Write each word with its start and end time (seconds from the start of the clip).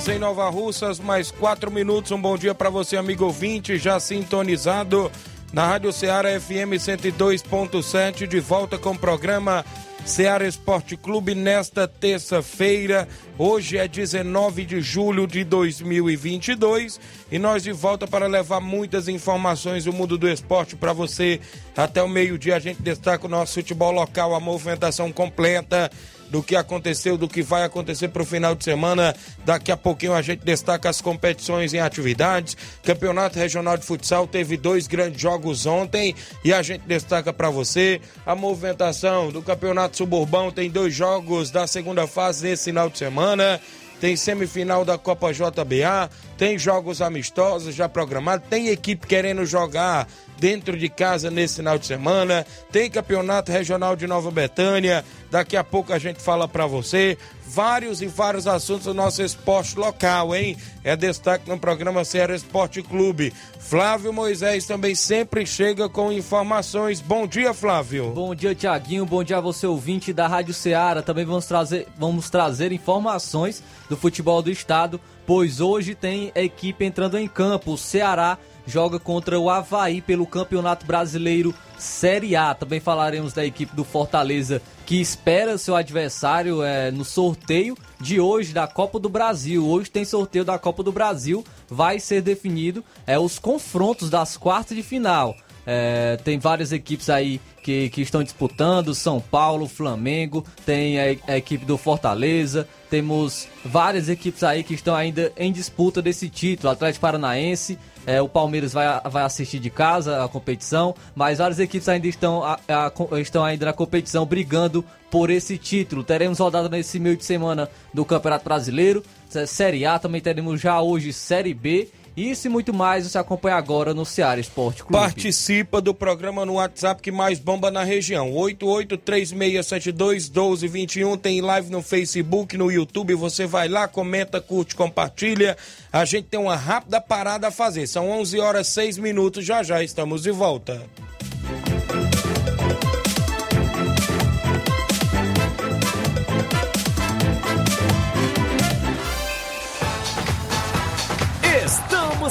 Horas 0.00 0.08
em 0.08 0.18
Nova 0.18 0.48
Russas, 0.48 0.98
mais 0.98 1.30
4 1.30 1.70
minutos. 1.70 2.10
Um 2.10 2.20
bom 2.20 2.36
dia 2.36 2.54
para 2.54 2.70
você, 2.70 2.96
amigo 2.96 3.24
ouvinte, 3.24 3.76
já 3.76 4.00
sintonizado 4.00 5.10
na 5.52 5.66
Rádio 5.66 5.92
Ceará 5.92 6.40
FM 6.40 6.78
102.7, 6.78 8.26
de 8.26 8.40
volta 8.40 8.78
com 8.78 8.92
o 8.92 8.98
programa 8.98 9.64
Ceará 10.06 10.46
Esporte 10.46 10.96
Clube 10.96 11.34
nesta 11.34 11.86
terça-feira. 11.86 13.06
Hoje 13.36 13.76
é 13.76 13.86
19 13.86 14.64
de 14.64 14.80
julho 14.80 15.26
de 15.26 15.44
2022 15.44 16.98
e 17.30 17.38
nós 17.38 17.62
de 17.62 17.72
volta 17.72 18.06
para 18.06 18.26
levar 18.26 18.60
muitas 18.60 19.06
informações 19.08 19.84
do 19.84 19.92
mundo 19.92 20.16
do 20.16 20.28
esporte 20.28 20.76
para 20.76 20.94
você. 20.94 21.40
Até 21.76 22.02
o 22.02 22.08
meio-dia 22.08 22.56
a 22.56 22.60
gente 22.60 22.80
destaca 22.80 23.26
o 23.26 23.30
nosso 23.30 23.54
futebol 23.54 23.92
local, 23.92 24.34
a 24.34 24.40
movimentação 24.40 25.12
completa 25.12 25.90
do 26.30 26.42
que 26.42 26.56
aconteceu, 26.56 27.18
do 27.18 27.28
que 27.28 27.42
vai 27.42 27.64
acontecer 27.64 28.08
para 28.08 28.22
o 28.22 28.26
final 28.26 28.54
de 28.54 28.64
semana. 28.64 29.14
Daqui 29.44 29.72
a 29.72 29.76
pouquinho 29.76 30.14
a 30.14 30.22
gente 30.22 30.44
destaca 30.44 30.88
as 30.88 31.00
competições 31.00 31.74
em 31.74 31.80
atividades. 31.80 32.56
Campeonato 32.82 33.38
Regional 33.38 33.76
de 33.76 33.84
Futsal 33.84 34.26
teve 34.26 34.56
dois 34.56 34.86
grandes 34.86 35.20
jogos 35.20 35.66
ontem 35.66 36.14
e 36.44 36.52
a 36.52 36.62
gente 36.62 36.82
destaca 36.86 37.32
para 37.32 37.50
você 37.50 38.00
a 38.24 38.34
movimentação 38.34 39.30
do 39.30 39.42
Campeonato 39.42 39.96
Suburbão. 39.96 40.50
Tem 40.50 40.70
dois 40.70 40.94
jogos 40.94 41.50
da 41.50 41.66
segunda 41.66 42.06
fase 42.06 42.46
nesse 42.46 42.64
final 42.64 42.88
de 42.88 42.98
semana 42.98 43.60
tem 44.00 44.16
semifinal 44.16 44.84
da 44.84 44.96
Copa 44.96 45.32
JBA, 45.32 46.10
tem 46.38 46.58
jogos 46.58 47.02
amistosos 47.02 47.74
já 47.74 47.88
programados, 47.88 48.48
tem 48.48 48.68
equipe 48.68 49.06
querendo 49.06 49.44
jogar 49.44 50.08
dentro 50.38 50.76
de 50.76 50.88
casa 50.88 51.30
nesse 51.30 51.56
final 51.56 51.78
de 51.78 51.86
semana. 51.86 52.46
Tem 52.72 52.90
campeonato 52.90 53.52
regional 53.52 53.94
de 53.94 54.06
Nova 54.06 54.30
Betânia. 54.30 55.04
Daqui 55.30 55.56
a 55.56 55.62
pouco 55.62 55.92
a 55.92 55.98
gente 55.98 56.20
fala 56.20 56.48
para 56.48 56.66
você 56.66 57.18
vários 57.52 58.00
e 58.00 58.06
vários 58.06 58.46
assuntos 58.46 58.84
do 58.84 58.94
nosso 58.94 59.22
esporte 59.22 59.76
local, 59.76 60.34
hein? 60.34 60.56
É 60.84 60.96
destaque 60.96 61.48
no 61.48 61.58
programa 61.58 62.04
Ceará 62.04 62.34
Esporte 62.34 62.80
Clube. 62.80 63.32
Flávio 63.58 64.12
Moisés 64.12 64.66
também 64.66 64.94
sempre 64.94 65.44
chega 65.44 65.88
com 65.88 66.12
informações. 66.12 67.00
Bom 67.00 67.26
dia, 67.26 67.52
Flávio. 67.52 68.12
Bom 68.12 68.34
dia, 68.34 68.54
Tiaguinho. 68.54 69.04
Bom 69.04 69.24
dia 69.24 69.38
a 69.38 69.40
você, 69.40 69.66
ouvinte 69.66 70.12
da 70.12 70.28
Rádio 70.28 70.54
Ceará. 70.54 71.02
Também 71.02 71.24
vamos 71.24 71.46
trazer, 71.46 71.88
vamos 71.98 72.30
trazer 72.30 72.70
informações 72.70 73.62
do 73.88 73.96
futebol 73.96 74.40
do 74.40 74.50
estado, 74.50 75.00
pois 75.26 75.60
hoje 75.60 75.94
tem 75.94 76.30
equipe 76.36 76.84
entrando 76.84 77.18
em 77.18 77.26
campo. 77.26 77.72
O 77.72 77.78
Ceará 77.78 78.38
joga 78.64 79.00
contra 79.00 79.38
o 79.38 79.50
Havaí 79.50 80.00
pelo 80.00 80.26
Campeonato 80.26 80.86
Brasileiro 80.86 81.52
Série 81.76 82.36
A. 82.36 82.54
Também 82.54 82.78
falaremos 82.78 83.32
da 83.32 83.44
equipe 83.44 83.74
do 83.74 83.82
Fortaleza 83.82 84.62
que 84.90 85.00
espera 85.00 85.56
seu 85.56 85.76
adversário 85.76 86.64
é, 86.64 86.90
no 86.90 87.04
sorteio 87.04 87.78
de 88.00 88.18
hoje 88.18 88.52
da 88.52 88.66
Copa 88.66 88.98
do 88.98 89.08
Brasil. 89.08 89.64
Hoje 89.64 89.88
tem 89.88 90.04
sorteio 90.04 90.44
da 90.44 90.58
Copa 90.58 90.82
do 90.82 90.90
Brasil, 90.90 91.44
vai 91.68 92.00
ser 92.00 92.20
definido 92.22 92.82
é, 93.06 93.16
os 93.16 93.38
confrontos 93.38 94.10
das 94.10 94.36
quartas 94.36 94.76
de 94.76 94.82
final. 94.82 95.36
É, 95.66 96.16
tem 96.24 96.38
várias 96.38 96.72
equipes 96.72 97.10
aí 97.10 97.40
que, 97.62 97.90
que 97.90 98.00
estão 98.00 98.22
disputando: 98.22 98.94
São 98.94 99.20
Paulo, 99.20 99.68
Flamengo, 99.68 100.44
tem 100.64 100.98
a, 100.98 101.04
a, 101.28 101.36
equipe 101.36 101.64
do 101.64 101.76
Fortaleza, 101.76 102.66
temos 102.88 103.46
várias 103.64 104.08
equipes 104.08 104.42
aí 104.42 104.64
que 104.64 104.74
estão 104.74 104.94
ainda 104.94 105.32
em 105.36 105.52
disputa 105.52 106.00
desse 106.00 106.28
título: 106.28 106.72
Atlético 106.72 107.02
Paranaense, 107.02 107.78
é, 108.06 108.20
o 108.20 108.28
Palmeiras 108.28 108.72
vai, 108.72 108.86
vai 109.10 109.22
assistir 109.22 109.58
de 109.58 109.70
casa 109.70 110.24
a 110.24 110.28
competição, 110.28 110.94
mas 111.14 111.38
várias 111.38 111.58
equipes 111.58 111.88
ainda 111.88 112.06
estão, 112.06 112.42
a, 112.42 112.58
a, 112.68 113.20
estão 113.20 113.44
ainda 113.44 113.66
na 113.66 113.72
competição 113.72 114.24
brigando 114.24 114.84
por 115.10 115.28
esse 115.28 115.58
título. 115.58 116.02
Teremos 116.02 116.38
rodada 116.38 116.68
nesse 116.68 116.98
meio 116.98 117.16
de 117.16 117.24
semana 117.24 117.68
do 117.92 118.04
Campeonato 118.04 118.44
Brasileiro, 118.44 119.02
Série 119.46 119.84
A, 119.84 119.98
também 119.98 120.20
teremos 120.20 120.60
já 120.60 120.80
hoje 120.80 121.12
Série 121.12 121.54
B 121.54 121.88
isso 122.16 122.46
e 122.46 122.50
muito 122.50 122.72
mais 122.74 123.06
você 123.06 123.18
acompanha 123.18 123.56
agora 123.56 123.94
no 123.94 124.04
Ceará 124.04 124.40
Esporte 124.40 124.82
Clube. 124.82 124.98
Participa 124.98 125.80
do 125.80 125.94
programa 125.94 126.44
no 126.44 126.54
WhatsApp 126.54 127.00
que 127.00 127.10
mais 127.10 127.38
bomba 127.38 127.70
na 127.70 127.84
região. 127.84 128.32
8836721221. 128.32 131.18
Tem 131.18 131.40
live 131.40 131.70
no 131.70 131.80
Facebook, 131.82 132.56
no 132.56 132.70
YouTube. 132.70 133.14
Você 133.14 133.46
vai 133.46 133.68
lá, 133.68 133.88
comenta, 133.88 134.40
curte, 134.40 134.74
compartilha. 134.74 135.56
A 135.92 136.04
gente 136.04 136.28
tem 136.28 136.40
uma 136.40 136.56
rápida 136.56 137.00
parada 137.00 137.48
a 137.48 137.50
fazer. 137.50 137.86
São 137.86 138.10
11 138.10 138.40
horas 138.40 138.68
6 138.68 138.98
minutos. 138.98 139.44
Já 139.44 139.62
já 139.62 139.82
estamos 139.82 140.22
de 140.22 140.30
volta. 140.30 140.82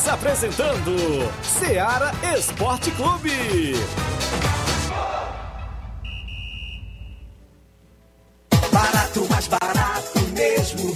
Apresentando 0.09 0.95
Seara 1.43 2.11
Esporte 2.35 2.91
Clube. 2.91 3.31
Barato, 8.71 9.27
mais 9.29 9.47
barato 9.47 10.19
mesmo. 10.33 10.95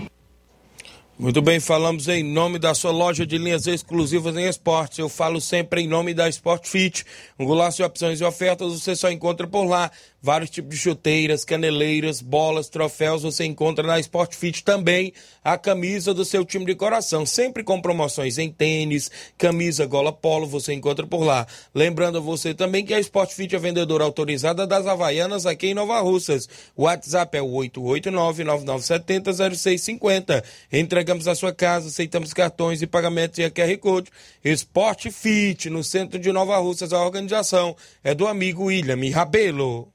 Muito 1.21 1.39
bem, 1.39 1.59
falamos 1.59 2.07
em 2.07 2.23
nome 2.23 2.57
da 2.57 2.73
sua 2.73 2.89
loja 2.89 3.27
de 3.27 3.37
linhas 3.37 3.67
exclusivas 3.67 4.35
em 4.35 4.47
esportes. 4.47 4.97
Eu 4.97 5.07
falo 5.07 5.39
sempre 5.39 5.83
em 5.83 5.87
nome 5.87 6.15
da 6.15 6.27
Sport 6.27 6.67
Fit. 6.67 7.05
Um 7.37 7.45
golaço 7.45 7.77
de 7.77 7.83
opções 7.83 8.19
e 8.19 8.23
ofertas 8.23 8.73
você 8.73 8.95
só 8.95 9.11
encontra 9.11 9.45
por 9.45 9.65
lá. 9.65 9.91
Vários 10.23 10.51
tipos 10.51 10.75
de 10.75 10.77
chuteiras, 10.77 11.45
caneleiras, 11.45 12.21
bolas, 12.21 12.69
troféus 12.69 13.21
você 13.21 13.43
encontra 13.43 13.85
na 13.85 13.99
Sport 13.99 14.33
Fit 14.35 14.63
também. 14.63 15.13
A 15.43 15.59
camisa 15.59 16.13
do 16.13 16.23
seu 16.25 16.45
time 16.45 16.65
de 16.65 16.75
coração, 16.75 17.25
sempre 17.25 17.63
com 17.63 17.81
promoções 17.81 18.37
em 18.39 18.51
tênis, 18.51 19.09
camisa, 19.37 19.85
gola 19.85 20.11
polo, 20.11 20.47
você 20.47 20.73
encontra 20.73 21.05
por 21.05 21.23
lá. 21.23 21.45
Lembrando 21.73 22.17
a 22.17 22.21
você 22.21 22.53
também 22.53 22.85
que 22.85 22.93
a 22.95 22.99
Sport 22.99 23.31
Fit 23.31 23.55
é 23.55 23.59
vendedora 23.59 24.03
autorizada 24.03 24.65
das 24.65 24.87
Havaianas 24.87 25.47
aqui 25.47 25.67
em 25.67 25.75
Nova 25.75 25.99
Russas. 26.01 26.49
O 26.75 26.83
WhatsApp 26.83 27.37
é 27.37 27.41
o 27.41 27.51
889-9970-0650. 27.51 30.43
Entrega 30.71 31.10
entregamos 31.11 31.27
a 31.27 31.35
sua 31.35 31.53
casa, 31.53 31.87
aceitamos 31.87 32.33
cartões 32.33 32.81
e 32.81 32.87
pagamentos 32.87 33.37
em 33.37 33.49
QR 33.49 33.77
Code. 33.79 34.09
Esporte 34.43 35.11
Fit, 35.11 35.69
no 35.69 35.83
centro 35.83 36.17
de 36.17 36.31
Nova 36.31 36.57
Russas, 36.57 36.93
a 36.93 37.03
organização 37.03 37.75
é 38.03 38.15
do 38.15 38.27
amigo 38.27 38.65
William 38.65 38.97
Rabelo. 39.13 39.91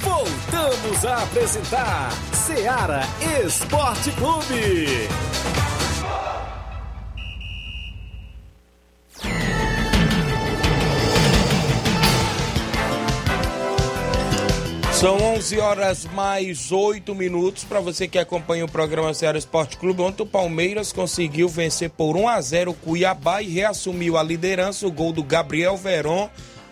Voltamos 0.00 1.04
a 1.04 1.22
apresentar 1.22 2.10
Seara 2.34 3.02
Esporte 3.44 4.10
Clube. 4.12 5.61
São 15.02 15.16
11 15.16 15.58
horas 15.58 16.04
mais 16.14 16.70
8 16.70 17.12
minutos 17.12 17.64
para 17.64 17.80
você 17.80 18.06
que 18.06 18.20
acompanha 18.20 18.64
o 18.64 18.70
programa 18.70 19.12
Ceará 19.12 19.36
Esporte 19.36 19.76
Clube. 19.76 20.00
Ontem 20.00 20.22
o 20.22 20.26
Palmeiras 20.26 20.92
conseguiu 20.92 21.48
vencer 21.48 21.90
por 21.90 22.16
1 22.16 22.28
a 22.28 22.40
0 22.40 22.70
o 22.70 22.74
Cuiabá 22.74 23.42
e 23.42 23.48
reassumiu 23.48 24.16
a 24.16 24.22
liderança. 24.22 24.86
O 24.86 24.92
gol 24.92 25.12
do 25.12 25.24
Gabriel 25.24 25.76
Veron 25.76 26.30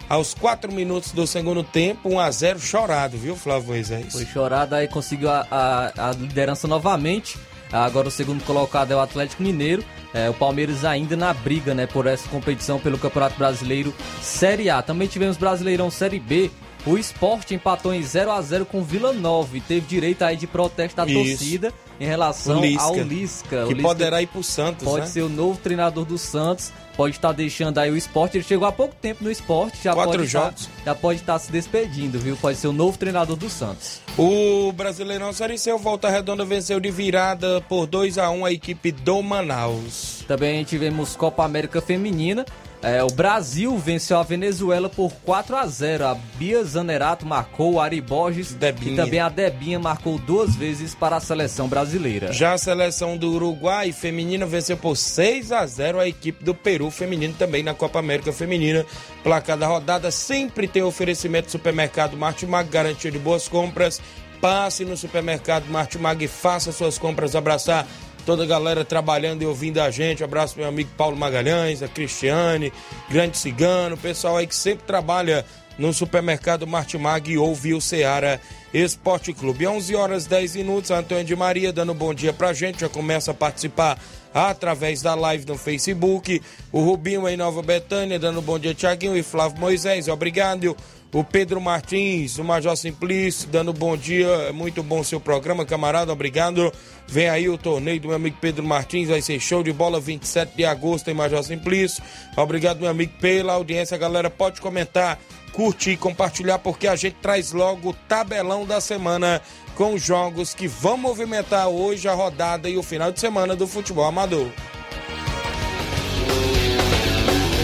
aos 0.09 0.33
4 0.33 0.73
minutos 0.73 1.11
do 1.11 1.27
segundo 1.27 1.65
tempo, 1.65 2.09
1 2.09 2.21
a 2.21 2.31
0 2.31 2.61
chorado, 2.61 3.19
viu, 3.19 3.35
Flávio 3.35 3.71
Moisés? 3.71 4.13
Foi 4.13 4.25
chorado, 4.25 4.77
aí 4.77 4.87
conseguiu 4.87 5.29
a, 5.29 5.45
a, 5.51 6.11
a 6.11 6.13
liderança 6.13 6.69
novamente. 6.69 7.37
Agora 7.73 8.07
o 8.07 8.13
segundo 8.13 8.45
colocado 8.45 8.93
é 8.93 8.95
o 8.95 9.01
Atlético 9.01 9.43
Mineiro. 9.43 9.85
É, 10.15 10.31
o 10.31 10.35
Palmeiras 10.35 10.85
ainda 10.85 11.17
na 11.17 11.35
briga 11.35 11.75
né, 11.75 11.89
por 11.89 12.07
essa 12.07 12.29
competição 12.29 12.79
pelo 12.79 12.97
Campeonato 12.97 13.37
Brasileiro 13.37 13.93
Série 14.23 14.71
A. 14.71 14.81
Também 14.83 15.09
tivemos 15.09 15.37
Brasileirão 15.37 15.91
Série 15.91 16.21
B. 16.21 16.49
O 16.87 16.97
esporte 16.97 17.55
empatou 17.55 17.93
em 17.93 18.03
0 18.03 18.31
a 18.33 18.41
0 18.41 18.65
com 18.65 18.83
Vila 18.83 19.13
Nova 19.13 19.57
e 19.57 19.61
teve 19.61 19.87
direito 19.87 20.23
aí 20.23 20.37
de 20.37 20.47
protesto 20.47 20.97
da 20.97 21.05
Isso. 21.07 21.15
torcida 21.37 21.73
em 22.01 22.07
relação 22.07 22.61
Lisca, 22.63 22.83
ao 22.83 22.95
Lisca. 22.97 23.65
Que 23.67 23.75
Lisca 23.75 23.89
poderá 23.89 24.23
ir 24.23 24.27
pro 24.29 24.43
Santos, 24.43 24.85
pode 24.85 25.01
né? 25.03 25.07
ser 25.07 25.21
o 25.21 25.29
novo 25.29 25.59
treinador 25.59 26.07
do 26.07 26.17
Santos, 26.17 26.73
pode 26.97 27.15
estar 27.17 27.33
deixando 27.33 27.77
aí 27.77 27.91
o 27.91 27.97
esporte. 27.99 28.39
Ele 28.39 28.45
chegou 28.45 28.67
há 28.67 28.73
pouco 28.73 28.95
tempo 28.95 29.23
no 29.23 29.31
esporte, 29.31 29.79
já 29.85 29.93
Quatro 29.93 30.13
pode 30.13 30.25
estar- 30.25 30.41
jogos. 30.45 30.69
já 30.83 30.95
pode 30.95 31.21
estar 31.21 31.39
se 31.39 31.53
despedindo, 31.53 32.19
viu? 32.19 32.35
Pode 32.39 32.57
ser 32.57 32.69
o 32.69 32.73
novo 32.73 32.97
treinador 32.97 33.37
do 33.37 33.51
Santos. 33.51 34.01
O 34.17 34.73
Brasileirão 34.73 35.35
Série 35.35 35.59
C, 35.59 35.77
Volta 35.77 36.09
Redonda 36.09 36.47
venceu 36.47 36.81
de 36.81 36.91
virada 36.91 37.61
por 37.69 37.87
2 37.87 38.17
a 38.17 38.31
1 38.31 38.47
a 38.47 38.53
equipe 38.53 38.91
do 38.91 39.23
Manaus. 39.23 40.25
Também 40.27 40.65
tivemos 40.65 41.15
Copa 41.15 41.45
América 41.45 41.83
Feminina. 41.83 42.47
É, 42.83 43.05
o 43.05 43.09
Brasil 43.09 43.77
venceu 43.77 44.19
a 44.19 44.23
Venezuela 44.23 44.89
por 44.89 45.13
4 45.25 45.55
a 45.55 45.67
0 45.67 46.07
A 46.07 46.15
Bia 46.15 46.65
Zanerato 46.65 47.27
marcou, 47.27 47.75
o 47.75 47.81
Ari 47.81 48.01
Borges 48.01 48.55
Debinha. 48.55 48.93
e 48.93 48.97
também 48.97 49.21
a 49.21 49.29
Debinha 49.29 49.79
marcou 49.79 50.19
duas 50.19 50.57
vezes 50.57 50.95
para 50.95 51.17
a 51.17 51.21
seleção 51.21 51.69
brasileira. 51.69 52.33
Já 52.33 52.55
a 52.55 52.59
seleção 52.59 53.19
do 53.19 53.33
Uruguai 53.33 53.93
feminina 53.93 54.47
venceu 54.47 54.79
por 54.79 54.97
6 54.97 55.53
a 55.53 55.67
0 55.67 56.01
a 56.01 56.09
equipe 56.09 56.43
do 56.43 56.55
Peru 56.55 56.91
feminino 56.91 57.35
também 57.39 57.63
na 57.63 57.75
Copa 57.75 57.99
América 57.99 58.33
Feminina. 58.33 58.87
Placar 59.23 59.59
da 59.59 59.67
rodada 59.67 60.11
sempre 60.11 60.67
tem 60.67 60.83
oferecimento 60.83 61.47
do 61.47 61.53
supermercado 61.53 62.17
Martimag, 62.17 62.71
garantia 62.71 63.11
de 63.11 63.19
boas 63.19 63.47
compras. 63.47 64.01
Passe 64.41 64.87
no 64.87 64.97
supermercado 64.97 65.67
Martimag 65.69 66.25
e 66.25 66.29
faça 66.29 66.73
suas 66.73 66.97
compras. 66.97 67.37
Abraçar 67.37 67.87
toda 68.21 68.45
a 68.45 68.47
galera 68.47 68.85
trabalhando 68.85 69.43
e 69.43 69.47
ouvindo 69.47 69.79
a 69.79 69.91
gente. 69.91 70.23
Abraço 70.23 70.59
meu 70.59 70.69
amigo 70.69 70.91
Paulo 70.97 71.17
Magalhães, 71.17 71.83
a 71.83 71.89
Cristiane, 71.89 72.73
Grande 73.09 73.39
Cigano, 73.39 73.95
o 73.95 73.99
pessoal 73.99 74.37
aí 74.37 74.47
que 74.47 74.55
sempre 74.55 74.85
trabalha 74.87 75.45
no 75.79 75.93
supermercado 75.95 76.67
Martimag 76.67 77.33
e 77.33 77.39
ouve 77.39 77.73
o 77.73 77.81
Ceará 77.81 78.39
Esporte 78.73 79.33
Clube. 79.33 79.67
11 79.67 79.97
horas 79.97 80.27
10 80.27 80.57
minutos, 80.57 80.91
Antônio 80.91 81.25
de 81.25 81.35
Maria 81.35 81.73
dando 81.73 81.93
um 81.93 81.95
bom 81.95 82.13
dia 82.13 82.33
pra 82.33 82.53
gente, 82.53 82.81
já 82.81 82.89
começa 82.89 83.31
a 83.31 83.35
participar 83.35 83.99
através 84.33 85.03
da 85.03 85.15
live 85.15 85.47
no 85.47 85.57
Facebook. 85.57 86.41
O 86.71 86.83
Rubinho 86.83 87.27
em 87.29 87.37
Nova 87.37 87.63
Betânia 87.63 88.19
dando 88.19 88.41
um 88.41 88.43
bom 88.43 88.59
dia, 88.59 88.75
Tiaguinho 88.75 89.17
e 89.17 89.23
Flávio 89.23 89.59
Moisés, 89.59 90.07
obrigado. 90.07 90.77
O 91.13 91.25
Pedro 91.25 91.61
Martins, 91.61 92.39
o 92.39 92.45
Major 92.45 92.77
Simplício, 92.77 93.49
dando 93.49 93.73
bom 93.73 93.97
dia, 93.97 94.29
é 94.29 94.53
muito 94.53 94.81
bom 94.81 95.03
seu 95.03 95.19
programa, 95.19 95.67
camarada, 95.67 96.13
obrigado. 96.13 96.73
Vem 97.09 97.29
aí 97.29 97.49
o 97.49 97.59
torneio 97.59 97.99
do 97.99 98.07
meu 98.07 98.17
amigo 98.17 98.37
Pedro 98.41 98.63
Martins, 98.63 99.09
vai 99.09 99.21
ser 99.21 99.41
show 99.41 99.61
de 99.61 99.73
bola 99.73 99.99
27 99.99 100.53
de 100.57 100.65
agosto 100.65 101.11
em 101.11 101.15
Major 101.15 101.43
Simplício. 101.43 102.01
Obrigado, 102.37 102.79
meu 102.79 102.89
amigo, 102.89 103.13
pela 103.21 103.55
audiência, 103.55 103.99
galera. 103.99 104.31
Pode 104.31 104.61
comentar, 104.61 105.19
curtir, 105.53 105.97
compartilhar, 105.97 106.61
porque 106.61 106.87
a 106.87 106.95
gente 106.95 107.17
traz 107.21 107.51
logo 107.51 107.91
o 107.91 107.93
tabelão 107.93 108.65
da 108.65 108.81
semana 108.81 109.43
com 109.75 109.95
os 109.95 110.03
jogos 110.03 110.55
que 110.55 110.69
vão 110.69 110.97
movimentar 110.97 111.67
hoje 111.67 112.07
a 112.07 112.15
rodada 112.15 112.69
e 112.69 112.79
o 112.79 112.85
final 112.85 113.11
de 113.11 113.19
semana 113.19 113.57
do 113.57 113.67
futebol 113.67 114.05
amador. 114.05 114.47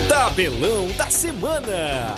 Tabelão 0.09 0.89
da 0.97 1.09
semana. 1.09 2.17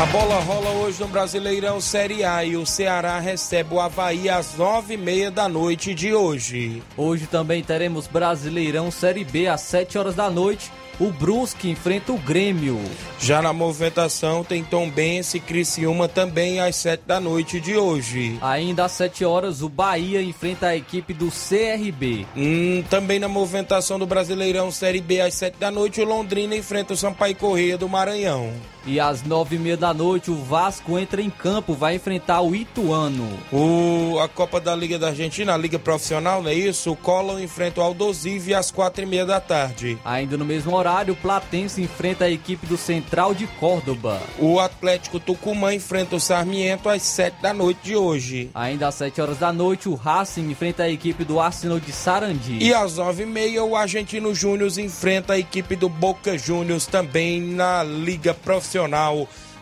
A 0.00 0.06
bola 0.06 0.40
rola 0.40 0.70
hoje 0.70 0.98
no 0.98 1.08
Brasileirão 1.08 1.78
Série 1.78 2.24
A 2.24 2.42
e 2.42 2.56
o 2.56 2.64
Ceará 2.64 3.18
recebe 3.18 3.74
o 3.74 3.80
Havaí 3.80 4.30
às 4.30 4.56
nove 4.56 4.94
e 4.94 4.96
meia 4.96 5.30
da 5.30 5.46
noite 5.46 5.92
de 5.92 6.14
hoje. 6.14 6.82
Hoje 6.96 7.26
também 7.26 7.62
teremos 7.62 8.06
Brasileirão 8.06 8.90
Série 8.90 9.24
B 9.24 9.46
às 9.46 9.60
7 9.60 9.98
horas 9.98 10.14
da 10.14 10.30
noite. 10.30 10.72
O 10.98 11.10
Brusque 11.10 11.70
enfrenta 11.70 12.12
o 12.12 12.18
Grêmio. 12.18 12.78
Já 13.18 13.40
na 13.40 13.54
movimentação 13.54 14.44
tem 14.44 14.62
Tombense 14.62 15.38
e 15.38 15.40
Criciúma 15.40 16.08
também 16.08 16.60
às 16.60 16.76
sete 16.76 17.04
da 17.06 17.18
noite 17.18 17.58
de 17.58 17.76
hoje. 17.76 18.38
Ainda 18.42 18.84
às 18.84 18.92
7 18.92 19.24
horas, 19.24 19.62
o 19.62 19.68
Bahia 19.68 20.22
enfrenta 20.22 20.68
a 20.68 20.76
equipe 20.76 21.14
do 21.14 21.30
CRB. 21.30 22.26
Hum, 22.36 22.84
também 22.90 23.18
na 23.18 23.28
movimentação 23.28 23.98
do 23.98 24.06
Brasileirão 24.06 24.70
Série 24.70 25.00
B 25.00 25.22
às 25.22 25.34
sete 25.34 25.58
da 25.58 25.70
noite, 25.70 26.02
o 26.02 26.04
Londrina 26.04 26.54
enfrenta 26.54 26.92
o 26.92 26.96
Sampaio 26.96 27.36
Correia 27.36 27.78
do 27.78 27.88
Maranhão. 27.88 28.52
E 28.86 28.98
às 28.98 29.22
9 29.22 29.56
e 29.56 29.58
meia 29.58 29.76
da 29.76 29.92
noite, 29.92 30.30
o 30.30 30.36
Vasco 30.36 30.98
entra 30.98 31.20
em 31.20 31.30
campo, 31.30 31.74
vai 31.74 31.96
enfrentar 31.96 32.40
o 32.40 32.54
Ituano. 32.54 33.28
O, 33.52 34.18
a 34.18 34.28
Copa 34.28 34.60
da 34.60 34.74
Liga 34.74 34.98
da 34.98 35.08
Argentina, 35.08 35.54
a 35.54 35.56
Liga 35.56 35.78
Profissional, 35.78 36.42
não 36.42 36.50
é 36.50 36.54
isso? 36.54 36.92
O 36.92 36.96
Collor 36.96 37.40
enfrenta 37.40 37.80
o 37.80 37.84
Aldosive 37.84 38.54
às 38.54 38.70
quatro 38.70 39.02
e 39.02 39.06
meia 39.06 39.26
da 39.26 39.40
tarde. 39.40 39.98
Ainda 40.04 40.36
no 40.36 40.44
mesmo 40.44 40.74
horário, 40.74 41.12
o 41.12 41.16
Platense 41.16 41.82
enfrenta 41.82 42.24
a 42.24 42.30
equipe 42.30 42.66
do 42.66 42.76
Central 42.76 43.34
de 43.34 43.46
Córdoba. 43.46 44.20
O 44.38 44.58
Atlético 44.58 45.20
Tucumã 45.20 45.74
enfrenta 45.74 46.16
o 46.16 46.20
Sarmiento 46.20 46.88
às 46.88 47.02
sete 47.02 47.42
da 47.42 47.52
noite 47.52 47.80
de 47.82 47.96
hoje. 47.96 48.50
Ainda 48.54 48.88
às 48.88 48.94
7 48.94 49.20
horas 49.20 49.38
da 49.38 49.52
noite, 49.52 49.88
o 49.88 49.94
Racing 49.94 50.50
enfrenta 50.50 50.84
a 50.84 50.90
equipe 50.90 51.24
do 51.24 51.38
Arsenal 51.38 51.78
de 51.78 51.92
Sarandi. 51.92 52.58
E 52.60 52.72
às 52.72 52.96
nove 52.96 53.22
e 53.22 53.26
meia, 53.26 53.62
o 53.64 53.76
Argentino 53.76 54.34
Júnior 54.34 54.70
enfrenta 54.78 55.34
a 55.34 55.38
equipe 55.38 55.76
do 55.76 55.88
Boca 55.88 56.36
Juniors 56.38 56.86
também 56.86 57.40
na 57.40 57.82
Liga 57.82 58.32
Profissional 58.34 58.69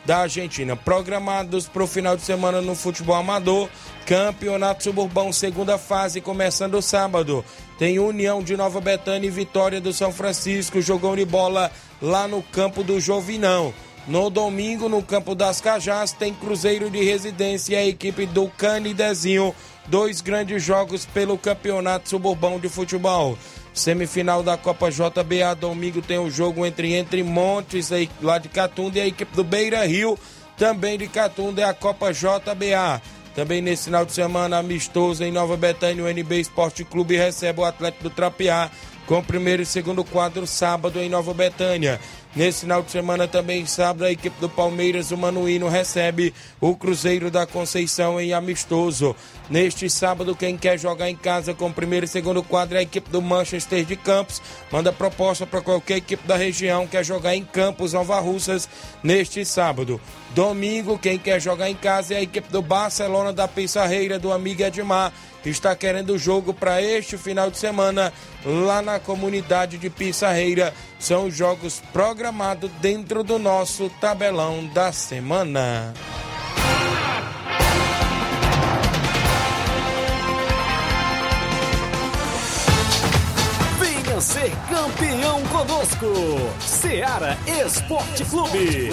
da 0.04 0.18
Argentina. 0.18 0.74
Programados 0.74 1.68
para 1.68 1.84
o 1.84 1.86
final 1.86 2.16
de 2.16 2.22
semana 2.22 2.62
no 2.62 2.74
futebol 2.74 3.14
amador, 3.14 3.68
Campeonato 4.06 4.84
Suburbão, 4.84 5.32
segunda 5.32 5.76
fase, 5.76 6.20
começando 6.20 6.80
sábado. 6.80 7.44
Tem 7.78 7.98
União 7.98 8.42
de 8.42 8.56
Nova 8.56 8.80
Betânia 8.80 9.26
e 9.26 9.30
Vitória 9.30 9.80
do 9.80 9.92
São 9.92 10.10
Francisco, 10.10 10.80
jogão 10.80 11.14
de 11.14 11.24
bola 11.24 11.70
lá 12.00 12.26
no 12.26 12.42
campo 12.42 12.82
do 12.82 12.98
Jovinão. 12.98 13.74
No 14.06 14.30
domingo, 14.30 14.88
no 14.88 15.02
campo 15.02 15.34
das 15.34 15.60
Cajás, 15.60 16.12
tem 16.12 16.32
Cruzeiro 16.32 16.88
de 16.88 17.04
Residência 17.04 17.74
e 17.74 17.76
a 17.76 17.86
equipe 17.86 18.24
do 18.24 18.48
Canidezinho. 18.48 19.54
Dois 19.86 20.22
grandes 20.22 20.62
jogos 20.62 21.04
pelo 21.04 21.36
Campeonato 21.36 22.08
Suburbão 22.08 22.58
de 22.58 22.70
Futebol. 22.70 23.36
Semifinal 23.78 24.42
da 24.42 24.56
Copa 24.56 24.90
JBA, 24.90 25.54
domingo 25.58 26.02
tem 26.02 26.18
o 26.18 26.30
jogo 26.30 26.66
entre 26.66 26.94
Entre 26.94 27.22
Montes, 27.22 27.92
aí, 27.92 28.10
lá 28.20 28.38
de 28.38 28.48
Catunda, 28.48 28.98
e 28.98 29.02
a 29.02 29.06
equipe 29.06 29.34
do 29.34 29.44
Beira 29.44 29.86
Rio, 29.86 30.18
também 30.56 30.98
de 30.98 31.08
Catunda, 31.08 31.62
é 31.62 31.64
a 31.64 31.72
Copa 31.72 32.12
JBA. 32.12 33.00
Também 33.34 33.62
nesse 33.62 33.84
final 33.84 34.04
de 34.04 34.12
semana, 34.12 34.58
amistoso 34.58 35.22
em 35.22 35.30
Nova 35.30 35.56
Betânia, 35.56 36.02
o 36.02 36.08
NB 36.08 36.40
Esporte 36.40 36.84
Clube 36.84 37.16
recebe 37.16 37.60
o 37.60 37.64
Atlético 37.64 38.02
do 38.02 38.10
Trapiá 38.10 38.68
com 39.06 39.18
o 39.18 39.22
primeiro 39.22 39.62
e 39.62 39.66
segundo 39.66 40.04
quadro 40.04 40.46
sábado 40.46 41.00
em 41.00 41.08
Nova 41.08 41.32
Betânia. 41.32 41.98
Nesse 42.36 42.60
final 42.60 42.82
de 42.82 42.90
semana 42.90 43.26
também, 43.26 43.64
sábado, 43.64 44.04
a 44.04 44.12
equipe 44.12 44.38
do 44.38 44.48
Palmeiras, 44.48 45.10
o 45.10 45.16
Manuíno, 45.16 45.68
recebe 45.68 46.34
o 46.60 46.76
Cruzeiro 46.76 47.30
da 47.30 47.46
Conceição 47.46 48.20
em 48.20 48.32
amistoso. 48.32 49.16
Neste 49.48 49.88
sábado, 49.88 50.36
quem 50.36 50.56
quer 50.56 50.78
jogar 50.78 51.08
em 51.08 51.16
casa 51.16 51.54
com 51.54 51.68
o 51.68 51.72
primeiro 51.72 52.04
e 52.04 52.08
segundo 52.08 52.42
quadro 52.42 52.76
é 52.76 52.80
a 52.80 52.82
equipe 52.82 53.08
do 53.10 53.22
Manchester 53.22 53.82
de 53.84 53.96
Campos. 53.96 54.42
Manda 54.70 54.92
proposta 54.92 55.46
para 55.46 55.62
qualquer 55.62 55.96
equipe 55.96 56.28
da 56.28 56.36
região 56.36 56.84
que 56.84 56.92
quer 56.92 57.04
jogar 57.04 57.34
em 57.34 57.44
Campos, 57.44 57.94
Nova 57.94 58.20
Russas, 58.20 58.68
neste 59.02 59.44
sábado. 59.44 59.98
Domingo, 60.38 60.96
quem 60.96 61.18
quer 61.18 61.40
jogar 61.40 61.68
em 61.68 61.74
casa 61.74 62.14
é 62.14 62.18
a 62.18 62.22
equipe 62.22 62.48
do 62.48 62.62
Barcelona 62.62 63.32
da 63.32 63.48
Pissarreira, 63.48 64.20
do 64.20 64.32
amigo 64.32 64.62
Edmar. 64.62 65.12
está 65.44 65.74
querendo 65.74 66.10
o 66.10 66.18
jogo 66.18 66.54
para 66.54 66.80
este 66.80 67.18
final 67.18 67.50
de 67.50 67.58
semana 67.58 68.12
lá 68.44 68.80
na 68.80 69.00
comunidade 69.00 69.78
de 69.78 69.90
Pissarreira. 69.90 70.72
São 70.96 71.28
jogos 71.28 71.82
programados 71.92 72.70
dentro 72.80 73.24
do 73.24 73.36
nosso 73.36 73.90
tabelão 74.00 74.64
da 74.68 74.92
semana. 74.92 75.92
Venha 83.80 84.20
ser 84.20 84.52
campeão 84.70 85.42
conosco. 85.46 86.06
Seara 86.60 87.36
Esporte 87.66 88.24
Clube. 88.26 88.90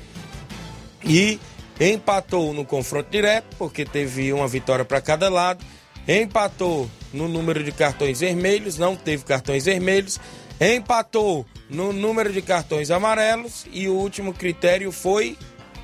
E 1.03 1.39
empatou 1.79 2.53
no 2.53 2.65
confronto 2.65 3.09
direto, 3.09 3.55
porque 3.57 3.85
teve 3.85 4.33
uma 4.33 4.47
vitória 4.47 4.83
para 4.83 4.99
cada 4.99 5.29
lado. 5.29 5.63
Empatou 6.07 6.89
no 7.13 7.27
número 7.27 7.63
de 7.63 7.71
cartões 7.71 8.19
vermelhos, 8.19 8.77
não 8.77 8.95
teve 8.95 9.23
cartões 9.23 9.65
vermelhos. 9.65 10.19
Empatou 10.59 11.45
no 11.69 11.93
número 11.93 12.33
de 12.33 12.41
cartões 12.41 12.91
amarelos. 12.91 13.65
E 13.71 13.87
o 13.87 13.93
último 13.93 14.33
critério 14.33 14.91
foi 14.91 15.37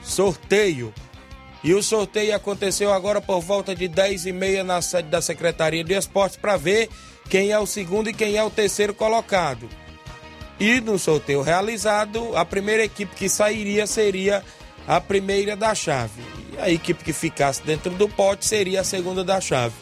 sorteio. 0.04 0.94
E 1.66 1.74
o 1.74 1.82
sorteio 1.82 2.36
aconteceu 2.36 2.94
agora 2.94 3.20
por 3.20 3.42
volta 3.42 3.74
de 3.74 3.90
10h30 3.90 4.62
na 4.62 4.84
sede 4.84 5.10
da 5.10 5.20
Secretaria 5.20 5.84
de 5.84 5.96
Esportes 5.96 6.38
para 6.38 6.58
ver 6.58 6.88
quem 7.28 7.52
é 7.52 7.58
o 7.58 7.66
segundo 7.66 8.08
e 8.08 8.14
quem 8.14 8.38
é 8.38 8.44
o 8.44 8.52
terceiro 8.52 8.94
colocado. 8.94 9.68
E 10.60 10.80
no 10.80 11.00
sorteio 11.00 11.42
realizado, 11.42 12.38
a 12.38 12.46
primeira 12.46 12.84
equipe 12.84 13.16
que 13.16 13.28
sairia 13.28 13.88
seria 13.88 14.44
a 14.88 15.02
primeira 15.02 15.56
da 15.56 15.74
chave. 15.74 16.22
E 16.54 16.62
a 16.62 16.70
equipe 16.70 17.04
que 17.04 17.12
ficasse 17.12 17.64
dentro 17.64 17.90
do 17.90 18.08
pote 18.08 18.46
seria 18.46 18.82
a 18.82 18.84
segunda 18.84 19.24
da 19.24 19.42
chave. 19.42 19.74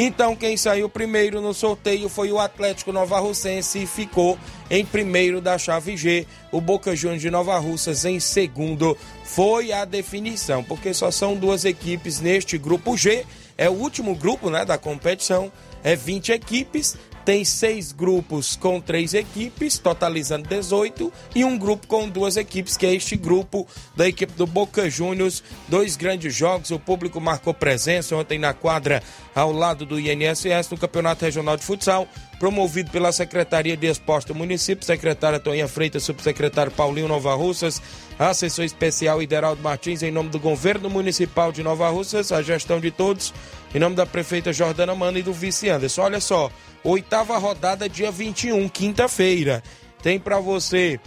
Então, 0.00 0.36
quem 0.36 0.56
saiu 0.56 0.88
primeiro 0.88 1.40
no 1.40 1.52
sorteio 1.52 2.08
foi 2.08 2.30
o 2.30 2.38
Atlético 2.38 2.92
Nova 2.92 3.18
Russense 3.18 3.82
e 3.82 3.84
ficou 3.84 4.38
em 4.70 4.86
primeiro 4.86 5.40
da 5.40 5.58
chave 5.58 5.96
G. 5.96 6.24
O 6.52 6.60
Boca 6.60 6.94
Juniors 6.94 7.20
de 7.20 7.28
Nova 7.32 7.58
Russas 7.58 8.04
em 8.04 8.20
segundo. 8.20 8.96
Foi 9.24 9.72
a 9.72 9.84
definição, 9.84 10.62
porque 10.62 10.94
só 10.94 11.10
são 11.10 11.34
duas 11.34 11.64
equipes 11.64 12.20
neste 12.20 12.56
grupo 12.56 12.96
G. 12.96 13.26
É 13.56 13.68
o 13.68 13.72
último 13.72 14.14
grupo 14.14 14.50
né, 14.50 14.64
da 14.64 14.78
competição. 14.78 15.50
É 15.82 15.96
20 15.96 16.30
equipes 16.30 16.96
tem 17.28 17.44
seis 17.44 17.92
grupos 17.92 18.56
com 18.56 18.80
três 18.80 19.12
equipes, 19.12 19.76
totalizando 19.76 20.48
18, 20.48 21.12
e 21.34 21.44
um 21.44 21.58
grupo 21.58 21.86
com 21.86 22.08
duas 22.08 22.38
equipes, 22.38 22.74
que 22.74 22.86
é 22.86 22.94
este 22.94 23.16
grupo 23.16 23.68
da 23.94 24.08
equipe 24.08 24.32
do 24.32 24.46
Boca 24.46 24.88
Juniors. 24.88 25.44
Dois 25.68 25.94
grandes 25.94 26.34
jogos, 26.34 26.70
o 26.70 26.78
público 26.78 27.20
marcou 27.20 27.52
presença 27.52 28.16
ontem 28.16 28.38
na 28.38 28.54
quadra 28.54 29.02
ao 29.34 29.52
lado 29.52 29.84
do 29.84 30.00
INSS 30.00 30.70
no 30.70 30.78
Campeonato 30.78 31.22
Regional 31.22 31.58
de 31.58 31.64
Futsal, 31.64 32.08
promovido 32.38 32.90
pela 32.90 33.12
Secretaria 33.12 33.76
de 33.76 33.86
Esporte 33.86 34.28
do 34.28 34.34
município, 34.34 34.86
secretária 34.86 35.38
Toninha 35.38 35.68
Freitas, 35.68 36.04
subsecretário 36.04 36.72
Paulinho 36.72 37.08
Nova 37.08 37.34
Russas, 37.34 37.82
assessor 38.18 38.64
especial 38.64 39.22
Ideraldo 39.22 39.62
Martins, 39.62 40.02
em 40.02 40.10
nome 40.10 40.30
do 40.30 40.40
governo 40.40 40.88
municipal 40.88 41.52
de 41.52 41.62
Nova 41.62 41.90
Russas, 41.90 42.32
a 42.32 42.40
gestão 42.40 42.80
de 42.80 42.90
todos, 42.90 43.34
em 43.74 43.78
nome 43.78 43.94
da 43.94 44.06
prefeita 44.06 44.50
Jordana 44.50 44.94
Mano 44.94 45.18
e 45.18 45.22
do 45.22 45.32
vice 45.32 45.68
Anderson. 45.68 46.02
Olha 46.02 46.20
só, 46.20 46.50
oitava 46.84 47.36
rodada, 47.38 47.88
dia 47.88 48.10
21, 48.10 48.68
quinta-feira. 48.68 49.62
Tem 50.02 50.18
para 50.18 50.38
você 50.38 51.00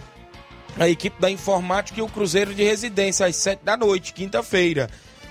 a 0.78 0.88
equipe 0.88 1.20
da 1.20 1.30
informática 1.30 2.00
e 2.00 2.02
o 2.02 2.08
Cruzeiro 2.08 2.54
de 2.54 2.62
Residência, 2.62 3.26
às 3.26 3.36
7 3.36 3.64
da 3.64 3.76
noite, 3.76 4.12
quinta-feira. 4.12 4.88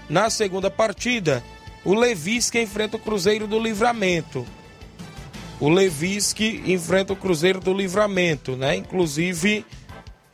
Na 0.10 0.30
segunda 0.30 0.70
partida, 0.70 1.44
o 1.84 1.94
Levisque 1.94 2.60
enfrenta 2.60 2.98
o 2.98 3.00
Cruzeiro 3.00 3.48
do 3.48 3.60
Livramento. 3.60 4.46
O 5.60 5.70
Levisque 5.70 6.64
enfrenta 6.66 7.14
o 7.14 7.16
Cruzeiro 7.16 7.60
do 7.60 7.74
Livramento, 7.74 8.56
né? 8.56 8.76
Inclusive, 8.76 9.66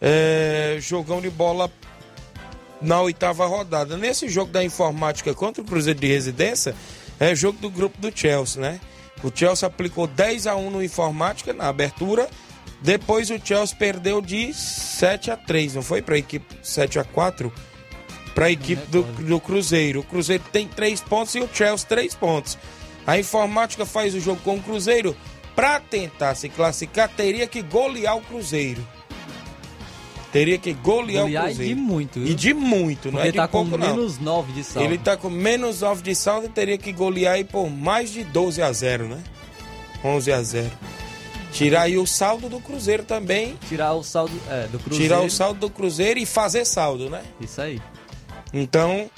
é, 0.02 0.78
jogão 0.80 1.22
de 1.22 1.30
bola 1.30 1.72
na 2.82 3.02
oitava 3.02 3.46
rodada. 3.46 3.98
Nesse 3.98 4.30
jogo 4.30 4.52
da 4.52 4.64
informática 4.64 5.34
contra 5.34 5.62
o 5.62 5.66
Cruzeiro 5.66 6.00
de 6.00 6.08
Residência, 6.08 6.76
é 7.20 7.36
jogo 7.36 7.60
do 7.60 7.70
grupo 7.70 8.00
do 8.00 8.12
Chelsea, 8.16 8.62
né? 8.62 8.80
O 9.24 9.32
Chelsea 9.34 9.68
aplicou 9.68 10.08
10 10.08 10.48
a 10.48 10.56
1 10.56 10.70
no 10.70 10.84
informática 10.84 11.54
na 11.54 11.68
abertura. 11.68 12.30
Depois 12.82 13.30
o 13.30 13.40
Chelsea 13.44 13.76
perdeu 13.78 14.22
de 14.22 14.54
7 14.54 15.32
a 15.32 15.38
3, 15.38 15.76
não 15.76 15.82
foi 15.82 16.02
para 16.02 16.16
a 16.16 16.20
equipe 16.20 16.56
7 16.62 17.00
a 17.00 17.04
4 17.04 17.52
para 18.36 18.46
a 18.46 18.52
equipe 18.52 18.86
do, 18.92 19.02
do 19.02 19.40
Cruzeiro. 19.40 20.02
O 20.02 20.04
Cruzeiro 20.04 20.44
tem 20.52 20.68
3 20.68 21.02
pontos 21.02 21.34
e 21.34 21.40
o 21.40 21.50
Chelsea 21.52 21.88
3 21.88 22.14
pontos. 22.14 22.56
A 23.08 23.18
informática 23.18 23.84
faz 23.86 24.14
o 24.14 24.20
jogo 24.20 24.42
com 24.44 24.58
o 24.58 24.62
Cruzeiro. 24.62 25.18
Para 25.56 25.80
tentar 25.80 26.36
se 26.36 26.48
classificar, 26.50 27.10
teria 27.10 27.48
que 27.48 27.64
golear 27.64 28.16
o 28.16 28.22
Cruzeiro. 28.22 28.88
Teria 30.31 30.57
que 30.57 30.74
golear, 30.74 31.24
Golear 31.24 31.46
o 31.46 31.48
e 31.48 31.50
Cruzeiro. 31.53 31.75
de 31.75 31.81
muito, 31.81 32.19
viu? 32.19 32.29
E 32.29 32.36
de 32.36 32.53
muito, 32.53 33.05
não 33.05 33.13
Porque 33.13 33.27
é 33.29 33.31
de 33.31 33.38
tá 33.38 33.48
pouco 33.48 33.72
com 33.72 33.77
não. 33.77 33.88
menos 33.96 34.19
9 34.19 34.51
de 34.51 34.63
saldo. 34.63 34.88
Ele 34.88 34.98
tá 34.98 35.15
com 35.17 35.29
menos 35.29 35.81
9 35.81 36.01
de 36.01 36.15
saldo 36.15 36.48
e 36.48 36.50
teria 36.50 36.77
que 36.77 36.91
golear 36.91 37.36
aí 37.36 37.43
por 37.43 37.69
mais 37.69 38.12
de 38.12 38.24
12 38.25 38.62
a 38.62 38.72
0, 38.72 39.07
né? 39.07 39.24
11 40.03 40.31
a 40.31 40.41
0. 40.43 40.72
Tirar 41.53 41.84
aí 41.84 41.98
o 41.98 42.05
saldo 42.05 42.50
do 42.50 42.60
Cruzeiro 42.60 43.03
também. 43.03 43.57
Tirar 43.69 43.93
o 43.93 44.03
saldo 44.03 44.34
é, 44.50 44.67
do 44.67 44.77
Cruzeiro. 44.79 45.03
Tirar 45.03 45.22
o 45.22 45.29
saldo 45.29 45.60
do 45.62 45.69
Cruzeiro 45.69 46.19
e 46.19 46.25
fazer 46.25 46.65
saldo, 46.65 47.10
né? 47.10 47.24
Isso 47.39 47.62
aí. 47.62 47.81
Então, 48.53 49.10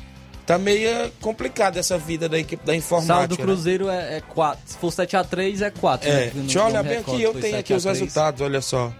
tá 0.45 0.57
meio 0.57 1.11
complicado 1.19 1.77
essa 1.77 1.97
vida 1.97 2.29
da 2.29 2.37
equipe 2.39 2.63
da 2.65 2.75
informática. 2.75 3.13
saldo 3.15 3.35
do 3.35 3.39
né? 3.39 3.45
Cruzeiro 3.45 3.89
é 3.89 4.21
4. 4.29 4.61
Se 4.63 4.77
for 4.77 4.91
7x3, 4.91 5.61
é 5.61 5.69
4. 5.71 6.07
É, 6.09 6.31
deixa 6.33 6.59
eu 6.59 6.65
olhar 6.65 6.83
bem 6.83 6.97
aqui, 6.99 7.21
eu 7.21 7.33
tenho 7.33 7.57
aqui 7.57 7.73
os 7.73 7.83
resultados, 7.83 8.41
olha 8.41 8.61
só. 8.61 8.93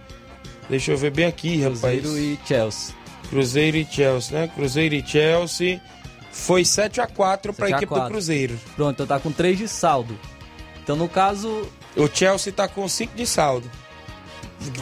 Deixa 0.70 0.92
eu 0.92 0.96
ver 0.96 1.10
bem 1.10 1.26
aqui, 1.26 1.60
rapaz. 1.62 1.80
Cruzeiro 2.00 2.18
e 2.18 2.38
Chelsea. 2.46 2.94
Cruzeiro 3.28 3.76
e 3.76 3.84
Chelsea, 3.90 4.40
né? 4.40 4.48
Cruzeiro 4.54 4.94
e 4.94 5.06
Chelsea. 5.06 5.80
Foi 6.32 6.64
7 6.64 7.00
a 7.00 7.06
4 7.06 7.52
para 7.52 7.66
a 7.66 7.68
7 7.68 7.74
a 7.74 7.76
equipe 7.78 7.92
do 7.92 7.96
4. 7.96 8.12
Cruzeiro. 8.12 8.58
Pronto, 8.76 8.92
então 8.94 9.06
tá 9.06 9.18
com 9.20 9.30
3 9.32 9.58
de 9.58 9.68
saldo. 9.68 10.16
Então, 10.82 10.96
no 10.96 11.08
caso, 11.08 11.68
O 11.96 12.06
Chelsea 12.06 12.52
tá 12.52 12.68
com 12.68 12.88
5 12.88 13.16
de 13.16 13.26
saldo. 13.26 13.68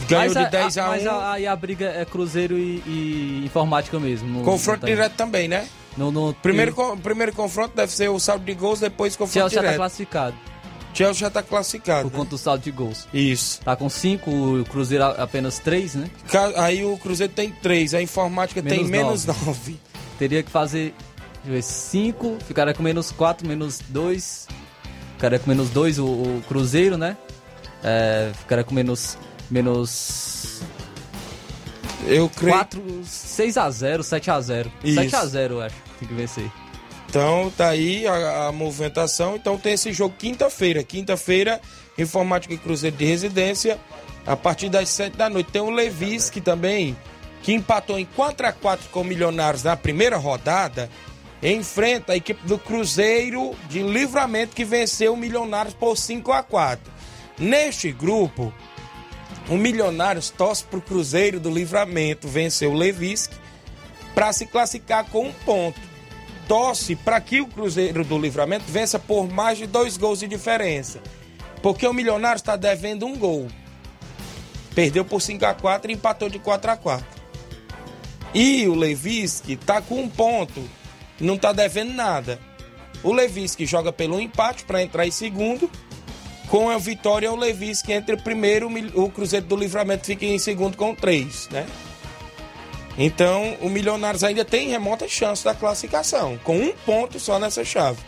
Ganhou 0.07 0.33
de 0.33 0.49
10 0.49 0.77
a, 0.77 0.85
1. 0.85 0.87
Mas 0.89 1.07
aí 1.07 1.47
a 1.47 1.55
briga 1.55 1.85
é 1.85 2.05
Cruzeiro 2.05 2.57
e, 2.57 2.83
e 2.85 3.41
Informática 3.45 3.99
mesmo. 3.99 4.27
no- 4.39 4.43
Confronto 4.45 4.85
tem- 4.85 4.93
direto 4.93 5.13
também, 5.15 5.47
né? 5.47 5.67
No, 5.97 6.11
no, 6.11 6.33
Primeiro, 6.35 6.71
e- 6.71 6.73
co- 6.73 6.95
primeiro 6.97 7.33
confronto 7.33 7.75
deve 7.75 7.91
ser 7.91 8.09
o 8.09 8.19
saldo 8.19 8.45
de 8.45 8.53
gols, 8.53 8.79
depois 8.79 9.15
confronto 9.15 9.33
Chelsea 9.33 9.55
já 9.55 9.61
tá 9.61 9.67
direto. 9.67 9.77
classificado 9.77 10.35
Chelsea 10.93 11.13
já 11.21 11.29
tá 11.29 11.41
classificado. 11.43 12.09
por 12.09 12.17
conta 12.17 12.31
do 12.31 12.37
saldo 12.37 12.63
de 12.63 12.71
gols. 12.71 13.05
né? 13.13 13.19
Isso. 13.19 13.61
Tá 13.61 13.75
com 13.75 13.89
5, 13.89 14.29
o 14.29 14.65
Cruzeiro 14.65 15.03
apenas 15.03 15.59
3, 15.59 15.95
né? 15.95 16.09
Aí 16.57 16.83
o 16.83 16.97
Cruzeiro 16.97 17.31
tem 17.31 17.51
3, 17.51 17.93
a 17.93 18.01
informática 18.01 18.61
tem 18.61 18.83
Menos 18.83 18.89
menos 18.89 19.25
nove. 19.25 19.45
9. 19.45 19.79
Teria 20.17 20.43
que 20.43 20.51
fazer 20.51 20.93
5, 21.61 22.37
ficaria 22.45 22.73
com 22.73 22.83
menos 22.83 23.11
4, 23.11 23.47
menos 23.47 23.79
2. 23.89 24.47
Ficaria 25.13 25.39
com 25.39 25.49
menos 25.49 25.69
2 25.69 25.99
o, 25.99 26.05
o 26.05 26.43
Cruzeiro, 26.47 26.97
né? 26.97 27.15
É, 27.83 28.31
ficaria 28.37 28.63
com 28.63 28.73
menos. 28.73 29.17
Menos. 29.49 30.61
Eu 32.07 32.29
creio. 32.29 32.55
4, 32.55 32.81
6 33.03 33.57
a 33.57 33.69
0 33.69 34.03
7 34.03 34.31
a 34.31 34.41
0 34.41 34.71
Isso. 34.83 34.95
7 34.95 35.15
a 35.15 35.25
0 35.25 35.53
eu 35.55 35.61
acho. 35.61 35.75
Tem 35.99 36.07
que 36.07 36.13
vencer. 36.13 36.51
Então 37.09 37.51
tá 37.57 37.69
aí 37.69 38.05
a, 38.05 38.47
a 38.47 38.51
movimentação. 38.51 39.35
Então 39.35 39.57
tem 39.57 39.73
esse 39.73 39.91
jogo 39.91 40.13
quinta-feira. 40.17 40.83
Quinta-feira, 40.83 41.59
Informática 41.97 42.53
e 42.53 42.57
Cruzeiro 42.57 42.95
de 42.95 43.05
Residência, 43.05 43.79
a 44.27 44.37
partir 44.37 44.69
das 44.69 44.89
7 44.89 45.17
da 45.17 45.27
noite. 45.27 45.51
Tem 45.51 45.61
o 45.61 45.71
Levis 45.71 46.29
que 46.29 46.39
também, 46.39 46.95
que 47.41 47.51
empatou 47.51 47.97
em 47.97 48.05
4 48.05 48.45
a 48.45 48.53
4 48.53 48.89
com 48.89 49.01
o 49.01 49.03
Milionários 49.03 49.63
na 49.63 49.75
primeira 49.75 50.17
rodada, 50.17 50.87
enfrenta 51.41 52.13
a 52.13 52.15
equipe 52.15 52.45
do 52.45 52.59
Cruzeiro 52.59 53.55
de 53.67 53.81
Livramento 53.81 54.55
que 54.55 54.63
venceu 54.63 55.13
o 55.13 55.17
Milionários 55.17 55.73
por 55.73 55.97
5 55.97 56.31
a 56.33 56.43
4 56.43 56.91
Neste 57.39 57.91
grupo, 57.91 58.53
o 59.49 59.55
Milionários 59.55 60.29
torce 60.29 60.63
pro 60.65 60.81
Cruzeiro 60.81 61.39
do 61.39 61.49
Livramento, 61.49 62.27
venceu 62.27 62.71
o 62.71 62.75
Levisque, 62.75 63.35
para 64.13 64.31
se 64.33 64.45
classificar 64.45 65.05
com 65.05 65.27
um 65.27 65.31
ponto 65.31 65.88
torce 66.49 66.95
para 66.95 67.21
que 67.21 67.39
o 67.39 67.45
Cruzeiro 67.45 68.03
do 68.03 68.17
Livramento 68.17 68.65
vença 68.67 68.97
por 68.97 69.29
mais 69.29 69.59
de 69.59 69.67
dois 69.67 69.95
gols 69.97 70.19
de 70.19 70.27
diferença. 70.27 70.99
Porque 71.61 71.85
o 71.85 71.93
Milionário 71.93 72.37
está 72.37 72.55
devendo 72.55 73.05
um 73.05 73.15
gol. 73.15 73.47
Perdeu 74.73 75.05
por 75.05 75.21
5 75.21 75.45
a 75.45 75.53
4 75.53 75.91
e 75.91 75.93
empatou 75.93 76.27
de 76.27 76.39
4 76.39 76.71
a 76.71 76.77
4 76.77 77.05
E 78.33 78.67
o 78.67 78.73
Levisque 78.73 79.53
está 79.53 79.79
com 79.79 80.01
um 80.01 80.09
ponto, 80.09 80.67
não 81.19 81.35
está 81.35 81.53
devendo 81.53 81.93
nada. 81.93 82.39
O 83.03 83.13
Levisque 83.13 83.65
joga 83.67 83.93
pelo 83.93 84.19
empate 84.19 84.63
para 84.63 84.81
entrar 84.81 85.05
em 85.05 85.11
segundo. 85.11 85.69
Com 86.47 86.67
a 86.67 86.79
vitória, 86.79 87.31
o 87.31 87.35
Levisque 87.35 87.93
entra 87.93 88.15
em 88.15 88.19
primeiro, 88.19 88.71
o 88.95 89.11
Cruzeiro 89.11 89.45
do 89.45 89.55
Livramento 89.55 90.07
fica 90.07 90.25
em 90.25 90.39
segundo 90.39 90.75
com 90.75 90.95
três, 90.95 91.47
né? 91.51 91.67
Então, 93.01 93.55
o 93.61 93.69
Milionários 93.69 94.25
ainda 94.25 94.43
tem 94.43 94.67
remota 94.67 95.07
chance 95.07 95.41
da 95.41 95.55
classificação, 95.55 96.37
com 96.43 96.57
um 96.57 96.73
ponto 96.85 97.17
só 97.17 97.39
nessa 97.39 97.63
chave. 97.63 97.99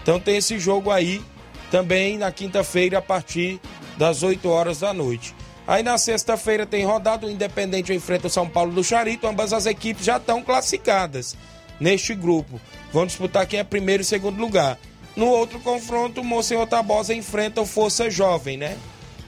Então, 0.00 0.20
tem 0.20 0.36
esse 0.36 0.56
jogo 0.56 0.92
aí 0.92 1.20
também 1.68 2.16
na 2.16 2.30
quinta-feira, 2.30 2.98
a 2.98 3.02
partir 3.02 3.60
das 3.98 4.22
8 4.22 4.48
horas 4.48 4.78
da 4.78 4.94
noite. 4.94 5.34
Aí 5.66 5.82
na 5.82 5.98
sexta-feira 5.98 6.64
tem 6.64 6.84
rodada, 6.84 7.26
o 7.26 7.30
Independente 7.30 7.92
enfrenta 7.92 8.28
o 8.28 8.30
São 8.30 8.48
Paulo 8.48 8.72
do 8.72 8.84
Charito, 8.84 9.26
ambas 9.26 9.52
as 9.52 9.66
equipes 9.66 10.04
já 10.04 10.16
estão 10.16 10.40
classificadas 10.40 11.36
neste 11.80 12.14
grupo. 12.14 12.60
Vão 12.92 13.04
disputar 13.04 13.46
quem 13.46 13.58
é 13.58 13.64
primeiro 13.64 14.02
e 14.02 14.06
segundo 14.06 14.38
lugar. 14.38 14.78
No 15.16 15.26
outro 15.26 15.58
confronto, 15.58 16.20
o 16.20 16.24
Monsenhor 16.24 16.68
Tabosa 16.68 17.12
enfrenta 17.12 17.60
o 17.60 17.66
Força 17.66 18.08
Jovem, 18.08 18.56
né? 18.56 18.78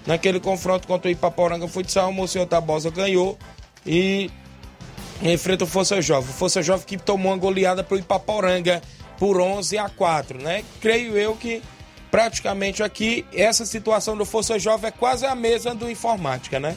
Naquele 0.07 0.39
confronto 0.39 0.87
contra 0.87 1.09
o 1.09 1.11
Ipaporanga 1.11 1.67
Futsal, 1.67 2.11
o 2.11 2.13
Monsenhor 2.13 2.47
Tabosa 2.47 2.89
ganhou 2.89 3.37
e 3.85 4.31
enfrenta 5.23 5.65
o 5.65 5.67
Força 5.67 6.01
Jovem. 6.01 6.31
O 6.31 6.33
Força 6.33 6.63
Jovem 6.63 6.87
que 6.87 6.97
tomou 6.97 7.33
uma 7.33 7.39
goleada 7.39 7.83
pro 7.83 7.99
Ipaporanga 7.99 8.83
por 9.19 9.41
11 9.41 9.79
a 9.79 9.89
4, 9.89 10.43
né? 10.43 10.65
Creio 10.81 11.17
eu 11.17 11.35
que 11.35 11.63
praticamente 12.11 12.83
aqui 12.83 13.27
essa 13.35 13.67
situação 13.67 14.17
do 14.17 14.25
Força 14.25 14.59
Jovem 14.59 14.89
é 14.89 14.91
quase 14.91 15.27
a 15.27 15.35
mesma 15.35 15.75
do 15.75 15.91
Informática, 15.91 16.59
né? 16.61 16.77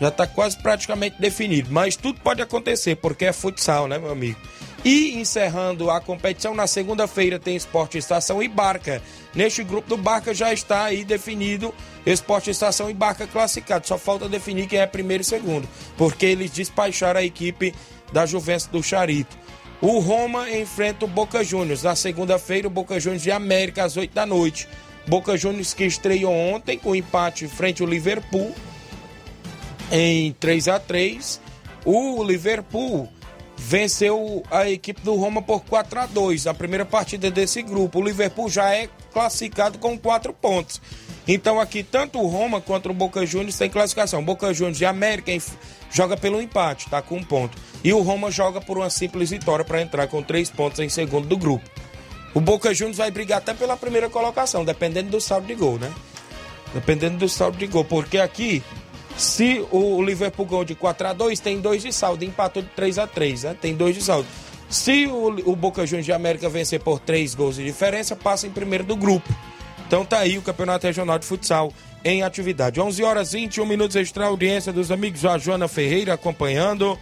Já 0.00 0.08
está 0.08 0.26
quase 0.26 0.56
praticamente 0.56 1.20
definido, 1.20 1.70
mas 1.70 1.94
tudo 1.94 2.20
pode 2.20 2.40
acontecer 2.40 2.96
porque 2.96 3.26
é 3.26 3.32
futsal, 3.32 3.86
né, 3.86 3.98
meu 3.98 4.10
amigo? 4.10 4.40
E 4.82 5.18
encerrando 5.18 5.90
a 5.90 6.00
competição, 6.00 6.54
na 6.54 6.66
segunda-feira 6.66 7.38
tem 7.38 7.54
Esporte 7.54 7.98
Estação 7.98 8.42
e 8.42 8.48
Barca. 8.48 9.02
Neste 9.34 9.62
grupo 9.62 9.88
do 9.88 9.96
Barca 9.96 10.34
já 10.34 10.52
está 10.52 10.84
aí 10.84 11.04
definido 11.04 11.72
Esporte 12.04 12.50
Estação 12.50 12.90
e 12.90 12.94
Barca 12.94 13.26
classificado. 13.26 13.86
Só 13.86 13.96
falta 13.96 14.28
definir 14.28 14.66
quem 14.66 14.80
é 14.80 14.86
primeiro 14.86 15.22
e 15.22 15.26
segundo, 15.26 15.68
porque 15.96 16.26
eles 16.26 16.50
despacharam 16.50 17.20
a 17.20 17.24
equipe 17.24 17.74
da 18.12 18.26
Juventus 18.26 18.66
do 18.66 18.82
Charito. 18.82 19.38
O 19.80 19.98
Roma 19.98 20.50
enfrenta 20.50 21.04
o 21.04 21.08
Boca 21.08 21.42
Juniors. 21.42 21.82
Na 21.82 21.96
segunda-feira, 21.96 22.66
o 22.66 22.70
Boca 22.70 23.00
Juniors 23.00 23.22
de 23.22 23.30
América, 23.30 23.84
às 23.84 23.96
8 23.96 24.12
da 24.12 24.26
noite. 24.26 24.68
Boca 25.06 25.36
Juniors 25.36 25.72
que 25.72 25.84
estreou 25.84 26.32
ontem 26.32 26.78
com 26.78 26.94
empate 26.94 27.48
frente 27.48 27.82
ao 27.82 27.88
Liverpool 27.88 28.54
em 29.90 30.32
3 30.34 30.68
a 30.68 30.78
3 30.78 31.40
O 31.84 32.22
Liverpool 32.22 33.08
venceu 33.56 34.42
a 34.50 34.68
equipe 34.68 35.00
do 35.02 35.14
Roma 35.16 35.42
por 35.42 35.64
4 35.64 36.00
a 36.00 36.06
2 36.06 36.44
na 36.44 36.54
primeira 36.54 36.84
partida 36.84 37.30
desse 37.30 37.62
grupo. 37.62 37.98
O 37.98 38.04
Liverpool 38.04 38.48
já 38.48 38.74
é 38.74 38.88
classificado 39.12 39.78
com 39.78 39.98
4 39.98 40.32
pontos. 40.32 40.80
Então 41.26 41.60
aqui 41.60 41.82
tanto 41.82 42.18
o 42.18 42.26
Roma 42.26 42.60
quanto 42.60 42.90
o 42.90 42.94
Boca 42.94 43.24
Juniors 43.24 43.56
tem 43.56 43.70
classificação. 43.70 44.24
Boca 44.24 44.52
Juniors 44.52 44.78
de 44.78 44.84
América 44.84 45.32
joga 45.90 46.16
pelo 46.16 46.40
empate, 46.40 46.88
tá 46.88 47.02
com 47.02 47.16
um 47.16 47.22
ponto. 47.22 47.56
E 47.84 47.92
o 47.92 48.00
Roma 48.00 48.30
joga 48.30 48.60
por 48.60 48.78
uma 48.78 48.90
simples 48.90 49.30
vitória 49.30 49.64
para 49.64 49.80
entrar 49.80 50.06
com 50.08 50.22
três 50.22 50.50
pontos 50.50 50.80
em 50.80 50.88
segundo 50.88 51.28
do 51.28 51.36
grupo. 51.36 51.68
O 52.34 52.40
Boca 52.40 52.72
Juniors 52.72 52.98
vai 52.98 53.10
brigar 53.10 53.38
até 53.38 53.52
pela 53.52 53.76
primeira 53.76 54.08
colocação, 54.08 54.64
dependendo 54.64 55.10
do 55.10 55.20
saldo 55.20 55.46
de 55.46 55.54
gol, 55.54 55.78
né? 55.78 55.92
Dependendo 56.72 57.18
do 57.18 57.28
saldo 57.28 57.58
de 57.58 57.66
gol, 57.66 57.84
porque 57.84 58.18
aqui 58.18 58.62
se 59.16 59.64
o 59.70 60.00
Liverpool 60.02 60.46
ganhou 60.46 60.64
de 60.64 60.74
4 60.74 61.08
a 61.08 61.12
2 61.12 61.40
tem 61.40 61.60
2 61.60 61.82
de 61.82 61.92
saldo, 61.92 62.24
empatou 62.24 62.62
de 62.62 62.68
3 62.70 62.98
a 62.98 63.06
3 63.06 63.42
né? 63.42 63.56
Tem 63.60 63.74
2 63.74 63.96
de 63.96 64.02
saldo. 64.02 64.26
Se 64.70 65.06
o, 65.06 65.50
o 65.50 65.56
Boca 65.56 65.84
Juniors 65.84 66.06
de 66.06 66.12
América 66.12 66.48
vencer 66.48 66.78
por 66.78 67.00
3 67.00 67.34
gols 67.34 67.56
de 67.56 67.64
diferença, 67.64 68.14
passa 68.14 68.46
em 68.46 68.50
primeiro 68.50 68.84
do 68.84 68.94
grupo. 68.94 69.28
Então 69.86 70.04
tá 70.04 70.20
aí 70.20 70.38
o 70.38 70.42
Campeonato 70.42 70.86
Regional 70.86 71.18
de 71.18 71.26
Futsal 71.26 71.72
em 72.04 72.22
atividade. 72.22 72.80
11 72.80 73.02
horas 73.02 73.32
21 73.32 73.66
minutos 73.66 73.96
extra 73.96 74.26
audiência 74.26 74.72
dos 74.72 74.92
amigos 74.92 75.24
a 75.24 75.36
Joana 75.36 75.66
Ferreira 75.66 76.14
acompanhando. 76.14 76.96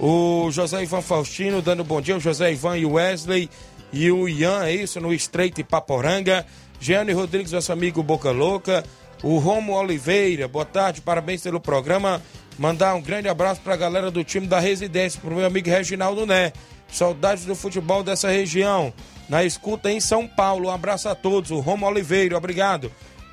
O 0.00 0.50
José 0.50 0.82
Ivan 0.82 1.00
Faustino 1.00 1.62
dando 1.62 1.84
bom 1.84 2.00
dia. 2.00 2.16
O 2.16 2.20
José 2.20 2.52
Ivan 2.52 2.76
e 2.76 2.84
o 2.84 2.94
Wesley 2.94 3.48
e 3.92 4.10
o 4.10 4.28
Ian, 4.28 4.64
é 4.64 4.74
isso, 4.74 5.00
no 5.00 5.14
Estreito 5.14 5.60
e 5.60 5.64
Paporanga. 5.64 6.44
Jeane 6.80 7.12
Rodrigues, 7.12 7.52
nosso 7.52 7.72
amigo 7.72 8.02
Boca 8.02 8.32
Louca. 8.32 8.82
O 9.22 9.38
Romo 9.38 9.72
Oliveira, 9.72 10.48
boa 10.48 10.64
tarde, 10.64 11.00
parabéns 11.00 11.42
pelo 11.42 11.60
programa. 11.60 12.20
Mandar 12.58 12.94
um 12.94 13.00
grande 13.00 13.28
abraço 13.28 13.60
pra 13.60 13.76
galera 13.76 14.10
do 14.10 14.24
time 14.24 14.48
da 14.48 14.58
residência, 14.58 15.20
pro 15.20 15.34
meu 15.34 15.46
amigo 15.46 15.70
Reginaldo 15.70 16.26
Né. 16.26 16.52
Saudades 16.94 17.44
do 17.44 17.56
futebol 17.56 18.04
dessa 18.04 18.30
região. 18.30 18.92
Na 19.28 19.42
escuta 19.42 19.90
em 19.90 20.00
São 20.00 20.28
Paulo. 20.28 20.68
Um 20.68 20.70
abraço 20.70 21.08
a 21.08 21.14
todos. 21.14 21.50
O 21.50 21.58
Romo 21.58 21.86
Oliveira, 21.86 22.36
obrigado. 22.36 22.90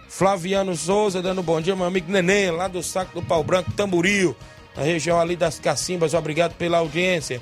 Flaviano 0.10 0.76
Souza 0.76 1.22
dando 1.22 1.44
bom 1.44 1.62
dia, 1.62 1.76
meu 1.76 1.86
amigo 1.86 2.12
Nenê, 2.12 2.50
lá 2.50 2.68
do 2.68 2.82
Saco 2.82 3.22
do 3.22 3.26
Pau 3.26 3.44
Branco, 3.44 3.72
Tamboril, 3.72 4.36
na 4.76 4.84
região 4.84 5.20
ali 5.20 5.36
das 5.36 5.60
Cacimbas. 5.60 6.14
Obrigado 6.14 6.56
pela 6.56 6.80
audiência. 6.80 7.42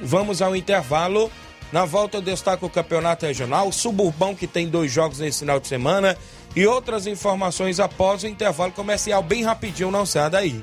Vamos 0.00 0.42
ao 0.42 0.56
intervalo. 0.56 1.30
Na 1.72 1.86
volta 1.86 2.18
eu 2.18 2.22
destaco 2.22 2.66
o 2.66 2.70
campeonato 2.70 3.24
regional, 3.24 3.68
o 3.68 3.72
Suburbão 3.72 4.34
que 4.34 4.46
tem 4.46 4.68
dois 4.68 4.92
jogos 4.92 5.20
nesse 5.20 5.38
final 5.38 5.58
de 5.58 5.68
semana 5.68 6.18
e 6.54 6.66
outras 6.66 7.06
informações 7.06 7.80
após 7.80 8.22
o 8.22 8.26
intervalo 8.26 8.72
comercial 8.72 9.22
bem 9.22 9.42
rapidinho, 9.42 9.90
não 9.90 10.04
sai 10.04 10.28
daí. 10.28 10.62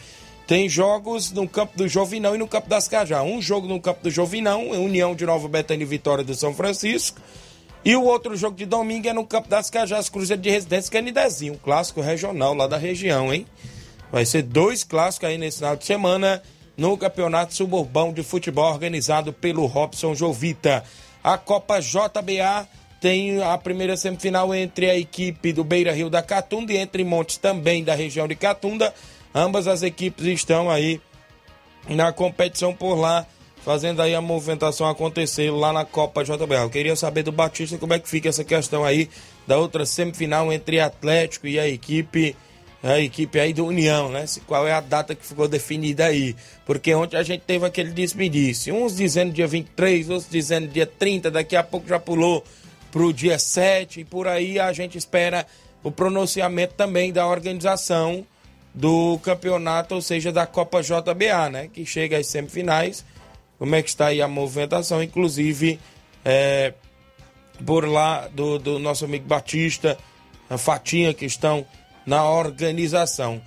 Tem 0.46 0.68
jogos 0.68 1.32
no 1.32 1.48
campo 1.48 1.76
do 1.76 1.88
Jovinão 1.88 2.34
e 2.34 2.38
no 2.38 2.46
campo 2.46 2.68
das 2.68 2.86
Cajá. 2.86 3.22
Um 3.22 3.40
jogo 3.40 3.66
no 3.66 3.80
campo 3.80 4.02
do 4.02 4.10
Jovinão, 4.10 4.70
União 4.70 5.14
de 5.14 5.24
Nova 5.24 5.48
Betânia 5.48 5.84
e 5.84 5.86
Vitória 5.86 6.22
do 6.22 6.34
São 6.34 6.54
Francisco. 6.54 7.20
E 7.84 7.96
o 7.96 8.04
outro 8.04 8.36
jogo 8.36 8.56
de 8.56 8.66
domingo 8.66 9.08
é 9.08 9.12
no 9.12 9.26
campo 9.26 9.48
das 9.48 9.70
Cajás, 9.70 10.08
Cruzeiro 10.08 10.40
de 10.40 10.50
Residência, 10.50 10.90
que 10.90 10.98
é 10.98 11.02
Nidezinho, 11.02 11.54
um 11.54 11.58
clássico 11.58 12.00
regional 12.00 12.54
lá 12.54 12.66
da 12.66 12.76
região, 12.76 13.32
hein? 13.32 13.46
Vai 14.12 14.24
ser 14.24 14.42
dois 14.42 14.84
clássicos 14.84 15.28
aí 15.28 15.36
nesse 15.36 15.58
final 15.58 15.76
de 15.76 15.84
semana 15.84 16.42
no 16.76 16.96
Campeonato 16.96 17.54
Suburbão 17.54 18.12
de 18.12 18.22
Futebol 18.22 18.70
organizado 18.70 19.32
pelo 19.32 19.66
Robson 19.66 20.14
Jovita. 20.14 20.84
A 21.22 21.38
Copa 21.38 21.80
JBA 21.80 22.68
tem 23.00 23.42
a 23.42 23.56
primeira 23.58 23.96
semifinal 23.96 24.54
entre 24.54 24.88
a 24.88 24.96
equipe 24.96 25.52
do 25.52 25.62
Beira 25.62 25.92
Rio 25.92 26.08
da 26.08 26.22
Catunda 26.22 26.72
e 26.72 26.76
entre 26.76 27.04
Montes 27.04 27.36
também 27.36 27.84
da 27.84 27.94
região 27.94 28.26
de 28.26 28.34
Catunda. 28.34 28.94
Ambas 29.34 29.66
as 29.66 29.82
equipes 29.82 30.26
estão 30.26 30.70
aí 30.70 31.00
na 31.88 32.12
competição 32.12 32.72
por 32.72 32.94
lá, 32.94 33.26
fazendo 33.64 34.00
aí 34.00 34.14
a 34.14 34.20
movimentação 34.20 34.88
acontecer 34.88 35.50
lá 35.50 35.72
na 35.72 35.84
Copa 35.84 36.22
JBA. 36.22 36.54
Eu 36.62 36.70
queria 36.70 36.94
saber 36.94 37.24
do 37.24 37.32
Batista 37.32 37.76
como 37.76 37.92
é 37.92 37.98
que 37.98 38.08
fica 38.08 38.28
essa 38.28 38.44
questão 38.44 38.84
aí 38.84 39.10
da 39.46 39.58
outra 39.58 39.84
semifinal 39.84 40.52
entre 40.52 40.78
Atlético 40.78 41.48
e 41.48 41.58
a 41.58 41.68
equipe 41.68 42.36
a 42.82 43.00
equipe 43.00 43.40
aí 43.40 43.54
do 43.54 43.64
União, 43.64 44.10
né? 44.10 44.26
Qual 44.46 44.68
é 44.68 44.72
a 44.72 44.80
data 44.80 45.14
que 45.14 45.24
ficou 45.24 45.48
definida 45.48 46.04
aí? 46.04 46.36
Porque 46.66 46.94
ontem 46.94 47.16
a 47.16 47.22
gente 47.22 47.40
teve 47.40 47.64
aquele 47.64 47.90
despedice. 47.90 48.70
Uns 48.70 48.94
dizendo 48.94 49.32
dia 49.32 49.46
23, 49.46 50.10
outros 50.10 50.30
dizendo 50.30 50.68
dia 50.68 50.84
30, 50.84 51.30
daqui 51.30 51.56
a 51.56 51.62
pouco 51.62 51.88
já 51.88 51.98
pulou 51.98 52.44
pro 52.92 53.10
dia 53.10 53.38
7 53.38 54.00
e 54.00 54.04
por 54.04 54.28
aí 54.28 54.58
a 54.58 54.70
gente 54.74 54.98
espera 54.98 55.46
o 55.82 55.90
pronunciamento 55.90 56.74
também 56.74 57.10
da 57.10 57.26
organização 57.26 58.24
do 58.74 59.18
campeonato, 59.22 59.94
ou 59.94 60.02
seja, 60.02 60.32
da 60.32 60.46
Copa 60.46 60.82
JBA, 60.82 61.48
né? 61.50 61.70
Que 61.72 61.86
chega 61.86 62.18
às 62.18 62.26
semifinais. 62.26 63.04
Como 63.58 63.74
é 63.74 63.82
que 63.82 63.88
está 63.88 64.06
aí 64.06 64.20
a 64.20 64.26
movimentação? 64.26 65.02
Inclusive, 65.02 65.78
é, 66.24 66.74
por 67.64 67.86
lá 67.88 68.28
do, 68.28 68.58
do 68.58 68.78
nosso 68.80 69.04
amigo 69.04 69.26
Batista, 69.26 69.96
a 70.50 70.58
Fatinha, 70.58 71.14
que 71.14 71.24
estão 71.24 71.64
na 72.04 72.28
organização. 72.28 73.40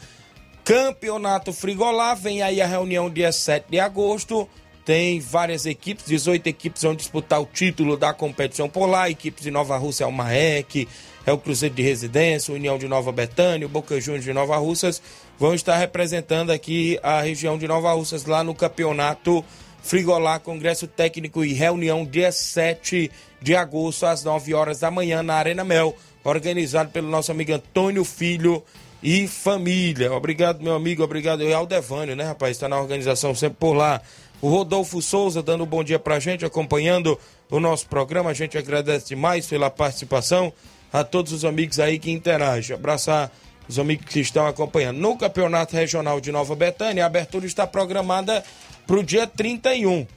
Campeonato 0.63 1.53
Frigolá, 1.53 2.13
vem 2.13 2.41
aí 2.41 2.61
a 2.61 2.65
reunião 2.65 3.09
dia 3.09 3.31
7 3.31 3.65
de 3.69 3.79
agosto. 3.79 4.49
Tem 4.85 5.19
várias 5.19 5.65
equipes, 5.65 6.05
18 6.05 6.47
equipes 6.47 6.83
vão 6.83 6.95
disputar 6.95 7.41
o 7.41 7.45
título 7.45 7.97
da 7.97 8.13
competição 8.13 8.69
por 8.69 8.85
lá. 8.85 9.09
Equipes 9.09 9.43
de 9.43 9.51
Nova 9.51 9.77
Rússia 9.77 10.09
Marrec, 10.09 10.87
é 11.27 11.31
o 11.33 11.37
Cruzeiro 11.37 11.75
de 11.75 11.81
Residência, 11.81 12.53
União 12.53 12.77
de 12.77 12.87
Nova 12.87 13.11
Betânia, 13.11 13.67
o 13.67 13.69
Boca 13.69 13.99
Juniors 13.99 14.23
de 14.23 14.31
Nova 14.31 14.55
Russas. 14.55 15.01
Vão 15.37 15.53
estar 15.53 15.75
representando 15.75 16.51
aqui 16.51 16.97
a 17.03 17.19
região 17.19 17.57
de 17.57 17.67
Nova 17.67 17.91
Russas 17.91 18.23
lá 18.23 18.45
no 18.45 18.55
campeonato 18.55 19.43
Frigolá, 19.83 20.39
Congresso 20.39 20.87
Técnico 20.87 21.43
e 21.43 21.51
reunião 21.51 22.05
dia 22.05 22.31
7 22.31 23.11
de 23.41 23.55
agosto, 23.57 24.05
às 24.05 24.23
9 24.23 24.53
horas 24.53 24.79
da 24.79 24.89
manhã, 24.89 25.21
na 25.21 25.33
Arena 25.33 25.65
Mel, 25.65 25.93
organizado 26.23 26.91
pelo 26.91 27.09
nosso 27.09 27.29
amigo 27.29 27.53
Antônio 27.53 28.05
Filho 28.05 28.63
e 29.03 29.27
família. 29.27 30.13
Obrigado, 30.13 30.63
meu 30.63 30.75
amigo, 30.75 31.03
obrigado. 31.03 31.43
E 31.43 31.53
Aldevânio, 31.53 32.15
né, 32.15 32.23
rapaz? 32.23 32.51
Está 32.55 32.69
na 32.69 32.79
organização 32.79 33.35
sempre 33.35 33.57
por 33.59 33.73
lá. 33.73 34.01
O 34.41 34.47
Rodolfo 34.47 35.01
Souza 35.01 35.43
dando 35.43 35.65
um 35.65 35.67
bom 35.67 35.83
dia 35.83 35.99
pra 35.99 36.19
gente, 36.19 36.45
acompanhando 36.45 37.19
o 37.49 37.59
nosso 37.59 37.85
programa. 37.87 38.29
A 38.29 38.33
gente 38.33 38.57
agradece 38.57 39.07
demais 39.09 39.45
pela 39.45 39.69
participação. 39.69 40.53
A 40.91 41.03
todos 41.03 41.31
os 41.33 41.43
amigos 41.45 41.79
aí 41.79 41.99
que 41.99 42.11
interagem. 42.11 42.75
Abraçar 42.75 43.31
os 43.67 43.77
amigos 43.77 44.05
que 44.05 44.19
estão 44.19 44.47
acompanhando. 44.47 44.97
No 44.97 45.17
Campeonato 45.17 45.75
Regional 45.75 46.19
de 46.21 46.31
Nova 46.31 46.55
Betânia, 46.55 47.03
a 47.03 47.07
abertura 47.07 47.45
está 47.45 47.67
programada 47.67 48.43
para 48.85 48.95
o 48.97 49.03
dia 49.03 49.27
31. 49.27 50.07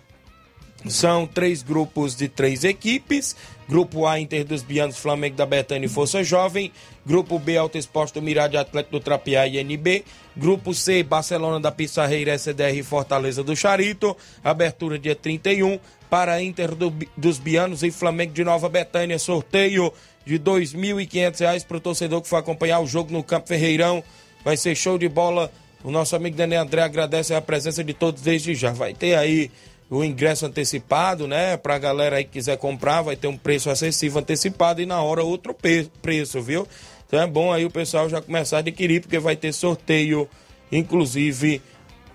São 0.89 1.27
três 1.27 1.63
grupos 1.63 2.17
de 2.17 2.27
três 2.29 2.65
equipes. 2.65 3.37
Grupo 3.69 4.07
A, 4.07 4.19
Inter 4.19 4.45
dos 4.47 4.63
Bianos, 4.63 4.97
Flamengo 4.97 5.37
da 5.37 5.45
Betânia 5.45 5.85
e 5.85 5.89
Força 5.91 6.25
Jovem. 6.25 6.73
Grupo 7.05 7.39
B, 7.39 7.57
Alto 7.57 7.77
Esporte 7.77 8.15
do 8.15 8.23
Mirade, 8.23 8.57
Atlético 8.57 8.93
do 8.93 9.01
Trapiá 9.01 9.47
e 9.47 9.59
NB. 9.59 10.05
Grupo 10.35 10.73
C, 10.73 11.03
Barcelona 11.03 11.61
da 11.61 11.71
Pissarreira, 11.71 12.33
SDR 12.33 12.79
e 12.79 12.83
Fortaleza 12.83 13.45
do 13.45 13.55
Charito. 13.55 14.17
Abertura 14.43 14.99
dia 14.99 15.15
31 15.15 15.79
para 16.09 16.43
Inter 16.43 16.75
do- 16.75 16.93
dos 17.17 17.39
Bianos 17.39 17.83
e 17.83 17.91
Flamengo 17.91 18.33
de 18.33 18.43
Nova 18.43 18.69
Betânia. 18.69 19.19
Sorteio 19.19 19.93
de 20.31 20.35
R$ 20.37 20.61
2.500 20.61 21.67
para 21.67 21.77
o 21.77 21.81
torcedor 21.81 22.23
que 22.23 22.29
for 22.29 22.37
acompanhar 22.37 22.79
o 22.79 22.87
jogo 22.87 23.13
no 23.13 23.23
Campo 23.23 23.49
Ferreirão. 23.49 24.05
Vai 24.45 24.57
ser 24.57 24.77
show 24.77 24.97
de 24.97 25.09
bola. 25.09 25.51
O 25.83 25.91
nosso 25.91 26.15
amigo 26.15 26.37
Daniel 26.37 26.63
André 26.63 26.83
agradece 26.83 27.35
a 27.35 27.41
presença 27.41 27.83
de 27.83 27.93
todos 27.93 28.23
desde 28.23 28.55
já. 28.55 28.71
Vai 28.71 28.95
ter 28.95 29.17
aí 29.17 29.51
o 29.91 30.05
ingresso 30.05 30.47
antecipado, 30.47 31.27
né? 31.27 31.57
Pra 31.57 31.79
galera 31.79 32.17
aí 32.17 32.25
que 32.25 32.31
quiser 32.33 32.57
comprar, 32.59 33.03
vai 33.03 33.17
ter 33.17 33.27
um 33.27 33.37
preço 33.37 33.71
acessível 33.71 34.21
antecipado 34.21 34.81
e 34.81 34.87
na 34.87 35.03
hora 35.03 35.25
outro 35.25 35.53
preço, 36.01 36.41
viu? 36.41 36.67
Então 37.09 37.21
é 37.21 37.27
bom 37.27 37.53
aí 37.53 37.65
o 37.65 37.71
pessoal 37.71 38.09
já 38.09 38.23
começar 38.23 38.59
a 38.59 38.61
adquirir, 38.61 39.01
porque 39.01 39.19
vai 39.19 39.35
ter 39.35 39.53
sorteio, 39.53 40.29
inclusive, 40.71 41.61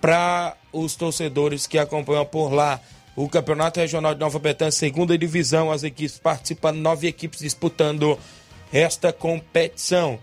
para 0.00 0.56
os 0.72 0.96
torcedores 0.96 1.66
que 1.66 1.76
acompanham 1.76 2.24
por 2.24 2.50
lá. 2.50 2.80
O 3.16 3.30
Campeonato 3.30 3.80
Regional 3.80 4.12
de 4.12 4.20
Nova 4.20 4.38
Betânia, 4.38 4.70
segunda 4.70 5.16
divisão, 5.16 5.72
as 5.72 5.82
equipes 5.82 6.18
participando, 6.18 6.76
nove 6.76 7.08
equipes 7.08 7.40
disputando 7.40 8.18
esta 8.70 9.10
competição. 9.10 10.18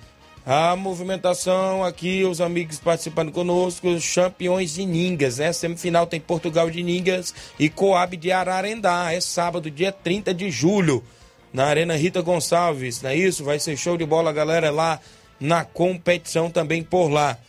A 0.46 0.76
movimentação 0.76 1.84
aqui, 1.84 2.24
os 2.24 2.40
amigos 2.40 2.80
participando 2.80 3.32
conosco, 3.32 3.88
os 3.88 4.14
campeões 4.14 4.76
de 4.76 4.86
Ningas, 4.86 5.40
né? 5.40 5.52
Semifinal 5.52 6.06
tem 6.06 6.20
Portugal 6.20 6.70
de 6.70 6.84
Ningas 6.84 7.34
e 7.58 7.68
Coab 7.68 8.16
de 8.16 8.32
Ararendá. 8.32 9.12
É 9.12 9.20
sábado, 9.20 9.72
dia 9.72 9.92
30 9.92 10.32
de 10.32 10.52
julho, 10.52 11.04
na 11.52 11.66
Arena 11.66 11.96
Rita 11.96 12.22
Gonçalves, 12.22 13.02
não 13.02 13.10
é 13.10 13.16
isso? 13.16 13.44
Vai 13.44 13.58
ser 13.58 13.76
show 13.76 13.98
de 13.98 14.06
bola, 14.06 14.32
galera, 14.32 14.70
lá 14.70 15.00
na 15.40 15.66
competição 15.66 16.52
também 16.52 16.84
por 16.84 17.08
lá. 17.08 17.40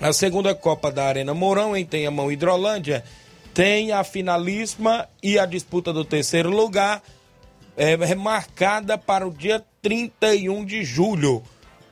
A 0.00 0.12
segunda 0.12 0.54
Copa 0.54 0.92
da 0.92 1.06
Arena 1.06 1.32
Mourão, 1.32 1.76
em 1.76 1.86
Tenhamão 1.86 2.30
Hidrolândia, 2.30 3.02
tem 3.58 3.90
a 3.90 4.04
finalíssima 4.04 5.08
e 5.20 5.36
a 5.36 5.44
disputa 5.44 5.92
do 5.92 6.04
terceiro 6.04 6.48
lugar 6.48 7.02
é, 7.76 8.14
marcada 8.14 8.96
para 8.96 9.26
o 9.26 9.32
dia 9.32 9.60
31 9.82 10.64
de 10.64 10.84
julho. 10.84 11.42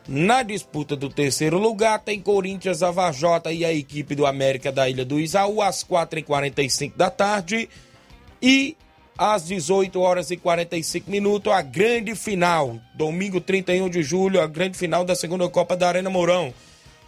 Na 0.06 0.44
disputa 0.44 0.94
do 0.94 1.10
terceiro 1.10 1.58
lugar, 1.58 1.98
tem 1.98 2.20
Corinthians, 2.20 2.84
a 2.84 2.92
Vajota 2.92 3.50
e 3.50 3.64
a 3.64 3.72
equipe 3.72 4.14
do 4.14 4.26
América 4.26 4.70
da 4.70 4.88
Ilha 4.88 5.04
do 5.04 5.18
Isaú, 5.18 5.60
às 5.60 5.82
4h45 5.82 6.92
da 6.94 7.10
tarde. 7.10 7.68
E 8.40 8.76
às 9.18 9.46
18 9.46 9.98
horas 9.98 10.30
e 10.30 10.36
45 10.36 11.10
minutos, 11.10 11.52
a 11.52 11.62
grande 11.62 12.14
final. 12.14 12.78
Domingo 12.94 13.40
31 13.40 13.90
de 13.90 14.04
julho, 14.04 14.40
a 14.40 14.46
grande 14.46 14.78
final 14.78 15.04
da 15.04 15.16
segunda 15.16 15.48
Copa 15.48 15.76
da 15.76 15.88
Arena 15.88 16.10
Mourão. 16.10 16.54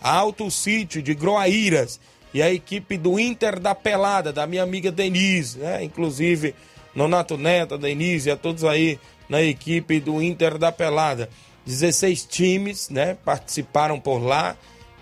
Alto 0.01 0.51
Sítio 0.51 1.01
de 1.01 1.15
Groaíras 1.15 2.01
e 2.33 2.43
a 2.43 2.53
equipe 2.53 2.97
do 2.97 3.19
Inter 3.19 3.59
da 3.59 3.75
Pelada, 3.75 4.33
da 4.33 4.47
minha 4.47 4.63
amiga 4.63 4.93
Denise, 4.93 5.59
né? 5.59 5.83
Inclusive, 5.83 6.55
Nonato 6.95 7.37
Neto, 7.39 7.79
Denise, 7.79 8.31
a 8.31 8.37
todos 8.37 8.65
aí 8.65 8.99
na 9.29 9.43
equipe 9.43 10.01
do 10.01 10.23
Inter 10.23 10.59
da 10.59 10.73
Pelada. 10.73 11.29
16 11.65 12.25
times, 12.25 12.89
né, 12.89 13.17
participaram 13.25 14.01
por 14.01 14.19
lá, 14.19 14.57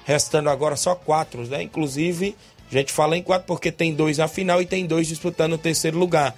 restando 0.05 0.51
agora 0.51 0.75
só 0.75 0.95
quatro, 0.97 1.47
né? 1.47 1.63
Inclusive, 1.63 2.37
a 2.71 2.75
gente 2.75 2.93
fala 2.93 3.17
em 3.17 3.23
quatro 3.23 3.47
porque 3.47 3.71
tem 3.71 3.95
dois 3.95 4.19
na 4.19 4.27
final 4.27 4.61
e 4.61 4.67
tem 4.67 4.85
dois 4.85 5.07
disputando 5.07 5.53
o 5.53 5.59
terceiro 5.59 5.97
lugar. 5.97 6.37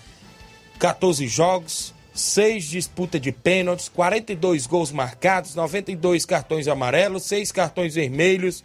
14 0.79 1.27
jogos, 1.27 1.95
6 2.15 2.65
disputas 2.65 3.21
de 3.21 3.33
pênaltis, 3.33 3.89
42 3.89 4.67
gols 4.67 4.93
marcados, 4.93 5.55
92 5.55 6.27
cartões 6.27 6.69
amarelos, 6.69 7.25
6 7.25 7.51
cartões 7.51 7.95
vermelhos, 7.95 8.63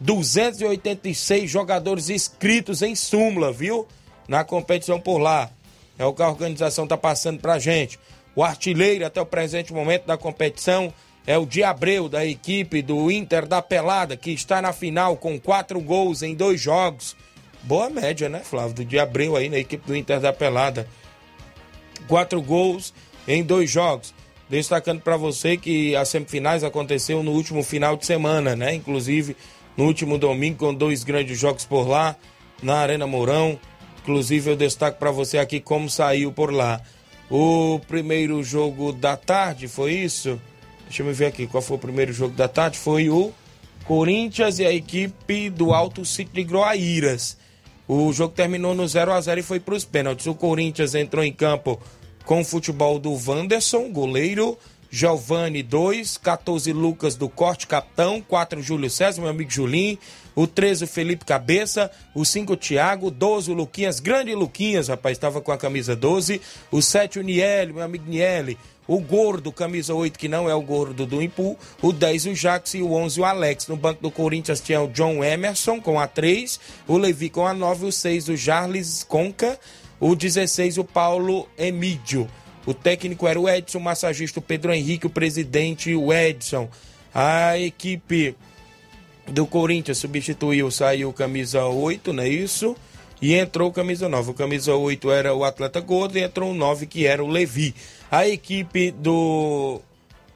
286 0.00 1.50
jogadores 1.50 2.10
inscritos 2.10 2.82
em 2.82 2.94
súmula, 2.94 3.52
viu? 3.52 3.86
Na 4.28 4.44
competição 4.44 5.00
por 5.00 5.18
lá. 5.18 5.50
É 5.98 6.04
o 6.04 6.12
que 6.12 6.22
a 6.22 6.28
organização 6.28 6.84
está 6.84 6.96
passando 6.96 7.40
pra 7.40 7.58
gente. 7.58 7.98
O 8.34 8.42
artilheiro 8.42 9.06
até 9.06 9.20
o 9.20 9.26
presente 9.26 9.72
momento 9.72 10.06
da 10.06 10.16
competição 10.16 10.92
é 11.26 11.38
o 11.38 11.46
Diabreu, 11.46 12.08
da 12.08 12.26
equipe 12.26 12.82
do 12.82 13.10
Inter 13.10 13.46
da 13.46 13.62
Pelada, 13.62 14.16
que 14.16 14.30
está 14.30 14.60
na 14.60 14.72
final 14.72 15.16
com 15.16 15.38
quatro 15.40 15.80
gols 15.80 16.22
em 16.22 16.34
dois 16.34 16.60
jogos. 16.60 17.16
Boa 17.62 17.88
média, 17.88 18.28
né, 18.28 18.40
Flávio? 18.40 18.74
Do 18.74 18.84
Diabreu 18.84 19.36
aí 19.36 19.48
na 19.48 19.56
equipe 19.56 19.86
do 19.86 19.96
Inter 19.96 20.20
da 20.20 20.32
Pelada. 20.32 20.86
Quatro 22.06 22.42
gols 22.42 22.92
em 23.26 23.42
dois 23.42 23.70
jogos. 23.70 24.12
Destacando 24.50 25.00
para 25.00 25.16
você 25.16 25.56
que 25.56 25.96
as 25.96 26.08
semifinais 26.10 26.62
aconteceu 26.62 27.22
no 27.22 27.32
último 27.32 27.62
final 27.62 27.96
de 27.96 28.04
semana, 28.04 28.54
né? 28.54 28.74
Inclusive 28.74 29.34
no 29.76 29.84
último 29.84 30.18
domingo, 30.18 30.58
com 30.58 30.74
dois 30.74 31.04
grandes 31.04 31.38
jogos 31.38 31.64
por 31.64 31.88
lá, 31.88 32.16
na 32.62 32.76
Arena 32.76 33.06
Mourão. 33.06 33.58
Inclusive, 34.02 34.50
eu 34.50 34.56
destaco 34.56 34.98
para 34.98 35.10
você 35.10 35.38
aqui 35.38 35.60
como 35.60 35.88
saiu 35.88 36.32
por 36.32 36.52
lá. 36.52 36.80
O 37.30 37.80
primeiro 37.88 38.42
jogo 38.42 38.92
da 38.92 39.16
tarde 39.16 39.66
foi 39.66 39.92
isso? 39.94 40.40
Deixa 40.84 41.02
eu 41.02 41.12
ver 41.12 41.26
aqui 41.26 41.46
qual 41.46 41.62
foi 41.62 41.76
o 41.76 41.80
primeiro 41.80 42.12
jogo 42.12 42.34
da 42.34 42.46
tarde. 42.46 42.78
Foi 42.78 43.08
o 43.08 43.32
Corinthians 43.84 44.58
e 44.58 44.66
a 44.66 44.72
equipe 44.72 45.50
do 45.50 45.72
Alto 45.72 46.04
City 46.04 46.30
de 46.32 46.44
Groaíras. 46.44 47.36
O 47.88 48.12
jogo 48.12 48.34
terminou 48.34 48.74
no 48.74 48.86
0 48.86 49.12
a 49.12 49.20
0 49.20 49.40
e 49.40 49.42
foi 49.42 49.60
para 49.60 49.74
os 49.74 49.84
pênaltis. 49.84 50.26
O 50.26 50.34
Corinthians 50.34 50.94
entrou 50.94 51.24
em 51.24 51.32
campo 51.32 51.80
com 52.24 52.40
o 52.40 52.44
futebol 52.44 52.98
do 52.98 53.12
Wanderson, 53.12 53.90
goleiro. 53.90 54.58
Giovanni 54.94 55.60
2, 55.60 56.18
14 56.18 56.72
Lucas 56.72 57.16
do 57.16 57.28
Corte 57.28 57.66
Capitão, 57.66 58.22
4 58.22 58.62
Júlio 58.62 58.88
César, 58.88 59.20
meu 59.20 59.28
amigo 59.28 59.50
Julinho, 59.50 59.98
o 60.36 60.46
13 60.46 60.86
Felipe 60.86 61.24
Cabeça, 61.24 61.90
o 62.14 62.24
5 62.24 62.56
Thiago, 62.56 63.10
12 63.10 63.50
o 63.50 63.54
Luquinhas, 63.54 63.98
grande 63.98 64.32
Luquinhas, 64.36 64.86
rapaz, 64.86 65.16
estava 65.16 65.40
com 65.40 65.50
a 65.50 65.58
camisa 65.58 65.96
12, 65.96 66.40
o 66.70 66.80
7 66.80 67.18
o 67.18 67.22
Niele, 67.24 67.72
meu 67.72 67.82
amigo 67.82 68.08
Niele, 68.08 68.56
o 68.86 69.00
gordo, 69.00 69.50
camisa 69.50 69.92
8, 69.92 70.16
que 70.16 70.28
não 70.28 70.48
é 70.48 70.54
o 70.54 70.62
gordo 70.62 71.04
do 71.04 71.20
Impu, 71.20 71.58
o 71.82 71.92
10 71.92 72.26
o 72.26 72.34
Jax 72.36 72.74
e 72.74 72.82
o 72.82 72.92
11 72.92 73.20
o 73.20 73.24
Alex. 73.24 73.66
No 73.66 73.76
banco 73.76 74.00
do 74.00 74.12
Corinthians 74.12 74.60
tinha 74.60 74.80
o 74.80 74.86
John 74.86 75.24
Emerson 75.24 75.80
com 75.80 75.98
a 75.98 76.06
3, 76.06 76.60
o 76.86 76.96
Levi 76.96 77.30
com 77.30 77.44
a 77.44 77.52
9, 77.52 77.86
o 77.86 77.90
6 77.90 78.28
o 78.28 78.36
Charles 78.36 79.02
Conca, 79.02 79.58
o 79.98 80.14
16 80.14 80.78
o 80.78 80.84
Paulo 80.84 81.48
Emídio. 81.58 82.30
O 82.66 82.72
técnico 82.72 83.26
era 83.28 83.38
o 83.38 83.48
Edson, 83.48 83.78
o 83.78 83.80
massagista 83.80 84.38
o 84.38 84.42
Pedro 84.42 84.72
Henrique, 84.72 85.06
o 85.06 85.10
presidente 85.10 85.94
o 85.94 86.12
Edson. 86.12 86.68
A 87.14 87.58
equipe 87.58 88.34
do 89.28 89.46
Corinthians 89.46 89.98
substituiu, 89.98 90.70
saiu 90.70 91.12
camisa 91.12 91.64
8, 91.64 92.12
não 92.12 92.22
é 92.22 92.28
isso? 92.28 92.76
E 93.20 93.34
entrou 93.34 93.72
camisa 93.72 94.08
9. 94.08 94.32
O 94.32 94.34
camisa 94.34 94.74
8 94.74 95.10
era 95.10 95.34
o 95.34 95.44
atleta 95.44 95.80
gordo 95.80 96.18
e 96.18 96.22
entrou 96.22 96.50
o 96.50 96.54
9 96.54 96.86
que 96.86 97.06
era 97.06 97.22
o 97.22 97.28
Levi. 97.28 97.74
A 98.10 98.28
equipe 98.28 98.90
do 98.90 99.80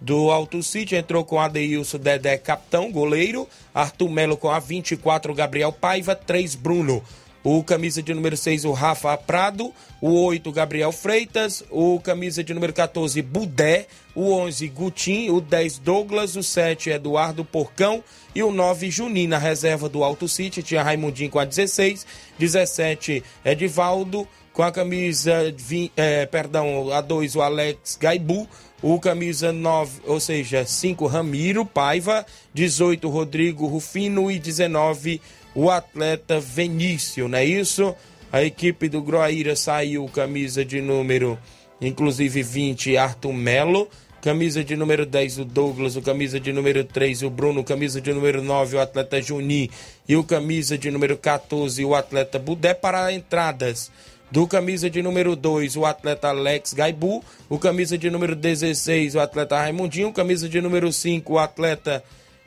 do 0.00 0.30
Alto 0.30 0.62
City 0.62 0.94
entrou 0.94 1.24
com 1.24 1.40
Adeilson 1.40 1.98
Dedé, 1.98 2.38
capitão, 2.38 2.92
goleiro. 2.92 3.48
Arthur 3.74 4.08
Melo 4.08 4.36
com 4.36 4.48
a 4.48 4.58
24, 4.58 5.34
Gabriel 5.34 5.72
Paiva, 5.72 6.14
3, 6.14 6.54
Bruno. 6.54 7.02
O 7.44 7.62
camisa 7.62 8.02
de 8.02 8.12
número 8.12 8.36
6, 8.36 8.64
o 8.64 8.72
Rafa 8.72 9.16
Prado. 9.16 9.72
O 10.00 10.24
8, 10.24 10.50
Gabriel 10.50 10.90
Freitas. 10.90 11.62
O 11.70 12.00
camisa 12.00 12.42
de 12.42 12.52
número 12.52 12.72
14, 12.72 13.22
Budé. 13.22 13.86
O 14.14 14.32
11, 14.32 14.68
Gutim. 14.68 15.30
O 15.30 15.40
10, 15.40 15.78
Douglas. 15.78 16.36
O 16.36 16.42
7, 16.42 16.90
Eduardo 16.90 17.44
Porcão. 17.44 18.02
E 18.34 18.42
o 18.42 18.50
9, 18.50 18.90
Juninho. 18.90 19.30
Na 19.30 19.38
reserva 19.38 19.88
do 19.88 20.02
Alto 20.02 20.28
City 20.28 20.62
tinha 20.62 20.82
Raimundinho 20.82 21.30
com 21.30 21.38
a 21.38 21.44
16. 21.44 22.04
17, 22.38 23.22
Edivaldo. 23.44 24.26
Com 24.52 24.64
a 24.64 24.72
camisa, 24.72 25.54
é, 25.96 26.26
perdão, 26.26 26.92
a 26.92 27.00
2, 27.00 27.36
o 27.36 27.42
Alex 27.42 27.96
Gaibu. 28.00 28.48
O 28.82 28.98
camisa 28.98 29.52
9, 29.52 30.00
ou 30.04 30.18
seja, 30.18 30.64
5, 30.64 31.06
Ramiro 31.06 31.64
Paiva. 31.64 32.26
18, 32.52 33.08
Rodrigo 33.08 33.66
Rufino. 33.66 34.30
E 34.30 34.38
19, 34.38 35.20
o 35.54 35.70
atleta 35.70 36.40
Venício, 36.40 37.28
não 37.28 37.38
é 37.38 37.44
isso? 37.44 37.94
A 38.30 38.42
equipe 38.42 38.88
do 38.88 39.00
Groaíra 39.00 39.56
saiu 39.56 40.06
camisa 40.08 40.64
de 40.64 40.80
número, 40.80 41.38
inclusive 41.80 42.42
20, 42.42 42.96
Arthur 42.96 43.32
Melo. 43.32 43.88
Camisa 44.20 44.64
de 44.64 44.76
número 44.76 45.06
10, 45.06 45.38
o 45.38 45.44
Douglas. 45.44 45.96
O 45.96 46.02
camisa 46.02 46.40
de 46.40 46.52
número 46.52 46.84
3, 46.84 47.22
o 47.22 47.30
Bruno. 47.30 47.62
Camisa 47.62 48.00
de 48.00 48.12
número 48.12 48.42
9, 48.42 48.76
o 48.76 48.80
atleta 48.80 49.22
Juninho. 49.22 49.70
E 50.08 50.16
o 50.16 50.24
camisa 50.24 50.76
de 50.76 50.90
número 50.90 51.16
14, 51.16 51.84
o 51.84 51.94
atleta 51.94 52.38
Budé. 52.38 52.74
Para 52.74 53.12
entradas, 53.12 53.90
do 54.30 54.46
camisa 54.46 54.90
de 54.90 55.02
número 55.02 55.34
2, 55.34 55.76
o 55.76 55.86
atleta 55.86 56.28
Alex 56.28 56.74
Gaibu. 56.74 57.24
O 57.48 57.58
camisa 57.58 57.96
de 57.96 58.10
número 58.10 58.34
16, 58.34 59.14
o 59.14 59.20
atleta 59.20 59.56
Raimundinho. 59.56 60.12
Camisa 60.12 60.48
de 60.48 60.60
número 60.60 60.92
5, 60.92 61.32
o 61.32 61.38
atleta 61.38 62.02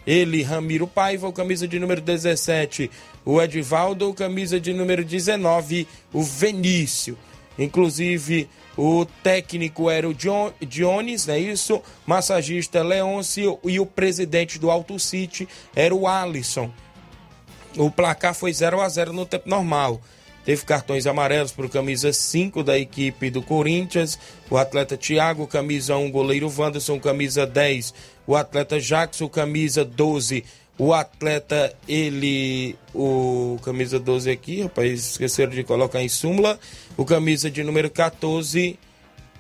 ele, 0.06 0.44
Ramiro 0.44 0.88
Paiva, 0.88 1.32
camisa 1.32 1.68
de 1.68 1.80
número 1.80 2.02
17, 2.02 2.90
o 3.26 3.42
Edivaldo, 3.42 4.10
o 4.10 4.14
camisa 4.14 4.60
de 4.60 4.74
número 4.74 5.04
19, 5.06 5.88
o 6.12 6.24
Venício. 6.24 7.18
Inclusive, 7.58 8.50
o 8.78 9.06
técnico 9.22 9.90
era 9.90 10.08
o 10.08 10.14
John, 10.14 10.52
Jones, 10.62 11.28
é 11.28 11.38
isso? 11.38 11.82
Massagista 12.06 12.82
Leôncio 12.82 13.60
e 13.64 13.80
o 13.80 13.86
presidente 13.86 14.58
do 14.58 14.72
Alto 14.72 14.98
City 14.98 15.48
era 15.76 15.94
o 15.94 16.08
Alisson. 16.08 16.72
O 17.78 17.92
placar 17.92 18.34
foi 18.34 18.52
0 18.52 18.82
a 18.82 18.90
0 18.90 19.14
no 19.14 19.26
tempo 19.26 19.50
normal. 19.50 20.02
Teve 20.44 20.66
cartões 20.66 21.06
amarelos 21.06 21.52
para 21.52 21.66
o 21.66 21.70
camisa 21.70 22.12
5 22.12 22.64
da 22.64 22.78
equipe 22.78 23.30
do 23.30 23.42
Corinthians, 23.42 24.18
o 24.50 24.58
atleta 24.58 24.98
Thiago, 24.98 25.46
camisa 25.46 25.96
1, 25.96 26.10
goleiro 26.10 26.52
Wanderson, 26.56 27.00
camisa 27.00 27.46
10, 27.46 27.94
o 28.26 28.36
atleta 28.36 28.80
Jackson, 28.80 29.30
camisa 29.30 29.86
12, 29.86 30.44
o 30.80 30.94
atleta, 30.94 31.76
ele, 31.88 32.76
o 32.94 33.60
camisa 33.64 34.00
12 34.00 34.32
aqui, 34.32 34.64
rapaz, 34.64 35.12
esqueceram 35.12 35.52
de 35.52 35.64
colocar 35.64 36.02
em 36.02 36.10
súmula, 36.10 36.60
o 36.98 37.06
camisa 37.06 37.52
de 37.52 37.64
número 37.64 37.90
14, 37.90 38.80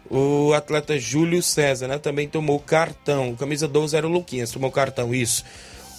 o 0.07 0.53
atleta 0.53 0.99
Júlio 0.99 1.41
César, 1.41 1.87
né, 1.87 1.97
também 1.97 2.27
tomou 2.27 2.59
cartão, 2.59 3.35
camisa 3.35 3.67
12 3.67 3.97
era 3.97 4.05
o 4.05 4.11
Luquinhas, 4.11 4.51
tomou 4.51 4.69
cartão, 4.69 5.15
isso. 5.15 5.43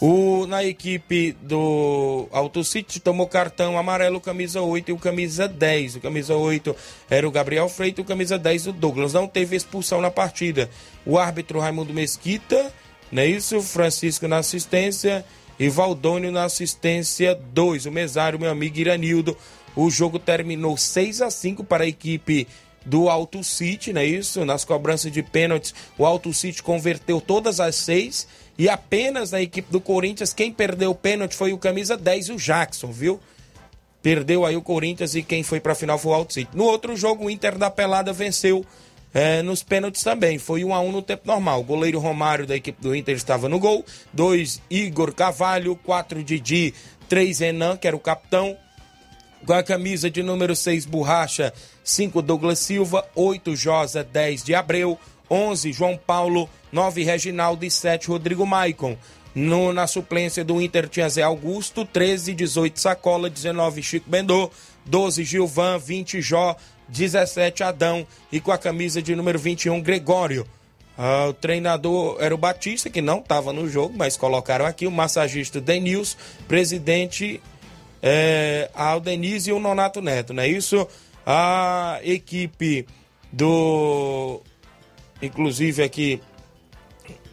O, 0.04 0.48
na 0.48 0.64
equipe 0.64 1.30
do 1.42 2.26
Auto 2.32 2.64
City 2.64 2.98
tomou 2.98 3.28
cartão 3.28 3.78
amarelo, 3.78 4.20
camisa 4.20 4.60
8 4.60 4.88
e 4.88 4.92
o 4.92 4.98
camisa 4.98 5.46
10. 5.46 5.94
O 5.94 6.00
camisa 6.00 6.34
8 6.34 6.74
era 7.08 7.28
o 7.28 7.30
Gabriel 7.30 7.68
Freitas, 7.68 8.04
o 8.04 8.08
camisa 8.08 8.36
10 8.36 8.66
o 8.66 8.72
Douglas. 8.72 9.12
Não 9.12 9.28
teve 9.28 9.54
expulsão 9.54 10.00
na 10.00 10.10
partida. 10.10 10.68
O 11.06 11.16
árbitro 11.16 11.60
Raimundo 11.60 11.94
Mesquita 11.94 12.74
não 13.12 13.22
é 13.22 13.26
isso? 13.26 13.62
Francisco 13.62 14.26
na 14.26 14.38
assistência 14.38 15.24
e 15.56 15.68
Valdônio 15.68 16.32
na 16.32 16.46
assistência 16.46 17.36
2. 17.36 17.86
O 17.86 17.92
mesário, 17.92 18.40
meu 18.40 18.50
amigo 18.50 18.80
Iranildo. 18.80 19.36
O 19.76 19.88
jogo 19.88 20.18
terminou 20.18 20.76
6 20.76 21.22
a 21.22 21.30
5 21.30 21.62
para 21.62 21.84
a 21.84 21.86
equipe 21.86 22.48
do 22.84 23.08
Alto 23.08 23.44
City, 23.44 23.92
não 23.92 24.00
é 24.00 24.06
isso? 24.06 24.44
Nas 24.44 24.64
cobranças 24.64 25.12
de 25.12 25.22
pênaltis, 25.22 25.72
o 25.96 26.04
Alto 26.04 26.34
City 26.34 26.60
converteu 26.60 27.20
todas 27.20 27.60
as 27.60 27.76
seis 27.76 28.26
e 28.58 28.68
apenas 28.68 29.30
na 29.30 29.40
equipe 29.40 29.70
do 29.70 29.80
Corinthians, 29.80 30.32
quem 30.32 30.52
perdeu 30.52 30.90
o 30.90 30.94
pênalti 30.94 31.34
foi 31.34 31.52
o 31.52 31.58
camisa 31.58 31.96
10, 31.96 32.30
o 32.30 32.36
Jackson, 32.36 32.92
viu? 32.92 33.20
Perdeu 34.02 34.44
aí 34.44 34.56
o 34.56 34.62
Corinthians 34.62 35.14
e 35.14 35.22
quem 35.22 35.42
foi 35.42 35.60
para 35.60 35.72
a 35.72 35.76
final 35.76 35.98
foi 35.98 36.12
o 36.12 36.14
Alto 36.14 36.34
City. 36.34 36.50
No 36.56 36.64
outro 36.64 36.96
jogo, 36.96 37.26
o 37.26 37.30
Inter 37.30 37.56
da 37.56 37.70
Pelada 37.70 38.12
venceu 38.12 38.66
é, 39.14 39.42
nos 39.42 39.62
pênaltis 39.62 40.02
também. 40.02 40.38
Foi 40.38 40.64
1 40.64 40.68
um 40.68 40.74
a 40.74 40.80
1 40.80 40.88
um 40.88 40.92
no 40.92 41.02
tempo 41.02 41.22
normal. 41.26 41.60
O 41.60 41.64
goleiro 41.64 41.98
Romário 41.98 42.46
da 42.46 42.56
equipe 42.56 42.80
do 42.82 42.94
Inter 42.94 43.14
estava 43.14 43.48
no 43.48 43.58
gol. 43.58 43.84
2, 44.12 44.60
Igor 44.70 45.14
Cavalho. 45.14 45.76
4, 45.76 46.22
Didi. 46.24 46.74
3, 47.08 47.38
Renan, 47.40 47.76
que 47.76 47.86
era 47.86 47.96
o 47.96 48.00
capitão. 48.00 48.56
Com 49.46 49.52
a 49.52 49.62
camisa 49.62 50.10
de 50.10 50.22
número 50.22 50.56
6, 50.56 50.86
Borracha. 50.86 51.52
5, 51.84 52.22
Douglas 52.22 52.58
Silva. 52.58 53.06
8, 53.14 53.54
Josa. 53.54 54.02
10, 54.02 54.42
de 54.42 54.54
Abreu. 54.54 54.98
11, 55.32 55.72
João 55.72 55.96
Paulo. 55.96 56.48
9, 56.70 57.02
Reginaldo. 57.02 57.64
E 57.64 57.70
7, 57.70 58.08
Rodrigo 58.08 58.46
Maicon. 58.46 58.96
No, 59.34 59.72
na 59.72 59.86
suplência 59.86 60.44
do 60.44 60.60
Inter 60.60 60.88
tinha 60.88 61.08
Zé 61.08 61.22
Augusto, 61.22 61.86
13, 61.86 62.34
18 62.34 62.78
Sacola, 62.78 63.30
19 63.30 63.82
Chico 63.82 64.10
Bendô, 64.10 64.50
12 64.84 65.24
Gilvan, 65.24 65.78
20 65.78 66.20
Jó, 66.20 66.54
17 66.86 67.62
Adão 67.62 68.06
e 68.30 68.40
com 68.40 68.52
a 68.52 68.58
camisa 68.58 69.00
de 69.00 69.16
número 69.16 69.38
21 69.38 69.80
Gregório. 69.80 70.46
Ah, 70.98 71.28
o 71.28 71.32
treinador 71.32 72.18
era 72.20 72.34
o 72.34 72.38
Batista, 72.38 72.90
que 72.90 73.00
não 73.00 73.20
estava 73.20 73.54
no 73.54 73.66
jogo, 73.66 73.94
mas 73.96 74.18
colocaram 74.18 74.66
aqui 74.66 74.86
o 74.86 74.90
massagista 74.90 75.58
Denils, 75.58 76.14
presidente 76.46 77.40
é, 78.02 78.68
Aldenise 78.74 79.50
e 79.50 79.52
o 79.52 79.60
Nonato 79.60 80.02
Neto, 80.02 80.34
não 80.34 80.42
é 80.42 80.48
isso? 80.48 80.86
A 81.24 82.00
equipe 82.02 82.86
do. 83.32 84.42
Inclusive 85.22 85.82
aqui. 85.82 86.20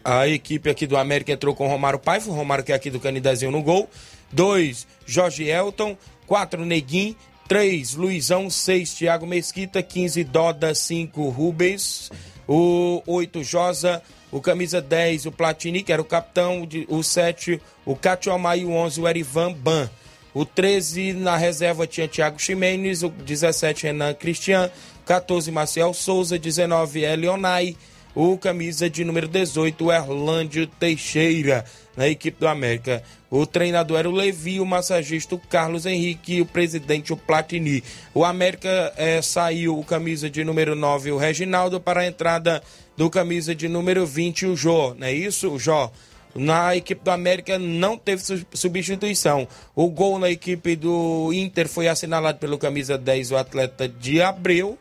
A 0.02 0.26
equipe 0.26 0.70
aqui 0.70 0.86
do 0.86 0.96
América 0.96 1.32
entrou 1.32 1.54
com 1.54 1.68
Romário 1.68 1.98
Paiva, 1.98 2.32
Romário 2.32 2.64
que 2.64 2.72
é 2.72 2.74
aqui 2.74 2.88
do 2.88 2.98
Canidezinho 2.98 3.50
no 3.50 3.62
gol. 3.62 3.90
2, 4.32 4.86
Jorge 5.04 5.44
Elton. 5.44 5.96
4, 6.26 6.64
Neguim. 6.64 7.16
3, 7.48 7.94
Luizão. 7.96 8.48
6, 8.48 8.94
Thiago 8.94 9.26
Mesquita. 9.26 9.82
15, 9.82 10.24
Doda. 10.24 10.74
5, 10.74 11.28
Rubens. 11.28 12.10
O 12.48 13.02
8, 13.06 13.42
Josa. 13.42 14.02
O 14.32 14.40
camisa 14.40 14.80
10, 14.80 15.26
o 15.26 15.32
Platini, 15.32 15.82
que 15.82 15.92
era 15.92 16.00
o 16.00 16.04
capitão. 16.04 16.66
O 16.88 17.02
7, 17.02 17.60
o 17.84 17.96
Catiomar. 17.96 18.56
E 18.56 18.64
o 18.64 18.70
11, 18.70 19.00
o 19.00 19.08
Erivan 19.08 19.52
Ban. 19.52 19.90
O 20.32 20.44
13, 20.44 21.12
na 21.14 21.36
reserva, 21.36 21.86
tinha 21.86 22.08
Thiago 22.08 22.38
Ximenes. 22.38 23.02
O 23.02 23.08
17, 23.08 23.84
Renan 23.84 24.14
Cristian. 24.14 24.70
14, 25.04 25.50
Marcel 25.50 25.92
Souza. 25.92 26.38
19, 26.38 27.00
Elionai. 27.00 27.76
O 28.14 28.36
camisa 28.36 28.90
de 28.90 29.04
número 29.04 29.28
18, 29.28 29.84
o 29.84 29.92
Erlândio 29.92 30.66
Teixeira, 30.66 31.64
na 31.96 32.08
equipe 32.08 32.40
do 32.40 32.48
América. 32.48 33.04
O 33.30 33.46
treinador 33.46 34.00
era 34.00 34.10
o 34.10 34.12
Levi, 34.12 34.58
o 34.58 34.66
massagista 34.66 35.36
o 35.36 35.38
Carlos 35.38 35.86
Henrique 35.86 36.34
e 36.34 36.40
o 36.40 36.46
presidente 36.46 37.12
o 37.12 37.16
Platini. 37.16 37.84
O 38.12 38.24
América 38.24 38.92
eh, 38.96 39.22
saiu 39.22 39.78
o 39.78 39.84
camisa 39.84 40.28
de 40.28 40.42
número 40.42 40.74
9, 40.74 41.12
o 41.12 41.16
Reginaldo, 41.16 41.80
para 41.80 42.00
a 42.00 42.06
entrada 42.06 42.60
do 42.96 43.08
camisa 43.08 43.54
de 43.54 43.68
número 43.68 44.04
20, 44.04 44.46
o 44.46 44.56
Jô. 44.56 44.92
Não 44.94 45.06
é 45.06 45.12
isso, 45.12 45.56
o? 45.56 45.92
Na 46.34 46.76
equipe 46.76 47.02
do 47.02 47.10
América 47.10 47.58
não 47.58 47.96
teve 47.96 48.22
substituição. 48.52 49.48
O 49.74 49.88
gol 49.88 50.18
na 50.18 50.30
equipe 50.30 50.76
do 50.76 51.32
Inter 51.32 51.68
foi 51.68 51.88
assinalado 51.88 52.38
pelo 52.38 52.58
camisa 52.58 52.96
10, 52.96 53.32
o 53.32 53.36
atleta 53.36 53.88
de 53.88 54.22
Abreu. 54.22 54.78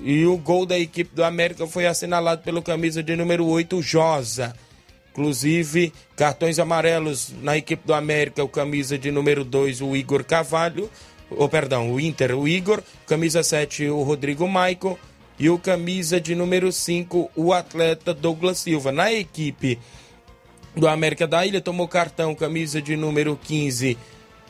E 0.00 0.24
o 0.26 0.36
gol 0.36 0.64
da 0.64 0.78
equipe 0.78 1.12
do 1.14 1.24
América 1.24 1.66
foi 1.66 1.86
assinalado 1.86 2.42
pelo 2.42 2.62
camisa 2.62 3.02
de 3.02 3.16
número 3.16 3.44
8, 3.46 3.82
Josa. 3.82 4.54
Inclusive, 5.10 5.92
cartões 6.14 6.60
amarelos 6.60 7.34
na 7.42 7.56
equipe 7.56 7.84
do 7.84 7.92
América, 7.92 8.44
o 8.44 8.48
camisa 8.48 8.96
de 8.96 9.10
número 9.10 9.44
2, 9.44 9.80
o 9.80 9.96
Igor 9.96 10.22
Cavalho. 10.22 10.88
Ou, 11.28 11.48
perdão, 11.48 11.92
o 11.92 11.98
Inter, 11.98 12.38
o 12.38 12.46
Igor. 12.46 12.80
Camisa 13.06 13.42
7, 13.42 13.88
o 13.88 14.04
Rodrigo 14.04 14.46
Maico. 14.46 14.96
E 15.36 15.50
o 15.50 15.58
camisa 15.58 16.20
de 16.20 16.36
número 16.36 16.70
5, 16.70 17.30
o 17.34 17.52
atleta 17.52 18.14
Douglas 18.14 18.58
Silva. 18.58 18.92
Na 18.92 19.12
equipe 19.12 19.78
do 20.78 20.88
América 20.88 21.26
da 21.26 21.44
Ilha, 21.44 21.60
tomou 21.60 21.88
cartão, 21.88 22.34
camisa 22.34 22.80
de 22.80 22.96
número 22.96 23.38
15. 23.42 23.98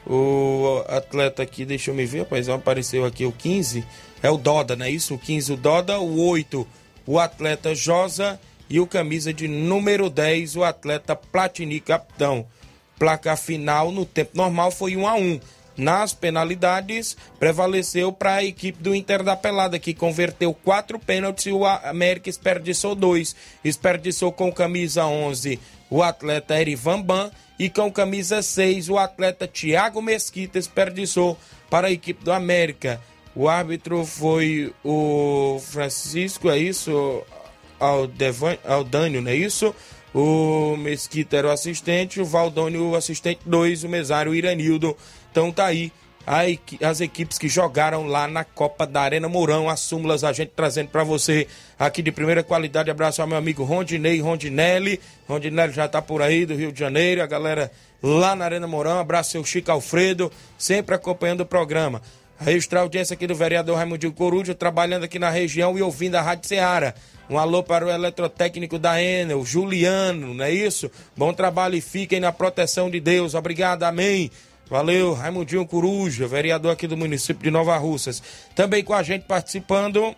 O 0.06 0.82
atleta 0.88 1.42
aqui, 1.42 1.64
deixa 1.64 1.90
eu 1.90 1.94
me 1.94 2.06
ver, 2.06 2.20
rapaz, 2.20 2.48
apareceu 2.48 3.04
aqui 3.04 3.24
o 3.24 3.32
15. 3.32 3.84
É 4.22 4.30
o 4.30 4.36
Doda, 4.36 4.76
não 4.76 4.86
é 4.86 4.90
isso? 4.90 5.14
O 5.14 5.18
15, 5.18 5.52
o 5.52 5.56
Doda. 5.56 5.98
O 5.98 6.20
8, 6.28 6.66
o 7.06 7.18
atleta 7.18 7.74
Josa. 7.74 8.40
E 8.70 8.78
o 8.78 8.86
camisa 8.86 9.32
de 9.32 9.48
número 9.48 10.10
10, 10.10 10.56
o 10.56 10.64
atleta 10.64 11.16
Platini 11.16 11.80
Capitão. 11.80 12.46
Placar 12.98 13.36
final 13.36 13.90
no 13.90 14.04
tempo 14.04 14.32
normal 14.34 14.70
foi 14.70 14.96
1 14.96 15.06
a 15.06 15.14
1 15.14 15.40
Nas 15.78 16.12
penalidades, 16.12 17.16
prevaleceu 17.38 18.12
para 18.12 18.34
a 18.34 18.44
equipe 18.44 18.82
do 18.82 18.92
Inter 18.92 19.22
da 19.22 19.36
Pelada, 19.36 19.78
que 19.78 19.94
converteu 19.94 20.52
quatro 20.52 20.98
pênaltis 20.98 21.46
e 21.46 21.52
o 21.52 21.64
América 21.64 22.24
desperdiçou 22.24 22.96
dois. 22.96 23.36
Desperdiçou 23.62 24.32
com 24.32 24.52
camisa 24.52 25.06
11 25.06 25.60
o 25.90 26.02
atleta 26.02 26.60
Erivan 26.60 27.00
Ban 27.00 27.30
e 27.58 27.68
com 27.70 27.90
camisa 27.90 28.42
6 28.42 28.88
o 28.88 28.98
atleta 28.98 29.46
Thiago 29.46 30.02
Mesquita 30.02 30.58
desperdiçou 30.58 31.38
para 31.70 31.88
a 31.88 31.92
equipe 31.92 32.24
do 32.24 32.32
América. 32.32 33.00
O 33.34 33.48
árbitro 33.48 34.04
foi 34.04 34.72
o 34.84 35.60
Francisco, 35.64 36.50
é 36.50 36.58
isso? 36.58 37.22
Aldânio, 37.78 39.22
não 39.22 39.30
é 39.30 39.36
isso? 39.36 39.74
O 40.14 40.76
Mesquita 40.76 41.36
era 41.36 41.48
o 41.48 41.50
assistente, 41.50 42.20
o 42.20 42.24
Valdônio 42.24 42.90
o 42.90 42.96
assistente 42.96 43.40
2, 43.46 43.84
o 43.84 43.88
mesário 43.88 44.34
Iranildo. 44.34 44.96
Então 45.30 45.52
tá 45.52 45.66
aí 45.66 45.92
as 46.82 47.00
equipes 47.00 47.38
que 47.38 47.48
jogaram 47.48 48.06
lá 48.06 48.28
na 48.28 48.44
Copa 48.44 48.86
da 48.86 49.00
Arena 49.00 49.28
Mourão, 49.28 49.66
as 49.66 49.80
súmulas, 49.80 50.24
a 50.24 50.32
gente 50.32 50.52
trazendo 50.54 50.90
para 50.90 51.02
você 51.02 51.46
aqui 51.78 52.02
de 52.02 52.12
primeira 52.12 52.42
qualidade. 52.42 52.90
Abraço 52.90 53.22
ao 53.22 53.28
meu 53.28 53.38
amigo 53.38 53.64
Rondinei 53.64 54.20
Rondinelli. 54.20 55.00
Rondinelli 55.26 55.72
já 55.72 55.88
tá 55.88 56.02
por 56.02 56.20
aí 56.20 56.44
do 56.44 56.54
Rio 56.54 56.70
de 56.70 56.78
Janeiro, 56.78 57.22
a 57.22 57.26
galera 57.26 57.72
lá 58.02 58.36
na 58.36 58.44
Arena 58.44 58.66
Mourão. 58.66 58.98
Abraço 58.98 59.30
seu 59.30 59.44
Chico 59.44 59.72
Alfredo, 59.72 60.30
sempre 60.58 60.94
acompanhando 60.94 61.40
o 61.40 61.46
programa. 61.46 62.02
Registrar 62.38 62.80
a 62.80 62.82
audiência 62.82 63.14
aqui 63.14 63.26
do 63.26 63.34
vereador 63.34 63.76
Raimundinho 63.76 64.12
Coruja, 64.12 64.54
trabalhando 64.54 65.04
aqui 65.04 65.18
na 65.18 65.30
região 65.30 65.78
e 65.78 65.82
ouvindo 65.82 66.16
a 66.16 66.22
Rádio 66.22 66.46
Ceará. 66.46 66.94
Um 67.28 67.38
alô 67.38 67.62
para 67.62 67.84
o 67.84 67.90
eletrotécnico 67.90 68.78
da 68.78 69.02
Enel, 69.02 69.44
Juliano, 69.44 70.34
não 70.34 70.44
é 70.44 70.50
isso? 70.50 70.90
Bom 71.16 71.32
trabalho 71.32 71.74
e 71.74 71.80
fiquem 71.80 72.20
na 72.20 72.32
proteção 72.32 72.88
de 72.90 73.00
Deus. 73.00 73.34
Obrigado, 73.34 73.82
amém. 73.82 74.30
Valeu, 74.68 75.14
Raimundinho 75.14 75.66
Coruja, 75.66 76.26
vereador 76.26 76.72
aqui 76.72 76.87
do 76.87 76.96
município 76.96 77.42
de 77.42 77.50
Nova 77.50 77.76
Russas. 77.78 78.22
Também 78.54 78.85
com 78.85 78.92
a 78.92 79.02
gente 79.02 79.22
participando 79.22 80.14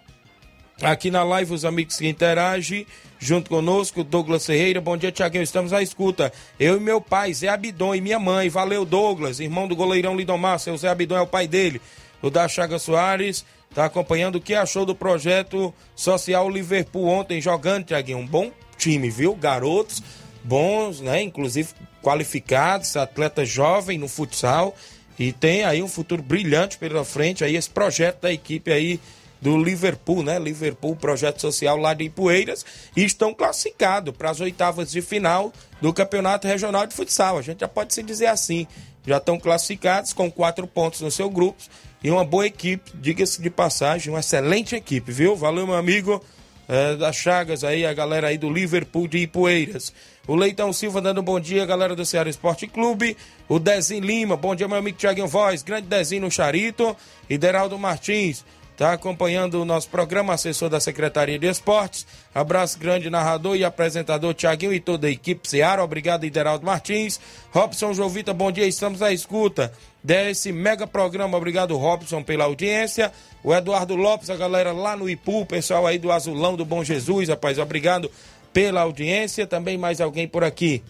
aqui 0.83 1.11
na 1.11 1.23
live, 1.23 1.53
os 1.53 1.65
amigos 1.65 1.97
que 1.97 2.09
interagem 2.09 2.87
junto 3.19 3.51
conosco, 3.51 4.03
Douglas 4.03 4.47
Ferreira. 4.47 4.81
Bom 4.81 4.97
dia, 4.97 5.13
Tiaguinho. 5.13 5.45
Estamos 5.45 5.73
à 5.73 5.83
escuta. 5.83 6.33
Eu 6.59 6.77
e 6.77 6.81
meu 6.81 7.01
pai, 7.01 7.33
Zé 7.33 7.49
Abidon, 7.49 7.95
e 7.95 8.01
minha 8.01 8.19
mãe. 8.19 8.49
Valeu, 8.49 8.85
Douglas, 8.85 9.39
irmão 9.41 9.69
do 9.69 9.77
goleirão 9.77 10.17
Lidomar. 10.17 10.59
Seu 10.59 10.77
Zé 10.77 10.89
Abidon 10.89 11.17
é 11.17 11.21
o 11.21 11.27
pai 11.27 11.47
dele 11.47 11.81
o 12.23 12.31
da 12.31 12.47
Chaga 12.49 12.79
Soares, 12.79 13.45
está 13.69 13.85
acompanhando 13.85 14.37
o 14.37 14.41
que 14.41 14.55
achou 14.55 14.85
do 14.85 14.95
projeto 14.95 15.73
social 15.95 16.49
Liverpool 16.51 17.07
ontem 17.07 17.41
jogando, 17.41 17.87
Tiaguinho. 17.87 18.19
Um 18.19 18.27
bom 18.27 18.53
time, 18.77 19.11
viu? 19.11 19.35
Garotos 19.35 20.03
bons, 20.45 21.01
né? 21.01 21.23
Inclusive 21.23 21.71
qualificados, 22.03 22.97
atleta 22.97 23.45
jovem 23.45 23.99
no 23.99 24.09
futsal. 24.09 24.75
E 25.19 25.33
tem 25.33 25.65
aí 25.65 25.83
um 25.83 25.89
futuro 25.89 26.23
brilhante 26.23 26.79
pela 26.79 27.05
frente, 27.05 27.45
aí 27.45 27.55
esse 27.55 27.69
projeto 27.69 28.23
da 28.23 28.33
equipe 28.33 28.73
aí 28.73 28.99
do 29.41 29.57
Liverpool, 29.57 30.23
né? 30.23 30.39
Liverpool, 30.39 30.97
projeto 30.97 31.41
social 31.41 31.77
lá 31.77 31.95
de 31.95 32.05
Ipueiras, 32.05 32.65
e 32.97 33.05
estão 33.05 33.33
classificados 33.33 34.15
para 34.17 34.31
as 34.31 34.41
oitavas 34.41 34.91
de 34.91 35.01
final 35.01 35.53
do 35.81 35.93
Campeonato 35.93 36.47
Regional 36.47 36.87
de 36.87 36.95
Futsal. 36.95 37.39
A 37.39 37.43
gente 37.43 37.61
já 37.61 37.69
pode 37.69 37.95
se 37.95 38.03
dizer 38.03 38.27
assim. 38.27 38.67
Já 39.07 39.17
estão 39.17 39.39
classificados 39.39 40.13
com 40.13 40.31
quatro 40.31 40.67
pontos 40.67 41.01
no 41.01 41.11
seu 41.11 41.31
grupo 41.31 41.63
e 42.03 42.11
uma 42.11 42.25
boa 42.25 42.47
equipe, 42.47 42.93
diga-se 42.95 43.41
de 43.41 43.49
passagem, 43.49 44.13
uma 44.13 44.21
excelente 44.21 44.75
equipe, 44.77 45.11
viu? 45.11 45.35
Valeu, 45.35 45.67
meu 45.67 45.77
amigo 45.77 46.23
é, 46.71 46.95
das 46.95 47.17
Chagas 47.17 47.65
aí, 47.65 47.85
a 47.85 47.93
galera 47.93 48.29
aí 48.29 48.39
do 48.39 48.49
Liverpool 48.49 49.09
de 49.09 49.19
Ipueiras. 49.19 49.93
O 50.29 50.37
Leitão 50.37 50.73
Silva 50.73 51.01
dando 51.01 51.21
um 51.21 51.25
bom 51.25 51.41
dia, 51.41 51.67
galera 51.67 51.97
do 51.97 52.07
Ceará 52.07 52.31
Esporte 52.31 52.69
Clube. 52.69 53.17
O 53.49 53.59
Dezinho 53.59 54.05
Lima, 54.05 54.37
bom 54.37 54.55
dia, 54.55 54.69
meu 54.69 54.77
amigo 54.77 54.97
Tiaguinho 54.97 55.27
Voz, 55.27 55.65
grande 55.65 55.89
Dezinho 55.89 56.23
no 56.23 56.31
Charito. 56.31 56.97
E 57.29 57.37
Martins, 57.77 58.45
está 58.81 58.95
acompanhando 58.95 59.61
o 59.61 59.65
nosso 59.67 59.91
programa, 59.91 60.33
assessor 60.33 60.71
da 60.71 60.81
Secretaria 60.81 61.39
de 61.39 61.47
Esportes. 61.47 62.07
Abraço 62.35 62.79
grande, 62.79 63.11
narrador 63.11 63.55
e 63.55 63.63
apresentador 63.63 64.33
Tiaguinho 64.33 64.73
e 64.73 64.81
toda 64.81 65.07
a 65.07 65.11
equipe 65.11 65.47
Seara. 65.47 65.85
Obrigado, 65.85 66.25
Ideraldo 66.25 66.65
Martins. 66.65 67.21
Robson 67.51 67.93
Jovita, 67.93 68.33
bom 68.33 68.51
dia, 68.51 68.67
estamos 68.67 69.03
à 69.03 69.13
escuta 69.13 69.71
desse 70.03 70.51
mega 70.51 70.87
programa. 70.87 71.37
Obrigado, 71.37 71.77
Robson, 71.77 72.23
pela 72.23 72.45
audiência. 72.45 73.13
O 73.45 73.55
Eduardo 73.55 73.95
Lopes, 73.97 74.31
a 74.31 74.37
galera 74.37 74.73
lá 74.73 74.97
no 74.97 75.11
Ipu, 75.11 75.45
pessoal 75.45 75.87
aí 75.87 75.99
do 75.99 76.11
Azulão 76.11 76.57
do 76.57 76.65
Bom 76.65 76.83
Jesus, 76.83 77.29
rapaz, 77.29 77.59
obrigado 77.59 78.11
pela 78.51 78.81
audiência. 78.81 79.47
Também 79.47 79.77
mais 79.77 80.01
alguém 80.01 80.27
por 80.27 80.43
aqui. 80.43 80.83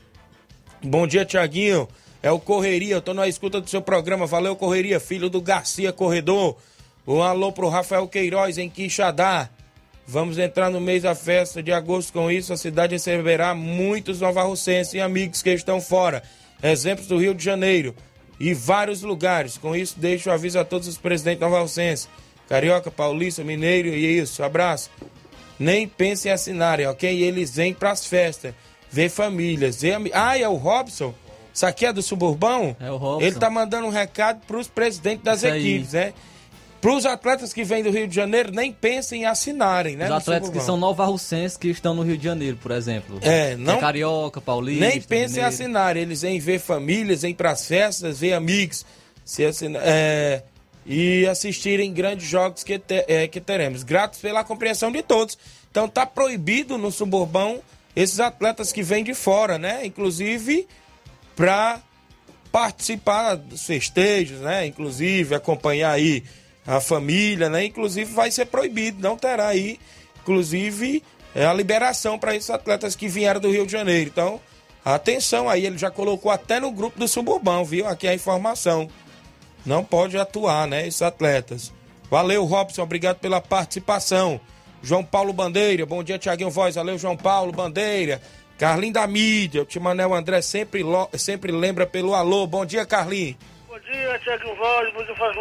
Bom 0.81 1.09
dia, 1.09 1.25
Tiaguinho. 1.25 1.89
É 2.23 2.31
o 2.31 2.39
Correria, 2.39 2.95
eu 2.95 3.03
tô 3.03 3.13
na 3.13 3.27
escuta 3.27 3.61
do 3.61 3.69
seu 3.69 3.83
programa. 3.83 4.27
Valeu, 4.27 4.55
Correria, 4.55 5.01
filho 5.01 5.29
do 5.29 5.41
Garcia 5.41 5.93
Corredor. 5.93 6.57
Um 7.07 7.23
alô 7.23 7.53
pro 7.53 7.69
Rafael 7.69 8.07
Queiroz 8.07 8.59
em 8.59 8.69
Quixadá. 8.69 9.49
Vamos 10.07 10.39
entrar 10.39 10.71
no 10.71 10.81
mês 10.81 11.05
da 11.05 11.15
festa 11.15 11.63
de 11.63 11.73
agosto 11.73 12.13
com 12.13 12.31
isso. 12.31 12.53
A 12.53 12.57
cidade 12.57 12.95
receberá 12.95 13.55
muitos 13.55 14.21
novarrocenses 14.21 14.95
e 14.95 15.01
amigos 15.01 15.43
que 15.43 15.51
estão 15.51 15.81
fora. 15.81 16.23
Exemplos 16.63 17.07
do 17.07 17.19
Rio 17.19 17.35
de 17.35 17.45
Janeiro 17.45 17.95
e 18.39 18.53
vários 18.53 19.03
lugares. 19.03 19.57
Com 19.57 19.75
isso, 19.75 19.99
deixo 19.99 20.29
o 20.29 20.33
aviso 20.33 20.59
a 20.59 20.65
todos 20.65 20.89
os 20.89 20.99
presidentes 20.99 21.41
novarrocenses. 21.41 22.09
Carioca, 22.49 22.91
Paulista, 22.91 23.45
Mineiro 23.45 23.89
e 23.89 24.19
isso. 24.19 24.43
Abraço. 24.43 24.91
Nem 25.59 25.87
pensem 25.87 26.31
em 26.31 26.35
assinarem, 26.35 26.87
ok? 26.87 27.23
Eles 27.23 27.55
vêm 27.55 27.73
pras 27.73 28.07
festas. 28.07 28.53
Ver 28.91 29.09
famílias. 29.09 29.81
Ver 29.81 29.93
am... 29.93 30.07
Ah, 30.13 30.37
é 30.37 30.49
o 30.49 30.55
Robson? 30.55 31.15
Isso 31.55 31.67
aqui 31.67 31.87
é 31.87 31.93
do 31.93 32.03
Suburbão? 32.03 32.77
É 32.81 32.91
o 32.91 32.97
Robson. 32.97 33.27
Ele 33.27 33.37
tá 33.37 33.49
mandando 33.49 33.87
um 33.87 33.91
recado 33.91 34.41
pros 34.47 34.67
presidentes 34.67 35.23
das 35.23 35.39
Isso 35.43 35.53
aí. 35.53 35.61
equipes, 35.61 35.93
né? 35.93 36.13
Para 36.81 36.95
os 36.95 37.05
atletas 37.05 37.53
que 37.53 37.63
vêm 37.63 37.83
do 37.83 37.91
Rio 37.91 38.09
de 38.09 38.15
Janeiro, 38.15 38.51
nem 38.53 38.73
pensem 38.73 39.23
em 39.23 39.27
assinarem, 39.27 39.97
né? 39.97 40.07
Os 40.07 40.13
atletas 40.13 40.49
que 40.49 40.61
são 40.61 40.77
novarrocenses 40.79 41.57
que 41.59 41.69
estão 41.69 41.95
no 41.95 42.03
Rio 42.03 42.17
de 42.17 42.25
Janeiro, 42.25 42.57
por 42.57 42.71
exemplo. 42.71 43.19
É, 43.23 43.55
não- 43.57 43.79
Carioca, 43.79 44.41
Paulista. 44.41 44.87
Nem 44.87 45.01
pensem 45.01 45.43
em 45.43 45.47
assinar. 45.47 45.97
Eles 45.97 46.23
vêm 46.23 46.39
ver 46.41 46.59
famílias, 46.59 47.21
vêm 47.23 47.35
para 47.35 47.51
as 47.51 47.67
festas, 47.67 48.21
ver 48.21 48.33
amigos 48.33 48.87
se 49.25 49.45
assina- 49.45 49.79
é, 49.83 50.43
e 50.87 51.27
assistirem 51.27 51.93
grandes 51.93 52.27
jogos 52.27 52.65
que, 52.65 52.79
te- 52.79 53.05
é, 53.07 53.29
que 53.29 53.41
teremos. 53.43 53.83
Gratos 53.83 54.19
pela 54.21 54.43
compreensão 54.43 54.91
de 54.91 55.03
todos. 55.03 55.37
Então 55.71 55.87
tá 55.87 56.07
proibido 56.07 56.79
no 56.79 56.91
suburbão 56.91 57.61
esses 57.95 58.19
atletas 58.21 58.73
que 58.73 58.83
vêm 58.83 59.05
de 59.05 59.13
fora, 59.13 59.59
né? 59.59 59.85
Inclusive 59.85 60.67
para 61.37 61.81
participar 62.51 63.35
dos 63.37 63.65
festejos, 63.67 64.41
né? 64.41 64.67
Inclusive 64.67 65.35
acompanhar 65.35 65.93
aí 65.93 66.25
a 66.67 66.81
família, 66.81 67.49
né? 67.49 67.65
Inclusive 67.65 68.13
vai 68.13 68.31
ser 68.31 68.47
proibido, 68.47 69.03
não 69.03 69.17
terá 69.17 69.49
aí, 69.49 69.79
inclusive, 70.23 71.03
é, 71.35 71.45
a 71.47 71.53
liberação 71.53 72.19
para 72.19 72.35
esses 72.35 72.51
atletas 72.51 72.95
que 72.95 73.09
vieram 73.09 73.41
do 73.41 73.51
Rio 73.51 73.67
de 73.67 73.73
Janeiro. 73.73 74.11
Então, 74.13 74.41
atenção 74.85 75.49
aí, 75.49 75.67
ele 75.67 75.79
já 75.79 75.91
colocou 75.91 76.31
até 76.31 76.61
no 76.61 76.71
grupo 76.71 76.99
do 76.99 77.09
Suburbão, 77.09 77.65
viu? 77.65 77.87
Aqui 77.87 78.07
a 78.07 78.15
informação. 78.15 78.89
Não 79.65 79.85
pode 79.85 80.17
atuar, 80.17 80.67
né? 80.67 80.87
Esses 80.87 81.03
atletas. 81.03 81.73
Valeu, 82.11 82.45
Robson, 82.45 82.83
obrigado 82.83 83.19
pela 83.19 83.41
participação. 83.41 84.41
João 84.83 85.05
Paulo 85.05 85.33
Bandeira, 85.33 85.85
bom 85.85 86.03
dia, 86.03 86.19
Tiaguinho 86.19 86.51
Voz. 86.51 86.75
Valeu, 86.75 86.97
João 86.99 87.17
Paulo 87.17 87.53
Bandeira. 87.53 88.21
Carlinho 88.59 88.93
da 88.93 89.07
mídia, 89.07 89.63
o 89.63 89.65
Timanel 89.65 90.13
André 90.13 90.43
sempre, 90.43 90.83
lo- 90.83 91.09
sempre 91.15 91.51
lembra 91.53 91.87
pelo 91.87 92.15
alô. 92.15 92.47
Bom 92.47 92.65
dia, 92.67 92.85
Carlinho. 92.85 93.37
Bom 93.69 93.79
dia, 93.81 94.19
Tiago 94.19 94.55
Voz, 94.57 94.93
bom 94.93 95.05
dia, 95.05 95.15
Fábio 95.17 95.41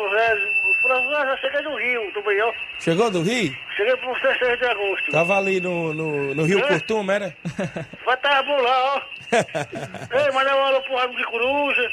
Francisco 0.90 1.26
já 1.26 1.38
cheguei 1.38 1.62
no 1.62 1.76
Rio, 1.78 2.12
do 2.14 2.22
Banhão. 2.24 2.54
Chegou 2.80 3.12
do 3.12 3.22
Rio? 3.22 3.56
Cheguei 3.76 3.96
pro 3.98 4.14
16 4.14 4.60
de 4.60 4.66
agosto. 4.66 5.12
Tava 5.12 5.38
ali 5.38 5.62
no, 5.62 5.94
no, 5.94 6.36
no 6.36 6.44
Rio 6.46 6.60
É? 6.60 6.68
Curtum, 6.68 7.12
era? 7.12 7.34
Vai 8.06 8.16
estar 8.16 8.44
bom 8.44 8.62
lá, 8.62 8.96
ó. 8.96 9.02
Ei, 10.26 10.32
mandar 10.32 10.56
um 10.56 10.66
alô 10.66 10.82
pro 10.82 10.96
Ramo 10.98 11.16
de 11.16 11.24
Coruja, 11.26 11.92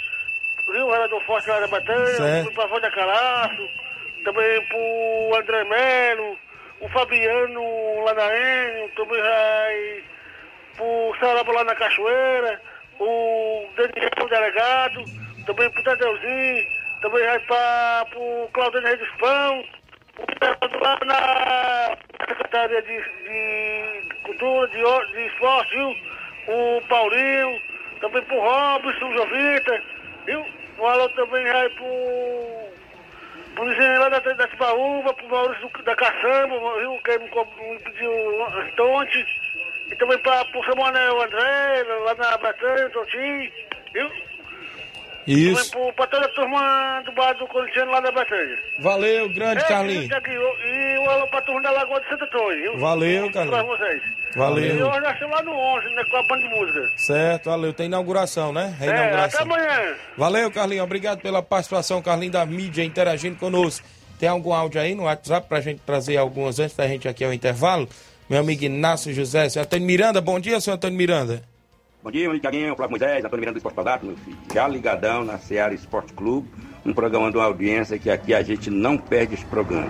Rio 0.72 0.90
Vereador 0.90 1.22
Forte 1.24 1.48
lá 1.48 1.60
da 1.60 1.66
Batanha, 1.68 2.44
pro 2.44 2.54
Pavão 2.54 2.80
da 2.80 2.90
Calaço, 2.90 3.68
também 4.24 4.62
pro 4.66 5.38
André 5.38 5.64
Melo, 5.64 6.38
o 6.80 6.88
Fabiano 6.88 8.04
lá 8.04 8.14
na 8.14 8.36
Enio, 8.36 8.90
também 8.96 9.20
vai 9.22 10.02
pro 10.76 11.14
Sarabo 11.20 11.52
lá 11.52 11.64
na 11.64 11.74
Cachoeira, 11.74 12.60
o 12.98 13.66
Daniel 13.76 14.10
o 14.22 14.28
delegado, 14.28 15.04
também 15.46 15.70
pro 15.70 15.82
Tadeuzinho, 15.84 16.66
também 17.02 17.24
vai 17.24 17.38
pra, 17.40 18.06
pro 18.10 18.48
Claudênio 18.52 18.88
Reis 18.88 19.10
Pão, 19.18 19.64
o 20.18 20.26
delegado 20.26 20.80
lá 20.82 20.98
na 21.04 21.96
Secretaria 22.28 22.82
de, 22.82 23.00
de 23.00 24.14
Cultura, 24.22 24.68
de, 24.68 25.12
de 25.12 25.26
Esporte, 25.26 25.74
viu? 25.76 25.96
O 26.48 26.82
Paulinho, 26.88 27.60
também 28.00 28.22
pro 28.22 28.38
Robson, 28.40 29.12
Jovita, 29.12 29.82
viu? 30.26 30.46
Um 30.78 30.86
alô 30.86 31.08
também 31.10 31.44
vai 31.44 31.68
pro 31.70 32.66
pro 33.54 33.64
Luizinho 33.64 34.00
lá 34.00 34.10
da, 34.10 34.18
da 34.18 34.46
Tibaúba, 34.48 35.14
pro 35.14 35.28
Maurício 35.28 35.68
do- 35.70 35.82
da 35.82 35.96
Caçamba, 35.96 36.58
viu? 36.78 37.00
Que 37.02 37.18
me, 37.18 37.78
pediu 37.80 38.12
Tonte. 38.76 39.26
E 39.90 39.96
também 39.96 40.18
pra, 40.18 40.44
pro 40.46 40.62
Samuel 40.64 41.22
André, 41.22 41.82
lá 42.04 42.14
na 42.16 42.36
Bretanha, 42.36 42.90
Tontinho, 42.90 43.50
viu? 43.94 44.10
Isso. 45.26 45.70
Pra 45.96 46.06
toda 46.06 46.26
a 46.26 46.28
turma 46.28 47.02
do 47.04 47.12
bar 47.12 47.32
do 47.34 47.46
Corintiano 47.48 47.90
lá 47.90 48.00
da 48.00 48.12
Bretanha. 48.12 48.56
Valeu, 48.80 49.28
grande 49.30 49.62
É, 49.62 49.66
Carlinho. 49.66 50.08
Tiaguinho, 50.08 50.40
E 50.40 50.98
um 51.00 51.10
alô 51.10 51.26
pra 51.28 51.42
turma 51.42 51.60
da 51.62 51.70
Lagoa 51.72 52.00
de 52.00 52.08
Santo 52.08 52.24
Antônio? 52.24 52.78
Valeu, 52.78 53.30
Pra 53.30 53.44
Carlinho. 53.46 53.66
vocês. 53.66 54.02
E 54.34 54.38
Valeu. 54.38 54.88
hoje 54.88 55.00
nós 55.00 55.12
estamos 55.14 55.36
lá 55.36 55.42
no 55.42 55.52
11, 55.52 55.94
né, 55.94 56.04
com 56.10 56.16
a 56.16 56.22
banda 56.24 56.42
de 56.42 56.48
música. 56.54 56.90
Certo, 56.96 57.50
valeu. 57.50 57.72
Tem 57.72 57.86
inauguração, 57.86 58.52
né? 58.52 58.74
É, 58.80 58.84
até 58.84 58.96
Reinauguração. 58.96 59.42
amanhã. 59.42 59.94
Valeu, 60.16 60.50
Carlinho. 60.50 60.84
Obrigado 60.84 61.20
pela 61.20 61.42
participação, 61.42 62.02
Carlinho 62.02 62.32
da 62.32 62.44
mídia, 62.46 62.84
interagindo 62.84 63.36
conosco. 63.36 63.86
Tem 64.20 64.28
algum 64.28 64.52
áudio 64.52 64.80
aí 64.80 64.94
no 64.94 65.04
WhatsApp 65.04 65.48
pra 65.48 65.60
gente 65.60 65.80
trazer 65.84 66.16
algumas 66.18 66.58
antes 66.60 66.76
da 66.76 66.86
gente 66.86 67.08
aqui 67.08 67.24
ao 67.24 67.32
intervalo? 67.32 67.88
Meu 68.30 68.40
amigo 68.40 68.64
Inácio 68.64 69.12
José, 69.12 69.48
seu 69.48 69.62
Antônio 69.62 69.86
Miranda. 69.86 70.20
Bom 70.20 70.38
dia, 70.40 70.60
seu 70.60 70.74
Antônio 70.74 70.96
Miranda. 70.96 71.42
Bom 72.06 72.12
dia, 72.12 72.38
Tiaguinho, 72.38 72.76
Flávio 72.76 72.92
Moisés, 72.92 73.24
Antônio 73.24 73.40
Miranda 73.40 73.54
do 73.54 73.56
Esporte 73.56 73.74
Padato, 73.74 74.06
meu 74.06 74.16
filho. 74.18 74.36
Já 74.54 74.68
ligadão 74.68 75.24
na 75.24 75.38
Seara 75.38 75.74
Esporte 75.74 76.12
Clube, 76.12 76.48
um 76.84 76.94
programa 76.94 77.32
de 77.32 77.36
uma 77.36 77.46
audiência 77.46 77.98
que 77.98 78.08
aqui 78.08 78.32
a 78.32 78.44
gente 78.44 78.70
não 78.70 78.96
perde 78.96 79.34
esse 79.34 79.44
programa. 79.46 79.88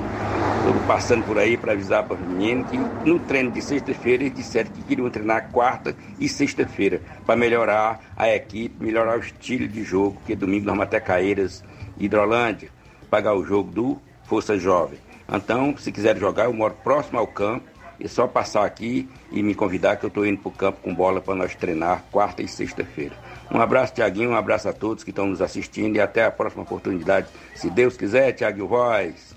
Estou 0.66 0.86
passando 0.86 1.26
por 1.26 1.36
aí 1.36 1.58
para 1.58 1.72
avisar 1.72 2.04
para 2.04 2.16
os 2.16 2.20
meninos 2.26 2.70
que 2.70 2.78
no 2.78 3.18
treino 3.18 3.50
de 3.50 3.60
sexta-feira 3.60 4.22
eles 4.22 4.34
disseram 4.34 4.70
que 4.70 4.82
queriam 4.84 5.10
treinar 5.10 5.50
quarta 5.52 5.94
e 6.18 6.26
sexta-feira 6.26 7.02
para 7.26 7.36
melhorar 7.36 8.00
a 8.16 8.34
equipe, 8.34 8.82
melhorar 8.82 9.18
o 9.18 9.20
estilo 9.20 9.68
de 9.68 9.84
jogo, 9.84 10.12
porque 10.14 10.34
domingo 10.34 10.64
nós 10.64 10.72
vamos 10.72 10.84
até 10.84 10.98
Caeiras, 10.98 11.62
Hidrolândia, 11.98 12.70
pagar 13.10 13.34
o 13.34 13.44
jogo 13.44 13.70
do 13.70 14.00
Força 14.24 14.58
Jovem. 14.58 14.98
Então, 15.30 15.76
se 15.76 15.92
quiser 15.92 16.16
jogar, 16.16 16.44
eu 16.44 16.54
moro 16.54 16.76
próximo 16.82 17.18
ao 17.18 17.26
campo, 17.26 17.66
é 18.00 18.08
só 18.08 18.26
passar 18.26 18.64
aqui 18.64 19.08
e 19.32 19.42
me 19.42 19.54
convidar 19.54 19.96
que 19.96 20.04
eu 20.04 20.08
estou 20.08 20.26
indo 20.26 20.38
para 20.38 20.48
o 20.48 20.52
campo 20.52 20.80
com 20.82 20.94
bola 20.94 21.20
para 21.20 21.34
nós 21.34 21.54
treinar 21.54 22.04
quarta 22.10 22.42
e 22.42 22.48
sexta-feira. 22.48 23.14
Um 23.50 23.60
abraço, 23.60 23.94
Tiaguinho, 23.94 24.30
um 24.30 24.36
abraço 24.36 24.68
a 24.68 24.72
todos 24.72 25.04
que 25.04 25.10
estão 25.10 25.26
nos 25.26 25.40
assistindo 25.40 25.96
e 25.96 26.00
até 26.00 26.24
a 26.24 26.30
próxima 26.30 26.62
oportunidade. 26.62 27.28
Se 27.54 27.70
Deus 27.70 27.96
quiser, 27.96 28.32
Tiaguinho 28.32 28.68
Voz. 28.68 29.34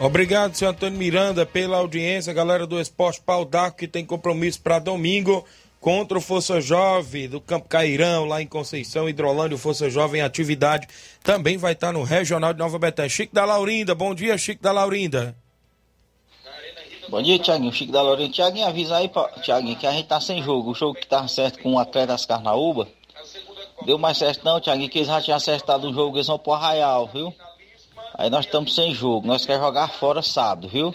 Obrigado, 0.00 0.54
seu 0.54 0.68
Antônio 0.68 0.98
Miranda, 0.98 1.44
pela 1.44 1.76
audiência. 1.76 2.32
Galera 2.32 2.66
do 2.66 2.80
Esporte 2.80 3.20
Pau 3.20 3.44
d'Arco, 3.44 3.78
que 3.78 3.88
tem 3.88 4.04
compromisso 4.04 4.60
para 4.60 4.78
domingo 4.78 5.44
contra 5.80 6.16
o 6.16 6.20
Força 6.20 6.60
Jovem 6.60 7.28
do 7.28 7.40
Campo 7.40 7.68
Cairão, 7.68 8.24
lá 8.24 8.40
em 8.40 8.46
Conceição, 8.46 9.08
Hidrolândia. 9.08 9.56
O 9.56 9.58
Força 9.58 9.90
Jovem 9.90 10.20
em 10.20 10.24
atividade 10.24 10.88
também 11.22 11.56
vai 11.56 11.72
estar 11.72 11.92
no 11.92 12.02
Regional 12.02 12.52
de 12.52 12.58
Nova 12.60 12.78
Betânia. 12.78 13.08
Chico 13.08 13.34
da 13.34 13.44
Laurinda, 13.44 13.94
bom 13.94 14.14
dia, 14.14 14.38
Chico 14.38 14.62
da 14.62 14.72
Laurinda. 14.72 15.36
Bom 17.12 17.20
dia, 17.20 17.38
Tiaguinho. 17.38 17.70
Chico 17.70 17.92
da 17.92 18.00
Lourinha. 18.00 18.30
Tiaguinho, 18.30 18.66
avisa 18.66 18.96
aí, 18.96 19.06
pra... 19.06 19.28
Tiaguinho, 19.42 19.76
que 19.76 19.86
a 19.86 19.92
gente 19.92 20.06
tá 20.06 20.18
sem 20.18 20.42
jogo. 20.42 20.70
O 20.70 20.74
jogo 20.74 20.94
que 20.94 21.06
tava 21.06 21.28
certo 21.28 21.58
com 21.58 21.74
o 21.74 21.78
atleta 21.78 22.06
das 22.06 22.24
Carnaúba. 22.24 22.88
Deu 23.84 23.98
mais 23.98 24.16
certo 24.16 24.42
não, 24.42 24.58
Tiaguinho, 24.58 24.88
que 24.88 25.00
eles 25.00 25.08
já 25.08 25.20
tinham 25.20 25.36
acertado 25.36 25.90
o 25.90 25.92
jogo, 25.92 26.16
eles 26.16 26.26
vão 26.26 26.38
pro 26.38 26.54
Arraial, 26.54 27.06
viu? 27.12 27.34
Aí 28.14 28.30
nós 28.30 28.46
estamos 28.46 28.74
sem 28.74 28.94
jogo. 28.94 29.26
Nós 29.26 29.44
queremos 29.44 29.66
jogar 29.66 29.88
fora 29.88 30.22
sábado, 30.22 30.68
viu? 30.68 30.94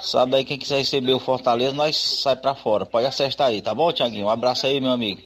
Sábado 0.00 0.34
aí, 0.34 0.44
quem 0.44 0.58
quiser 0.58 0.78
receber 0.78 1.12
o 1.12 1.20
Fortaleza, 1.20 1.76
nós 1.76 1.96
sai 1.96 2.34
pra 2.34 2.52
fora. 2.52 2.84
Pode 2.84 3.06
acertar 3.06 3.50
aí, 3.50 3.62
tá 3.62 3.72
bom, 3.72 3.92
Tiaguinho? 3.92 4.26
Um 4.26 4.30
abraço 4.30 4.66
aí, 4.66 4.80
meu 4.80 4.90
amigo. 4.90 5.22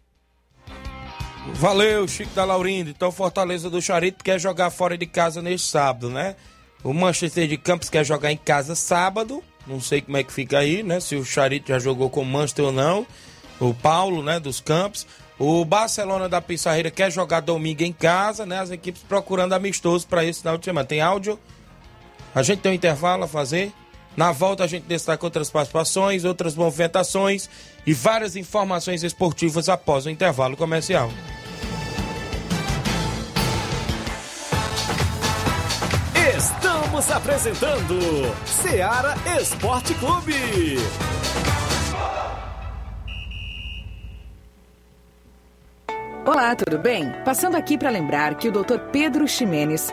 Valeu, 1.54 2.06
Chico 2.06 2.34
da 2.34 2.44
Laurinda. 2.44 2.90
Então, 2.90 3.10
Fortaleza 3.10 3.70
do 3.70 3.80
Charito 3.80 4.22
quer 4.22 4.38
jogar 4.38 4.68
fora 4.68 4.98
de 4.98 5.06
casa 5.06 5.40
neste 5.40 5.66
sábado, 5.66 6.10
né? 6.10 6.36
O 6.82 6.92
Manchester 6.92 7.48
de 7.48 7.56
Campos 7.56 7.90
quer 7.90 8.04
jogar 8.04 8.32
em 8.32 8.36
casa 8.36 8.74
sábado. 8.74 9.42
Não 9.66 9.80
sei 9.80 10.00
como 10.00 10.16
é 10.16 10.22
que 10.22 10.32
fica 10.32 10.58
aí, 10.58 10.82
né? 10.82 11.00
Se 11.00 11.16
o 11.16 11.24
Charito 11.24 11.68
já 11.68 11.78
jogou 11.78 12.08
com 12.08 12.22
o 12.22 12.26
Manchester 12.26 12.66
ou 12.66 12.72
não. 12.72 13.06
O 13.58 13.74
Paulo, 13.74 14.22
né, 14.22 14.38
dos 14.38 14.60
Campos. 14.60 15.06
O 15.38 15.64
Barcelona 15.64 16.28
da 16.28 16.40
Pissarreira 16.40 16.90
quer 16.90 17.10
jogar 17.10 17.40
domingo 17.40 17.82
em 17.82 17.92
casa, 17.92 18.46
né? 18.46 18.60
As 18.60 18.70
equipes 18.70 19.02
procurando 19.02 19.52
amistoso 19.52 20.06
para 20.06 20.24
esse 20.24 20.40
final 20.40 20.56
de 20.56 20.64
semana. 20.64 20.86
Tem 20.86 21.00
áudio? 21.00 21.38
A 22.34 22.42
gente 22.42 22.60
tem 22.60 22.72
um 22.72 22.74
intervalo 22.74 23.24
a 23.24 23.28
fazer. 23.28 23.72
Na 24.16 24.32
volta 24.32 24.64
a 24.64 24.66
gente 24.66 24.84
destaca 24.84 25.26
outras 25.26 25.50
participações, 25.50 26.24
outras 26.24 26.54
movimentações 26.54 27.50
e 27.86 27.92
várias 27.92 28.34
informações 28.34 29.02
esportivas 29.02 29.68
após 29.68 30.06
o 30.06 30.10
intervalo 30.10 30.56
comercial. 30.56 31.10
Estamos 36.96 37.10
apresentando 37.10 37.98
Seara 38.46 39.14
Esporte 39.38 39.92
Clube. 39.96 40.78
Olá, 46.24 46.56
tudo 46.56 46.78
bem? 46.78 47.12
Passando 47.22 47.54
aqui 47.54 47.76
para 47.76 47.90
lembrar 47.90 48.36
que 48.36 48.48
o 48.48 48.52
Dr. 48.52 48.78
Pedro 48.90 49.28
Ximenes, 49.28 49.92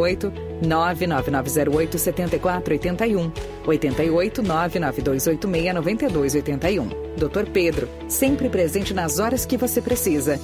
88 0.01 0.33
99908 0.61 1.97
7481. 1.97 3.31
88 3.65 4.41
99286 4.41 5.73
9281. 5.73 7.15
Doutor 7.17 7.47
Pedro, 7.47 7.89
sempre 8.09 8.49
presente 8.49 8.93
nas 8.93 9.19
horas 9.19 9.45
que 9.45 9.57
você 9.57 9.81
precisa. 9.81 10.39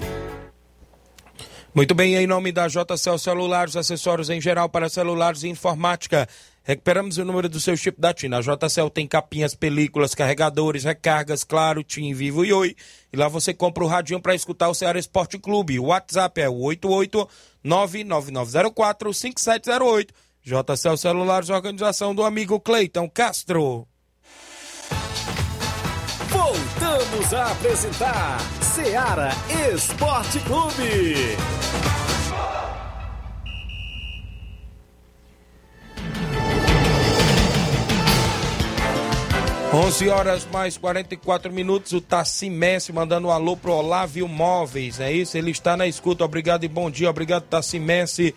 Muito 1.73 1.93
bem, 1.93 2.15
em 2.15 2.25
nome 2.25 2.51
da 2.51 2.67
JCL 2.67 3.19
Celulares, 3.19 3.75
acessórios 3.75 4.31
em 4.31 4.41
geral 4.41 4.67
para 4.67 4.89
celulares 4.89 5.43
e 5.43 5.47
informática. 5.47 6.27
Recuperamos 6.63 7.17
o 7.17 7.23
número 7.23 7.47
do 7.47 7.61
seu 7.61 7.77
chip 7.77 8.01
da 8.01 8.13
TIM. 8.13 8.33
A 8.33 8.41
JCL 8.41 8.89
tem 8.89 9.07
capinhas, 9.07 9.53
películas, 9.53 10.15
carregadores, 10.15 10.83
recargas, 10.83 11.43
claro, 11.43 11.83
TIM, 11.83 12.13
Vivo 12.13 12.43
e 12.43 12.51
Oi. 12.51 12.75
E 13.13 13.15
lá 13.15 13.27
você 13.27 13.53
compra 13.53 13.83
o 13.83 13.87
radinho 13.87 14.19
para 14.19 14.35
escutar 14.35 14.69
o 14.69 14.73
Ceará 14.73 14.97
Esporte 14.99 15.37
Clube. 15.37 15.79
O 15.79 15.85
WhatsApp 15.85 16.41
é 16.41 16.49
88 16.49 17.29
99904-5708. 17.67 20.09
JCL 20.41 20.97
Celulares, 20.97 21.49
organização 21.49 22.15
do 22.15 22.23
amigo 22.23 22.57
Cleiton 22.59 23.07
Castro. 23.09 23.87
Voltamos 26.29 27.33
a 27.33 27.51
apresentar 27.51 28.39
Seara 28.61 29.31
Esporte 29.73 30.39
Clube. 30.39 31.15
11 39.73 40.07
horas 40.07 40.47
mais 40.51 40.77
44 40.77 41.51
minutos, 41.51 41.91
o 41.91 41.99
Tassi 41.99 42.49
Messi 42.49 42.93
mandando 42.93 43.27
um 43.27 43.31
alô 43.31 43.57
pro 43.57 43.73
Olávio 43.73 44.25
Móveis, 44.25 44.99
é 44.99 45.11
isso? 45.11 45.37
Ele 45.37 45.51
está 45.51 45.75
na 45.75 45.85
escuta, 45.85 46.23
obrigado 46.23 46.63
e 46.63 46.69
bom 46.69 46.89
dia, 46.89 47.09
obrigado 47.09 47.43
Tassi 47.43 47.77
Messi 47.77 48.33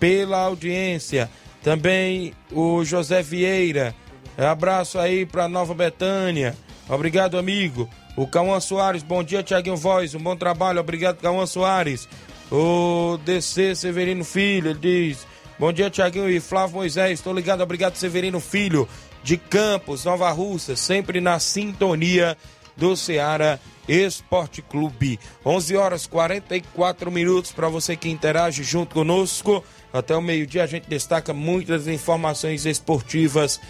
pela 0.00 0.38
audiência. 0.38 1.30
Também 1.62 2.32
o 2.50 2.82
José 2.82 3.22
Vieira, 3.22 3.94
abraço 4.38 4.98
aí 4.98 5.26
pra 5.26 5.48
Nova 5.48 5.74
Betânia, 5.74 6.56
obrigado 6.88 7.38
amigo. 7.38 7.88
O 8.16 8.26
Cauã 8.26 8.58
Soares, 8.58 9.02
bom 9.02 9.22
dia 9.22 9.42
Tiaguinho 9.42 9.76
Voz, 9.76 10.14
um 10.14 10.20
bom 10.20 10.34
trabalho, 10.34 10.80
obrigado 10.80 11.20
Cauã 11.20 11.44
Soares. 11.44 12.08
O 12.50 13.18
DC 13.18 13.76
Severino 13.76 14.24
Filho, 14.24 14.70
ele 14.70 14.78
diz, 14.80 15.26
bom 15.58 15.72
dia 15.72 15.90
Tiaguinho 15.90 16.28
e 16.28 16.40
Flávio 16.40 16.76
Moisés, 16.76 17.18
estou 17.18 17.34
ligado, 17.34 17.62
obrigado 17.62 17.96
Severino 17.96 18.40
Filho 18.40 18.88
de 19.22 19.36
Campos, 19.36 20.04
Nova 20.04 20.30
Russa, 20.30 20.76
sempre 20.76 21.20
na 21.20 21.38
sintonia 21.38 22.36
do 22.76 22.96
Ceará 22.96 23.58
Esporte 23.88 24.62
Clube. 24.62 25.18
11 25.44 25.76
horas 25.76 26.06
44 26.06 27.10
minutos 27.10 27.52
para 27.52 27.68
você 27.68 27.96
que 27.96 28.08
interage 28.08 28.62
junto 28.62 28.94
conosco. 28.94 29.64
Até 29.92 30.16
o 30.16 30.22
meio-dia 30.22 30.62
a 30.62 30.66
gente 30.66 30.88
destaca 30.88 31.34
muitas 31.34 31.88
informações 31.88 32.64
esportivas 32.64 33.60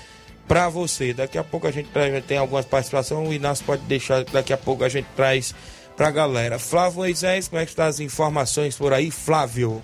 para 0.47 0.69
você. 0.69 1.15
Daqui 1.15 1.39
a 1.39 1.45
pouco 1.45 1.67
a 1.67 1.71
gente 1.71 1.89
tem 2.27 2.39
algumas 2.39 2.65
participações, 2.65 3.29
o 3.29 3.33
Inácio 3.33 3.65
pode 3.65 3.83
deixar, 3.83 4.25
daqui 4.25 4.53
a 4.53 4.59
pouco 4.59 4.85
a 4.85 4.89
gente 4.89 5.07
traz 5.17 5.55
para 5.97 6.09
a 6.09 6.11
galera. 6.11 6.59
Flávio 6.59 6.99
Moisés, 6.99 7.49
como 7.49 7.61
é 7.61 7.65
que 7.65 7.71
estão 7.71 7.87
as 7.87 8.01
informações 8.01 8.77
por 8.77 8.93
aí, 8.93 9.11
Flávio? 9.11 9.83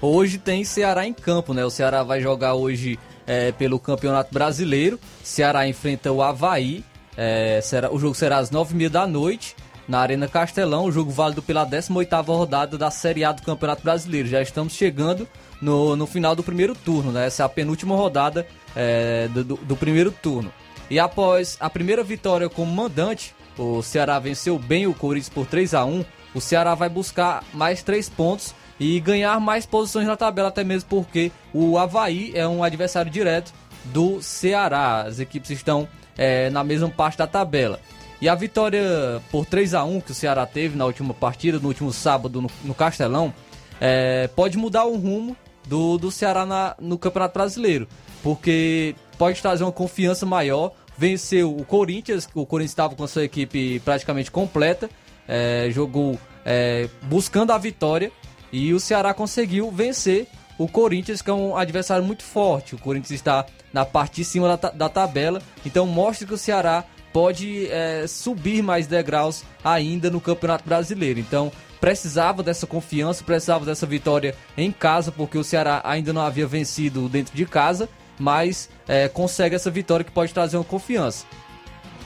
Hoje 0.00 0.38
tem 0.38 0.64
Ceará 0.64 1.06
em 1.06 1.12
campo, 1.12 1.54
né? 1.54 1.64
O 1.64 1.70
Ceará 1.70 2.02
vai 2.02 2.20
jogar 2.20 2.54
hoje 2.54 2.98
é, 3.26 3.52
pelo 3.52 3.78
Campeonato 3.78 4.32
Brasileiro. 4.32 4.98
Ceará 5.22 5.66
enfrenta 5.66 6.12
o 6.12 6.22
Havaí. 6.22 6.84
É, 7.16 7.60
será, 7.62 7.92
o 7.92 7.98
jogo 7.98 8.14
será 8.14 8.38
às 8.38 8.50
9h30 8.50 8.88
da 8.88 9.06
noite 9.06 9.56
na 9.88 10.00
Arena 10.00 10.28
Castelão. 10.28 10.84
O 10.84 10.92
jogo 10.92 11.10
válido 11.10 11.42
pela 11.42 11.66
18ª 11.66 12.26
rodada 12.26 12.78
da 12.78 12.90
Série 12.90 13.24
A 13.24 13.32
do 13.32 13.42
Campeonato 13.42 13.82
Brasileiro. 13.82 14.28
Já 14.28 14.42
estamos 14.42 14.74
chegando 14.74 15.26
no, 15.60 15.96
no 15.96 16.06
final 16.06 16.36
do 16.36 16.42
primeiro 16.42 16.74
turno, 16.74 17.12
né? 17.12 17.26
Essa 17.26 17.42
é 17.42 17.46
a 17.46 17.48
penúltima 17.48 17.96
rodada 17.96 18.46
é, 18.74 19.28
do, 19.28 19.44
do, 19.44 19.76
primeiro 19.76 20.10
turno. 20.10 20.52
E 20.90 20.98
após 20.98 21.56
a 21.58 21.68
primeira 21.68 22.02
vitória 22.02 22.48
como 22.48 22.70
mandante, 22.72 23.34
o 23.58 23.82
Ceará 23.82 24.18
venceu 24.18 24.58
bem 24.58 24.86
o 24.86 24.94
Corinthians 24.94 25.32
por 25.32 25.46
3 25.46 25.74
a 25.74 25.84
1 25.84 26.04
O 26.34 26.40
Ceará 26.40 26.74
vai 26.74 26.88
buscar 26.88 27.42
mais 27.52 27.82
três 27.82 28.08
pontos 28.08 28.54
e 28.78 29.00
ganhar 29.00 29.40
mais 29.40 29.64
posições 29.64 30.06
na 30.06 30.16
tabela, 30.16 30.48
até 30.48 30.62
mesmo 30.62 30.88
porque 30.88 31.32
o 31.52 31.78
Havaí 31.78 32.32
é 32.34 32.46
um 32.46 32.62
adversário 32.62 33.10
direto 33.10 33.52
do 33.86 34.20
Ceará. 34.22 35.02
As 35.02 35.18
equipes 35.18 35.50
estão 35.50 35.88
é, 36.16 36.50
na 36.50 36.62
mesma 36.62 36.88
parte 36.88 37.18
da 37.18 37.26
tabela. 37.26 37.80
E 38.20 38.28
a 38.28 38.34
vitória 38.34 39.20
por 39.30 39.44
3 39.44 39.74
a 39.74 39.84
1 39.84 40.00
que 40.00 40.10
o 40.12 40.14
Ceará 40.14 40.46
teve 40.46 40.76
na 40.76 40.86
última 40.86 41.12
partida, 41.12 41.58
no 41.58 41.68
último 41.68 41.92
sábado 41.92 42.40
no, 42.40 42.50
no 42.64 42.74
Castelão, 42.74 43.32
é, 43.80 44.28
pode 44.28 44.56
mudar 44.56 44.84
o 44.84 44.96
rumo 44.96 45.36
do, 45.66 45.98
do 45.98 46.10
Ceará 46.10 46.46
na, 46.46 46.74
no 46.80 46.98
Campeonato 46.98 47.34
Brasileiro. 47.34 47.86
Porque 48.22 48.94
pode 49.18 49.40
trazer 49.40 49.64
uma 49.64 49.72
confiança 49.72 50.24
maior. 50.24 50.72
Venceu 50.98 51.54
o 51.54 51.62
Corinthians, 51.64 52.26
o 52.34 52.46
Corinthians 52.46 52.72
estava 52.72 52.94
com 52.94 53.04
a 53.04 53.08
sua 53.08 53.22
equipe 53.22 53.80
praticamente 53.80 54.30
completa, 54.30 54.88
é, 55.28 55.68
jogou 55.70 56.18
é, 56.42 56.88
buscando 57.02 57.50
a 57.50 57.58
vitória 57.58 58.10
e 58.52 58.72
o 58.72 58.80
Ceará 58.80 59.12
conseguiu 59.12 59.70
vencer 59.70 60.26
o 60.58 60.66
Corinthians, 60.66 61.20
que 61.20 61.30
é 61.30 61.34
um 61.34 61.56
adversário 61.56 62.04
muito 62.04 62.22
forte. 62.22 62.74
O 62.74 62.78
Corinthians 62.78 63.10
está 63.10 63.44
na 63.72 63.84
parte 63.84 64.16
de 64.16 64.24
cima 64.24 64.56
da, 64.56 64.70
da 64.70 64.88
tabela, 64.88 65.42
então 65.64 65.86
mostra 65.86 66.26
que 66.26 66.34
o 66.34 66.38
Ceará 66.38 66.84
pode 67.12 67.66
é, 67.68 68.06
subir 68.06 68.62
mais 68.62 68.86
degraus 68.86 69.42
ainda 69.64 70.10
no 70.10 70.20
Campeonato 70.20 70.68
Brasileiro. 70.68 71.20
Então 71.20 71.50
precisava 71.80 72.42
dessa 72.42 72.66
confiança, 72.66 73.22
precisava 73.22 73.64
dessa 73.64 73.86
vitória 73.86 74.34
em 74.56 74.72
casa, 74.72 75.12
porque 75.12 75.38
o 75.38 75.44
Ceará 75.44 75.80
ainda 75.84 76.12
não 76.12 76.22
havia 76.22 76.46
vencido 76.46 77.08
dentro 77.08 77.36
de 77.36 77.44
casa, 77.46 77.88
mas 78.18 78.68
é, 78.88 79.08
consegue 79.08 79.54
essa 79.54 79.70
vitória 79.70 80.04
que 80.04 80.10
pode 80.10 80.32
trazer 80.32 80.56
uma 80.56 80.64
confiança. 80.64 81.26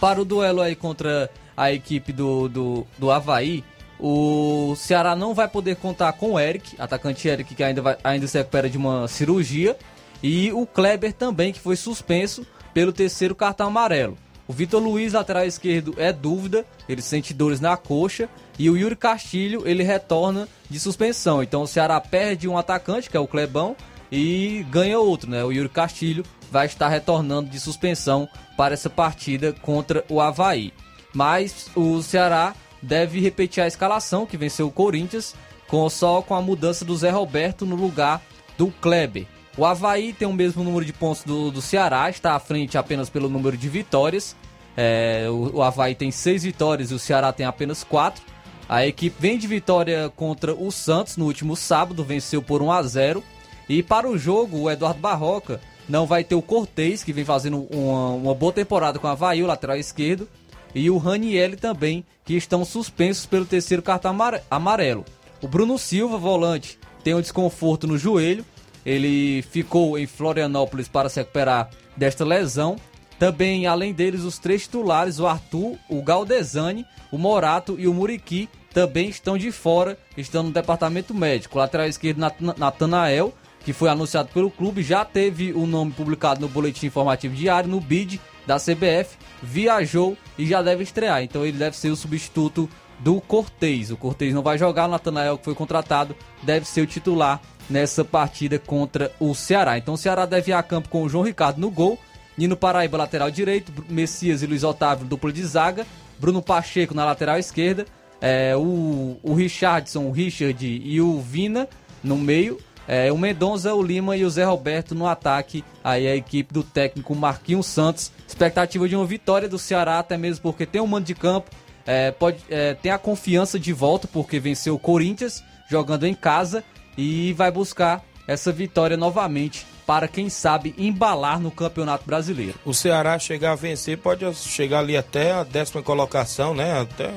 Para 0.00 0.20
o 0.20 0.24
duelo 0.24 0.60
aí 0.60 0.74
contra 0.74 1.30
a 1.56 1.72
equipe 1.72 2.12
do, 2.12 2.48
do, 2.48 2.86
do 2.98 3.10
Havaí, 3.10 3.62
o 4.00 4.74
Ceará 4.76 5.14
não 5.14 5.34
vai 5.34 5.46
poder 5.46 5.76
contar 5.76 6.12
com 6.14 6.32
o 6.32 6.40
Eric, 6.40 6.74
atacante 6.78 7.28
Eric 7.28 7.54
que 7.54 7.62
ainda, 7.62 7.82
vai, 7.82 7.98
ainda 8.02 8.26
se 8.26 8.38
recupera 8.38 8.68
de 8.68 8.78
uma 8.78 9.06
cirurgia, 9.06 9.76
e 10.22 10.50
o 10.52 10.66
Kleber 10.66 11.12
também, 11.12 11.52
que 11.52 11.60
foi 11.60 11.76
suspenso 11.76 12.46
pelo 12.72 12.92
terceiro 12.92 13.34
cartão 13.34 13.66
amarelo. 13.68 14.16
O 14.48 14.52
Vitor 14.52 14.82
Luiz, 14.82 15.12
lateral 15.12 15.44
esquerdo, 15.44 15.94
é 15.96 16.12
dúvida, 16.12 16.64
ele 16.88 17.02
sente 17.02 17.32
dores 17.32 17.60
na 17.60 17.76
coxa, 17.76 18.28
e 18.58 18.68
o 18.68 18.76
Yuri 18.76 18.96
Castilho, 18.96 19.62
ele 19.64 19.82
retorna 19.82 20.48
de 20.68 20.80
suspensão. 20.80 21.42
Então 21.42 21.62
o 21.62 21.68
Ceará 21.68 22.00
perde 22.00 22.48
um 22.48 22.58
atacante, 22.58 23.08
que 23.08 23.16
é 23.16 23.20
o 23.20 23.28
Clebão, 23.28 23.76
e 24.10 24.66
ganha 24.70 24.98
outro, 24.98 25.30
né? 25.30 25.44
O 25.44 25.52
Yuri 25.52 25.68
Castilho 25.68 26.24
vai 26.50 26.66
estar 26.66 26.88
retornando 26.88 27.48
de 27.48 27.60
suspensão 27.60 28.28
para 28.56 28.74
essa 28.74 28.90
partida 28.90 29.52
contra 29.52 30.04
o 30.08 30.20
Havaí. 30.20 30.72
Mas 31.14 31.68
o 31.76 32.02
Ceará 32.02 32.54
deve 32.82 33.20
repetir 33.20 33.62
a 33.62 33.66
escalação 33.66 34.26
que 34.26 34.36
venceu 34.36 34.66
o 34.66 34.72
Corinthians, 34.72 35.34
com 35.68 35.88
só 35.88 36.20
com 36.22 36.34
a 36.34 36.42
mudança 36.42 36.84
do 36.84 36.96
Zé 36.96 37.10
Roberto 37.10 37.64
no 37.64 37.76
lugar 37.76 38.22
do 38.58 38.68
Kleber. 38.80 39.26
O 39.56 39.64
Havaí 39.64 40.12
tem 40.12 40.26
o 40.26 40.32
mesmo 40.32 40.64
número 40.64 40.84
de 40.84 40.92
pontos 40.92 41.22
do, 41.24 41.50
do 41.50 41.60
Ceará, 41.60 42.08
está 42.08 42.34
à 42.34 42.38
frente 42.38 42.78
apenas 42.78 43.10
pelo 43.10 43.28
número 43.28 43.56
de 43.56 43.68
vitórias. 43.68 44.36
É, 44.76 45.26
o, 45.28 45.56
o 45.56 45.62
Havaí 45.62 45.94
tem 45.94 46.10
seis 46.10 46.42
vitórias 46.44 46.90
e 46.90 46.94
o 46.94 46.98
Ceará 46.98 47.32
tem 47.32 47.46
apenas 47.46 47.84
quatro. 47.84 48.22
A 48.68 48.86
equipe 48.86 49.16
vem 49.18 49.36
de 49.36 49.46
vitória 49.46 50.10
contra 50.14 50.54
o 50.54 50.70
Santos 50.70 51.16
no 51.16 51.26
último 51.26 51.56
sábado, 51.56 52.04
venceu 52.04 52.40
por 52.40 52.62
1 52.62 52.70
a 52.70 52.82
0. 52.82 53.24
E 53.68 53.82
para 53.82 54.08
o 54.08 54.16
jogo, 54.16 54.60
o 54.60 54.70
Eduardo 54.70 55.00
Barroca 55.00 55.60
não 55.88 56.06
vai 56.06 56.22
ter 56.22 56.36
o 56.36 56.42
Cortez, 56.42 57.02
que 57.02 57.12
vem 57.12 57.24
fazendo 57.24 57.66
uma, 57.70 58.10
uma 58.10 58.34
boa 58.34 58.52
temporada 58.52 58.98
com 58.98 59.08
a 59.08 59.12
Havaí, 59.12 59.42
o 59.42 59.46
lateral 59.46 59.76
esquerdo, 59.76 60.28
e 60.74 60.90
o 60.90 60.98
Raniel 60.98 61.56
também, 61.56 62.04
que 62.24 62.34
estão 62.34 62.64
suspensos 62.64 63.26
pelo 63.26 63.46
terceiro 63.46 63.82
cartão 63.82 64.16
amarelo. 64.50 65.04
O 65.42 65.48
Bruno 65.48 65.78
Silva, 65.78 66.18
volante, 66.18 66.78
tem 67.02 67.14
um 67.14 67.20
desconforto 67.20 67.86
no 67.86 67.98
joelho. 67.98 68.44
Ele 68.84 69.42
ficou 69.42 69.98
em 69.98 70.06
Florianópolis 70.06 70.88
para 70.88 71.08
se 71.08 71.20
recuperar 71.20 71.70
desta 71.96 72.24
lesão. 72.24 72.76
Também, 73.18 73.66
além 73.66 73.92
deles, 73.92 74.22
os 74.22 74.38
três 74.38 74.62
titulares, 74.62 75.18
o 75.18 75.26
Arthur, 75.26 75.76
o 75.88 76.02
Galdesani, 76.02 76.86
o 77.12 77.18
Morato 77.18 77.76
e 77.78 77.86
o 77.86 77.92
Muriqui, 77.92 78.48
também 78.72 79.08
estão 79.08 79.36
de 79.36 79.50
fora, 79.50 79.98
estão 80.16 80.42
no 80.42 80.50
departamento 80.50 81.12
médico. 81.12 81.58
O 81.58 81.60
lateral 81.60 81.86
esquerdo, 81.86 82.20
Natanael, 82.56 83.34
que 83.64 83.72
foi 83.72 83.88
anunciado 83.88 84.30
pelo 84.32 84.50
clube, 84.50 84.82
já 84.82 85.04
teve 85.04 85.52
o 85.52 85.66
nome 85.66 85.92
publicado 85.92 86.40
no 86.40 86.48
boletim 86.48 86.86
informativo 86.86 87.34
diário, 87.34 87.68
no 87.68 87.80
BID 87.80 88.20
da 88.46 88.56
CBF, 88.56 89.16
viajou 89.42 90.16
e 90.40 90.46
já 90.46 90.62
deve 90.62 90.82
estrear. 90.82 91.22
Então 91.22 91.44
ele 91.44 91.58
deve 91.58 91.76
ser 91.76 91.90
o 91.90 91.96
substituto 91.96 92.68
do 92.98 93.20
Cortez. 93.20 93.90
O 93.90 93.96
Cortez 93.96 94.34
não 94.34 94.42
vai 94.42 94.56
jogar, 94.56 94.86
o 94.86 94.90
Natanael, 94.90 95.36
que 95.36 95.44
foi 95.44 95.54
contratado, 95.54 96.16
deve 96.42 96.66
ser 96.66 96.80
o 96.80 96.86
titular 96.86 97.40
nessa 97.68 98.04
partida 98.04 98.58
contra 98.58 99.12
o 99.20 99.34
Ceará. 99.34 99.76
Então 99.76 99.94
o 99.94 99.98
Ceará 99.98 100.24
deve 100.24 100.50
ir 100.50 100.54
a 100.54 100.62
campo 100.62 100.88
com 100.88 101.02
o 101.02 101.08
João 101.08 101.24
Ricardo 101.24 101.60
no 101.60 101.70
gol, 101.70 101.98
Nino 102.36 102.56
Paraíba, 102.56 102.96
lateral 102.96 103.30
direito, 103.30 103.70
Messias 103.88 104.42
e 104.42 104.46
Luiz 104.46 104.64
Otávio, 104.64 105.06
dupla 105.06 105.30
de 105.30 105.44
zaga, 105.44 105.86
Bruno 106.18 106.40
Pacheco 106.40 106.94
na 106.94 107.04
lateral 107.04 107.38
esquerda, 107.38 107.84
é, 108.20 108.56
o, 108.56 109.18
o 109.22 109.34
Richardson, 109.34 110.04
o 110.04 110.10
Richard 110.10 110.66
e 110.66 111.00
o 111.00 111.20
Vina 111.20 111.68
no 112.02 112.16
meio, 112.16 112.58
é, 112.92 113.12
o 113.12 113.16
Mendonça, 113.16 113.72
o 113.72 113.80
Lima 113.80 114.16
e 114.16 114.24
o 114.24 114.30
Zé 114.30 114.42
Roberto 114.42 114.96
no 114.96 115.06
ataque. 115.06 115.64
Aí 115.84 116.08
a 116.08 116.16
equipe 116.16 116.52
do 116.52 116.64
técnico 116.64 117.14
Marquinhos 117.14 117.66
Santos. 117.66 118.10
Expectativa 118.26 118.88
de 118.88 118.96
uma 118.96 119.06
vitória 119.06 119.48
do 119.48 119.60
Ceará, 119.60 120.00
até 120.00 120.16
mesmo 120.16 120.42
porque 120.42 120.66
tem 120.66 120.80
um 120.80 120.88
mando 120.88 121.06
de 121.06 121.14
campo. 121.14 121.52
É, 121.86 122.10
pode, 122.10 122.38
é, 122.50 122.74
tem 122.74 122.90
a 122.90 122.98
confiança 122.98 123.60
de 123.60 123.72
volta, 123.72 124.08
porque 124.08 124.40
venceu 124.40 124.74
o 124.74 124.78
Corinthians 124.78 125.40
jogando 125.70 126.04
em 126.04 126.14
casa. 126.14 126.64
E 126.98 127.32
vai 127.34 127.52
buscar 127.52 128.04
essa 128.26 128.50
vitória 128.50 128.96
novamente 128.96 129.64
para, 129.86 130.08
quem 130.08 130.28
sabe, 130.28 130.74
embalar 130.76 131.38
no 131.38 131.52
Campeonato 131.52 132.04
Brasileiro. 132.04 132.58
O 132.64 132.74
Ceará 132.74 133.20
chegar 133.20 133.52
a 133.52 133.56
vencer 133.56 133.98
pode 133.98 134.34
chegar 134.34 134.80
ali 134.80 134.96
até 134.96 135.30
a 135.30 135.44
décima 135.44 135.80
colocação, 135.80 136.54
né? 136.54 136.80
Até, 136.80 137.12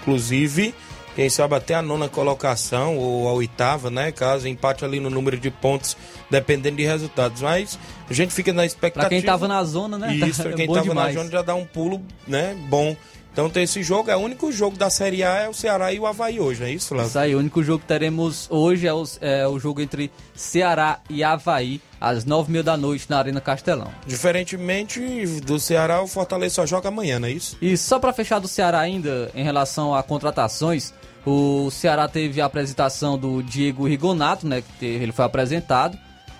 inclusive, 0.00 0.74
quem 1.20 1.28
sabe 1.28 1.54
até 1.54 1.74
a 1.74 1.82
nona 1.82 2.08
colocação 2.08 2.96
ou 2.96 3.28
a 3.28 3.32
oitava, 3.34 3.90
né? 3.90 4.10
Caso 4.10 4.48
empate 4.48 4.86
ali 4.86 4.98
no 4.98 5.10
número 5.10 5.36
de 5.36 5.50
pontos, 5.50 5.94
dependendo 6.30 6.78
de 6.78 6.82
resultados. 6.82 7.42
Mas 7.42 7.78
a 8.08 8.14
gente 8.14 8.32
fica 8.32 8.54
na 8.54 8.64
expectativa. 8.64 9.06
Pra 9.06 9.18
quem 9.18 9.22
tava 9.22 9.46
na 9.46 9.62
zona, 9.62 9.98
né? 9.98 10.14
Isso, 10.26 10.42
pra 10.42 10.54
quem 10.54 10.66
tava 10.66 10.80
demais. 10.80 11.14
na 11.14 11.20
zona 11.20 11.30
já 11.30 11.42
dá 11.42 11.54
um 11.54 11.66
pulo, 11.66 12.00
né? 12.26 12.56
Bom. 12.70 12.96
Então 13.30 13.50
tem 13.50 13.64
esse 13.64 13.82
jogo, 13.82 14.10
é 14.10 14.16
o 14.16 14.18
único 14.18 14.50
jogo 14.50 14.78
da 14.78 14.88
Série 14.88 15.22
A 15.22 15.42
é 15.42 15.48
o 15.48 15.52
Ceará 15.54 15.92
e 15.92 16.00
o 16.00 16.06
Havaí 16.06 16.40
hoje, 16.40 16.64
é 16.64 16.70
isso, 16.70 16.94
Léo? 16.94 17.06
Isso 17.06 17.18
aí, 17.18 17.34
o 17.34 17.38
único 17.38 17.62
jogo 17.62 17.80
que 17.80 17.86
teremos 17.86 18.48
hoje 18.50 18.88
é 18.88 18.92
o, 18.92 19.04
é 19.20 19.46
o 19.46 19.56
jogo 19.56 19.80
entre 19.80 20.10
Ceará 20.34 20.98
e 21.08 21.22
Havaí, 21.22 21.80
às 22.00 22.24
nove 22.24 22.50
mil 22.50 22.64
da 22.64 22.76
noite 22.76 23.06
na 23.08 23.18
Arena 23.18 23.40
Castelão. 23.40 23.92
Diferentemente 24.04 25.00
do 25.42 25.60
Ceará, 25.60 26.02
o 26.02 26.08
Fortaleza 26.08 26.56
só 26.56 26.66
joga 26.66 26.88
amanhã, 26.88 27.20
não 27.20 27.28
é 27.28 27.30
isso? 27.30 27.56
E 27.62 27.76
só 27.76 28.00
para 28.00 28.12
fechar 28.12 28.40
do 28.40 28.48
Ceará 28.48 28.80
ainda, 28.80 29.30
em 29.32 29.44
relação 29.44 29.94
a 29.94 30.02
contratações, 30.02 30.92
o 31.24 31.70
Ceará 31.70 32.08
teve 32.08 32.40
a 32.40 32.46
apresentação 32.46 33.18
do 33.18 33.42
Diego 33.42 33.86
Rigonato, 33.86 34.46
né? 34.46 34.62
Que 34.78 34.86
ele 34.86 35.12
foi 35.12 35.24
apresentado 35.24 35.98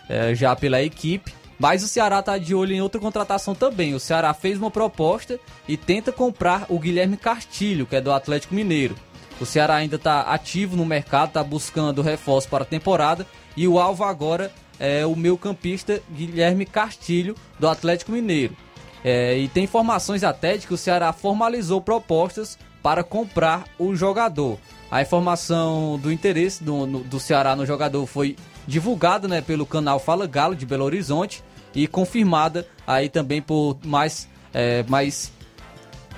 é, 0.08 0.34
já 0.34 0.54
pela 0.56 0.82
equipe. 0.82 1.32
Mas 1.58 1.82
o 1.82 1.88
Ceará 1.88 2.20
está 2.20 2.38
de 2.38 2.54
olho 2.54 2.72
em 2.72 2.80
outra 2.80 2.98
contratação 2.98 3.54
também. 3.54 3.94
O 3.94 4.00
Ceará 4.00 4.32
fez 4.32 4.56
uma 4.56 4.70
proposta 4.70 5.38
e 5.68 5.76
tenta 5.76 6.10
comprar 6.10 6.64
o 6.70 6.78
Guilherme 6.78 7.18
Castilho, 7.18 7.86
que 7.86 7.96
é 7.96 8.00
do 8.00 8.10
Atlético 8.10 8.54
Mineiro. 8.54 8.96
O 9.38 9.44
Ceará 9.44 9.74
ainda 9.74 9.96
está 9.96 10.22
ativo 10.22 10.74
no 10.74 10.86
mercado, 10.86 11.28
está 11.28 11.44
buscando 11.44 12.00
reforço 12.00 12.48
para 12.48 12.64
a 12.64 12.66
temporada. 12.66 13.26
E 13.54 13.68
o 13.68 13.78
alvo 13.78 14.04
agora 14.04 14.50
é 14.78 15.04
o 15.04 15.14
meu 15.14 15.36
campista 15.36 16.00
Guilherme 16.10 16.64
Castilho, 16.64 17.34
do 17.58 17.68
Atlético 17.68 18.12
Mineiro. 18.12 18.56
É, 19.04 19.36
e 19.36 19.46
tem 19.48 19.64
informações 19.64 20.24
até 20.24 20.56
de 20.56 20.66
que 20.66 20.74
o 20.74 20.78
Ceará 20.78 21.12
formalizou 21.12 21.80
propostas 21.82 22.58
para 22.82 23.04
comprar 23.04 23.64
o 23.78 23.94
jogador. 23.94 24.58
A 24.90 25.00
informação 25.02 25.98
do 25.98 26.10
interesse 26.10 26.64
do, 26.64 26.86
no, 26.86 27.00
do 27.00 27.20
Ceará 27.20 27.54
no 27.54 27.64
jogador 27.64 28.04
foi 28.06 28.36
divulgada 28.66 29.28
né, 29.28 29.40
pelo 29.40 29.64
canal 29.64 29.98
Fala 30.00 30.26
Galo 30.26 30.54
de 30.56 30.66
Belo 30.66 30.84
Horizonte 30.84 31.42
e 31.74 31.86
confirmada 31.86 32.66
aí 32.86 33.08
também 33.08 33.40
por 33.40 33.78
mais, 33.84 34.28
é, 34.52 34.82
mais, 34.84 35.32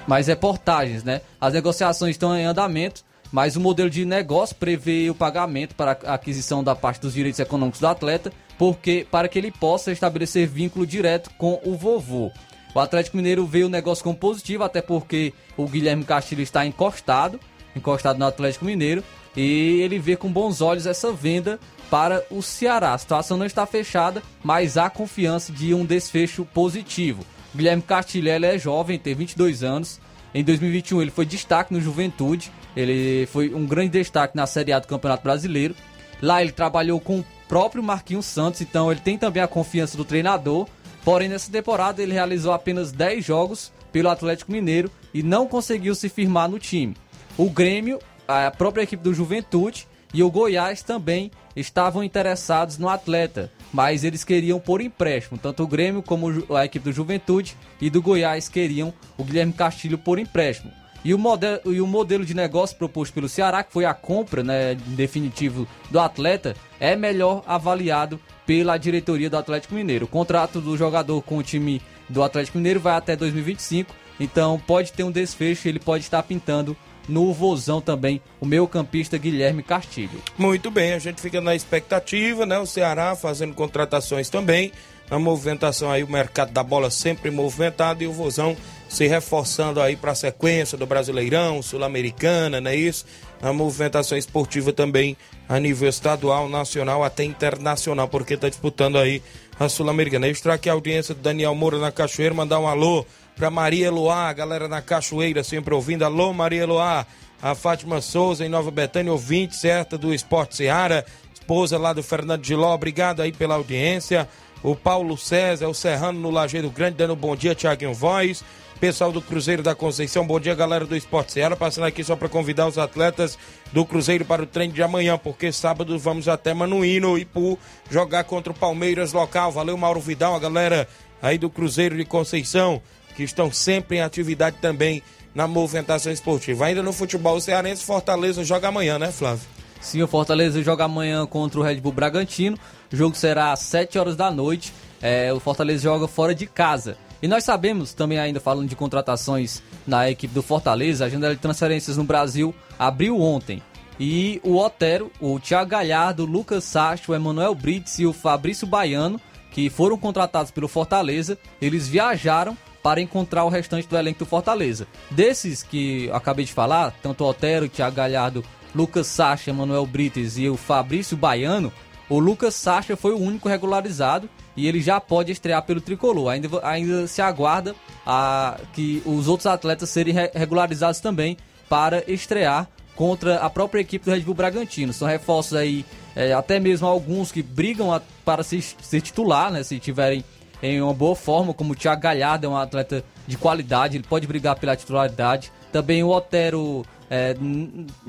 mais 0.06 0.26
reportagens. 0.26 1.04
Né? 1.04 1.20
As 1.40 1.52
negociações 1.52 2.12
estão 2.12 2.36
em 2.36 2.44
andamento, 2.44 3.04
mas 3.30 3.56
o 3.56 3.60
modelo 3.60 3.90
de 3.90 4.04
negócio 4.04 4.56
prevê 4.56 5.10
o 5.10 5.14
pagamento 5.14 5.74
para 5.74 5.98
a 6.04 6.14
aquisição 6.14 6.64
da 6.64 6.74
parte 6.74 7.00
dos 7.00 7.14
direitos 7.14 7.40
econômicos 7.40 7.80
do 7.80 7.86
atleta, 7.86 8.32
porque 8.58 9.06
para 9.10 9.28
que 9.28 9.38
ele 9.38 9.50
possa 9.50 9.92
estabelecer 9.92 10.46
vínculo 10.46 10.86
direto 10.86 11.30
com 11.36 11.60
o 11.64 11.74
vovô. 11.74 12.30
O 12.74 12.80
Atlético 12.80 13.16
Mineiro 13.16 13.46
veio 13.46 13.66
o 13.66 13.70
negócio 13.70 14.02
como 14.02 14.16
positivo, 14.16 14.64
até 14.64 14.80
porque 14.80 15.34
o 15.56 15.66
Guilherme 15.66 16.04
Castilho 16.04 16.42
está 16.42 16.64
encostado, 16.64 17.38
encostado 17.76 18.18
no 18.18 18.26
Atlético 18.26 18.64
Mineiro, 18.64 19.04
e 19.36 19.80
ele 19.82 19.98
vê 19.98 20.16
com 20.16 20.32
bons 20.32 20.60
olhos 20.60 20.86
essa 20.86 21.12
venda 21.12 21.58
para 21.90 22.24
o 22.30 22.42
Ceará. 22.42 22.94
A 22.94 22.98
situação 22.98 23.36
não 23.36 23.44
está 23.44 23.66
fechada, 23.66 24.22
mas 24.42 24.78
há 24.78 24.88
confiança 24.88 25.52
de 25.52 25.74
um 25.74 25.84
desfecho 25.84 26.46
positivo. 26.46 27.22
O 27.52 27.58
Guilherme 27.58 27.82
Castilho 27.82 28.30
é 28.30 28.58
jovem, 28.58 28.98
tem 28.98 29.14
22 29.14 29.62
anos. 29.62 30.00
Em 30.34 30.42
2021 30.42 31.02
ele 31.02 31.10
foi 31.10 31.26
destaque 31.26 31.74
no 31.74 31.80
Juventude, 31.80 32.50
ele 32.74 33.26
foi 33.26 33.54
um 33.54 33.66
grande 33.66 33.90
destaque 33.90 34.34
na 34.34 34.46
Série 34.46 34.72
A 34.72 34.78
do 34.78 34.86
Campeonato 34.86 35.22
Brasileiro. 35.22 35.74
Lá 36.22 36.40
ele 36.40 36.52
trabalhou 36.52 36.98
com 36.98 37.18
o 37.18 37.24
próprio 37.46 37.82
Marquinhos 37.82 38.24
Santos, 38.24 38.62
então 38.62 38.90
ele 38.90 39.00
tem 39.00 39.18
também 39.18 39.42
a 39.42 39.48
confiança 39.48 39.94
do 39.94 40.06
treinador 40.06 40.66
Porém, 41.04 41.28
nessa 41.28 41.50
temporada 41.50 42.02
ele 42.02 42.12
realizou 42.12 42.52
apenas 42.52 42.92
10 42.92 43.24
jogos 43.24 43.72
pelo 43.90 44.08
Atlético 44.08 44.52
Mineiro 44.52 44.90
e 45.12 45.22
não 45.22 45.46
conseguiu 45.46 45.94
se 45.94 46.08
firmar 46.08 46.48
no 46.48 46.58
time. 46.58 46.96
O 47.36 47.50
Grêmio, 47.50 47.98
a 48.26 48.50
própria 48.50 48.82
equipe 48.82 49.02
do 49.02 49.12
Juventude 49.12 49.86
e 50.14 50.22
o 50.22 50.30
Goiás 50.30 50.82
também 50.82 51.30
estavam 51.56 52.04
interessados 52.04 52.78
no 52.78 52.88
atleta, 52.88 53.50
mas 53.72 54.04
eles 54.04 54.24
queriam 54.24 54.60
por 54.60 54.80
empréstimo. 54.80 55.38
Tanto 55.38 55.62
o 55.62 55.66
Grêmio 55.66 56.02
como 56.02 56.28
a 56.56 56.64
equipe 56.64 56.84
do 56.84 56.92
Juventude 56.92 57.56
e 57.80 57.90
do 57.90 58.02
Goiás 58.02 58.48
queriam 58.48 58.92
o 59.16 59.24
Guilherme 59.24 59.52
Castilho 59.52 59.98
por 59.98 60.18
empréstimo. 60.18 60.81
E 61.04 61.12
o, 61.12 61.18
modelo, 61.18 61.60
e 61.66 61.80
o 61.80 61.86
modelo 61.86 62.24
de 62.24 62.34
negócio 62.34 62.76
proposto 62.76 63.12
pelo 63.12 63.28
Ceará, 63.28 63.64
que 63.64 63.72
foi 63.72 63.84
a 63.84 63.94
compra 63.94 64.42
né, 64.42 64.74
definitivo 64.74 65.66
do 65.90 65.98
atleta, 65.98 66.54
é 66.78 66.94
melhor 66.94 67.42
avaliado 67.46 68.20
pela 68.46 68.76
diretoria 68.76 69.28
do 69.28 69.36
Atlético 69.36 69.74
Mineiro. 69.74 70.04
O 70.04 70.08
contrato 70.08 70.60
do 70.60 70.76
jogador 70.76 71.20
com 71.22 71.38
o 71.38 71.42
time 71.42 71.82
do 72.08 72.22
Atlético 72.22 72.58
Mineiro 72.58 72.80
vai 72.80 72.94
até 72.94 73.16
2025, 73.16 73.92
então 74.20 74.60
pode 74.66 74.92
ter 74.92 75.02
um 75.02 75.10
desfecho, 75.10 75.68
ele 75.68 75.80
pode 75.80 76.04
estar 76.04 76.22
pintando 76.22 76.76
no 77.08 77.32
Vozão 77.32 77.80
também, 77.80 78.20
o 78.40 78.46
meu 78.46 78.68
campista 78.68 79.18
Guilherme 79.18 79.62
Castilho. 79.62 80.22
Muito 80.38 80.70
bem, 80.70 80.92
a 80.92 80.98
gente 80.98 81.20
fica 81.20 81.40
na 81.40 81.54
expectativa, 81.54 82.46
né? 82.46 82.58
O 82.58 82.66
Ceará 82.66 83.16
fazendo 83.16 83.54
contratações 83.54 84.28
também, 84.28 84.72
a 85.10 85.18
movimentação 85.18 85.90
aí, 85.90 86.02
o 86.04 86.10
mercado 86.10 86.52
da 86.52 86.62
bola 86.62 86.90
sempre 86.90 87.30
movimentado 87.30 88.02
e 88.02 88.06
o 88.06 88.12
Vozão 88.12 88.56
se 88.92 89.06
reforçando 89.06 89.80
aí 89.80 89.96
para 89.96 90.12
a 90.12 90.14
sequência 90.14 90.76
do 90.76 90.84
Brasileirão, 90.84 91.62
Sul-Americana, 91.62 92.60
não 92.60 92.70
é 92.70 92.76
isso? 92.76 93.06
A 93.40 93.50
movimentação 93.50 94.18
esportiva 94.18 94.70
também 94.70 95.16
a 95.48 95.58
nível 95.58 95.88
estadual, 95.88 96.46
nacional, 96.46 97.02
até 97.02 97.24
internacional, 97.24 98.06
porque 98.06 98.34
está 98.34 98.50
disputando 98.50 98.98
aí 98.98 99.22
a 99.58 99.66
Sul-Americana. 99.66 100.28
Extra 100.28 100.52
aqui 100.54 100.68
a 100.68 100.74
audiência 100.74 101.14
do 101.14 101.22
Daniel 101.22 101.54
Moura 101.54 101.78
na 101.78 101.90
Cachoeira, 101.90 102.34
mandar 102.34 102.60
um 102.60 102.68
alô 102.68 103.06
para 103.34 103.50
Maria 103.50 103.86
Eloá, 103.86 104.30
galera 104.34 104.68
na 104.68 104.82
Cachoeira 104.82 105.42
sempre 105.42 105.72
ouvindo. 105.72 106.04
Alô, 106.04 106.30
Maria 106.34 106.64
Eloá. 106.64 107.06
A 107.40 107.54
Fátima 107.54 108.02
Souza 108.02 108.44
em 108.44 108.50
Nova 108.50 108.70
Betânia, 108.70 109.10
ouvinte 109.10 109.56
certa 109.56 109.96
do 109.96 110.12
Esporte 110.12 110.54
Seara, 110.54 111.04
esposa 111.32 111.78
lá 111.78 111.94
do 111.94 112.02
Fernando 112.02 112.44
Giló, 112.44 112.74
obrigado 112.74 113.22
aí 113.22 113.32
pela 113.32 113.54
audiência. 113.54 114.28
O 114.62 114.76
Paulo 114.76 115.16
César, 115.16 115.66
o 115.66 115.74
Serrano 115.74 116.20
no 116.20 116.30
Lajeiro 116.30 116.70
Grande, 116.70 116.98
dando 116.98 117.14
um 117.14 117.16
bom 117.16 117.34
dia, 117.34 117.54
Tiaguinho 117.54 117.94
Voz. 117.94 118.44
Pessoal 118.82 119.12
do 119.12 119.22
Cruzeiro 119.22 119.62
da 119.62 119.76
Conceição, 119.76 120.26
bom 120.26 120.40
dia, 120.40 120.56
galera 120.56 120.84
do 120.84 120.96
Esporte 120.96 121.30
Seara. 121.30 121.54
Passando 121.54 121.84
aqui 121.84 122.02
só 122.02 122.16
para 122.16 122.28
convidar 122.28 122.66
os 122.66 122.78
atletas 122.78 123.38
do 123.72 123.86
Cruzeiro 123.86 124.24
para 124.24 124.42
o 124.42 124.46
treino 124.46 124.74
de 124.74 124.82
amanhã, 124.82 125.16
porque 125.16 125.52
sábado 125.52 125.96
vamos 126.00 126.26
até 126.26 126.52
Manuíno 126.52 127.16
e 127.16 127.20
Ipu 127.20 127.56
jogar 127.88 128.24
contra 128.24 128.52
o 128.52 128.56
Palmeiras 128.56 129.12
local. 129.12 129.52
Valeu, 129.52 129.76
Mauro 129.76 130.00
Vidal, 130.00 130.34
a 130.34 130.40
galera 130.40 130.88
aí 131.22 131.38
do 131.38 131.48
Cruzeiro 131.48 131.96
de 131.96 132.04
Conceição, 132.04 132.82
que 133.14 133.22
estão 133.22 133.52
sempre 133.52 133.98
em 133.98 134.00
atividade 134.00 134.56
também 134.60 135.00
na 135.32 135.46
movimentação 135.46 136.10
esportiva. 136.10 136.66
Ainda 136.66 136.82
no 136.82 136.92
futebol 136.92 137.40
cearense, 137.40 137.84
Fortaleza 137.84 138.42
joga 138.42 138.66
amanhã, 138.66 138.98
né, 138.98 139.12
Flávio? 139.12 139.46
Sim, 139.80 140.02
o 140.02 140.08
Fortaleza 140.08 140.60
joga 140.60 140.86
amanhã 140.86 141.24
contra 141.24 141.60
o 141.60 141.62
Red 141.62 141.76
Bull 141.76 141.92
Bragantino. 141.92 142.58
O 142.92 142.96
jogo 142.96 143.14
será 143.14 143.52
às 143.52 143.60
7 143.60 143.96
horas 143.96 144.16
da 144.16 144.28
noite. 144.28 144.72
é, 145.00 145.32
o 145.32 145.38
Fortaleza 145.38 145.84
joga 145.84 146.08
fora 146.08 146.34
de 146.34 146.48
casa. 146.48 146.96
E 147.22 147.28
nós 147.28 147.44
sabemos, 147.44 147.94
também 147.94 148.18
ainda 148.18 148.40
falando 148.40 148.68
de 148.68 148.74
contratações 148.74 149.62
na 149.86 150.10
equipe 150.10 150.34
do 150.34 150.42
Fortaleza, 150.42 151.04
a 151.04 151.08
janela 151.08 151.36
de 151.36 151.40
transferências 151.40 151.96
no 151.96 152.02
Brasil 152.02 152.52
abriu 152.76 153.20
ontem. 153.20 153.62
E 154.00 154.40
o 154.42 154.56
Otero, 154.56 155.12
o 155.20 155.38
Thiago 155.38 155.70
Galhardo, 155.70 156.24
o 156.24 156.26
Lucas 156.26 156.64
Sacho, 156.64 157.12
o 157.12 157.14
Emanuel 157.14 157.54
Brits 157.54 158.00
e 158.00 158.06
o 158.06 158.12
Fabrício 158.12 158.66
Baiano, 158.66 159.20
que 159.52 159.70
foram 159.70 159.96
contratados 159.96 160.50
pelo 160.50 160.66
Fortaleza, 160.66 161.38
eles 161.60 161.86
viajaram 161.86 162.56
para 162.82 163.00
encontrar 163.00 163.44
o 163.44 163.48
restante 163.48 163.86
do 163.86 163.96
elenco 163.96 164.20
do 164.20 164.26
Fortaleza. 164.26 164.88
Desses 165.08 165.62
que 165.62 166.06
eu 166.06 166.16
acabei 166.16 166.44
de 166.44 166.52
falar, 166.52 166.92
tanto 167.00 167.22
o 167.22 167.28
Otero, 167.28 167.66
o 167.66 167.68
Thiago 167.68 167.94
Galhardo, 167.94 168.44
Lucas 168.74 169.06
Sacha, 169.06 169.50
Emanuel 169.50 169.86
Brites 169.86 170.38
e 170.38 170.48
o 170.48 170.56
Fabrício 170.56 171.16
Baiano, 171.16 171.72
o 172.08 172.18
Lucas 172.18 172.56
Sacha 172.56 172.96
foi 172.96 173.12
o 173.12 173.20
único 173.20 173.48
regularizado 173.48 174.28
e 174.56 174.66
ele 174.66 174.80
já 174.80 175.00
pode 175.00 175.32
estrear 175.32 175.62
pelo 175.62 175.80
tricolor. 175.80 176.30
Ainda, 176.30 176.48
ainda 176.62 177.06
se 177.06 177.22
aguarda 177.22 177.74
a, 178.06 178.58
que 178.72 179.02
os 179.04 179.28
outros 179.28 179.46
atletas 179.46 179.90
serem 179.90 180.14
regularizados 180.34 181.00
também 181.00 181.36
para 181.68 182.02
estrear 182.10 182.68
contra 182.94 183.36
a 183.36 183.48
própria 183.48 183.80
equipe 183.80 184.04
do 184.04 184.10
Red 184.10 184.20
Bull 184.20 184.34
Bragantino. 184.34 184.92
São 184.92 185.08
reforços 185.08 185.54
aí, 185.54 185.84
é, 186.14 186.32
até 186.32 186.60
mesmo 186.60 186.86
alguns 186.86 187.32
que 187.32 187.42
brigam 187.42 187.92
a, 187.92 188.00
para 188.24 188.42
se, 188.42 188.60
se 188.60 189.00
titular, 189.00 189.50
né? 189.50 189.62
Se 189.62 189.78
tiverem 189.78 190.24
em 190.62 190.80
uma 190.80 190.94
boa 190.94 191.16
forma, 191.16 191.52
como 191.52 191.72
o 191.72 191.76
Thiago 191.76 192.00
Galhardo 192.00 192.46
é 192.46 192.48
um 192.48 192.56
atleta 192.56 193.04
de 193.26 193.36
qualidade, 193.36 193.96
ele 193.96 194.04
pode 194.08 194.26
brigar 194.26 194.56
pela 194.56 194.76
titularidade. 194.76 195.50
Também 195.72 196.04
o 196.04 196.10
Otero 196.10 196.84
é, 197.10 197.34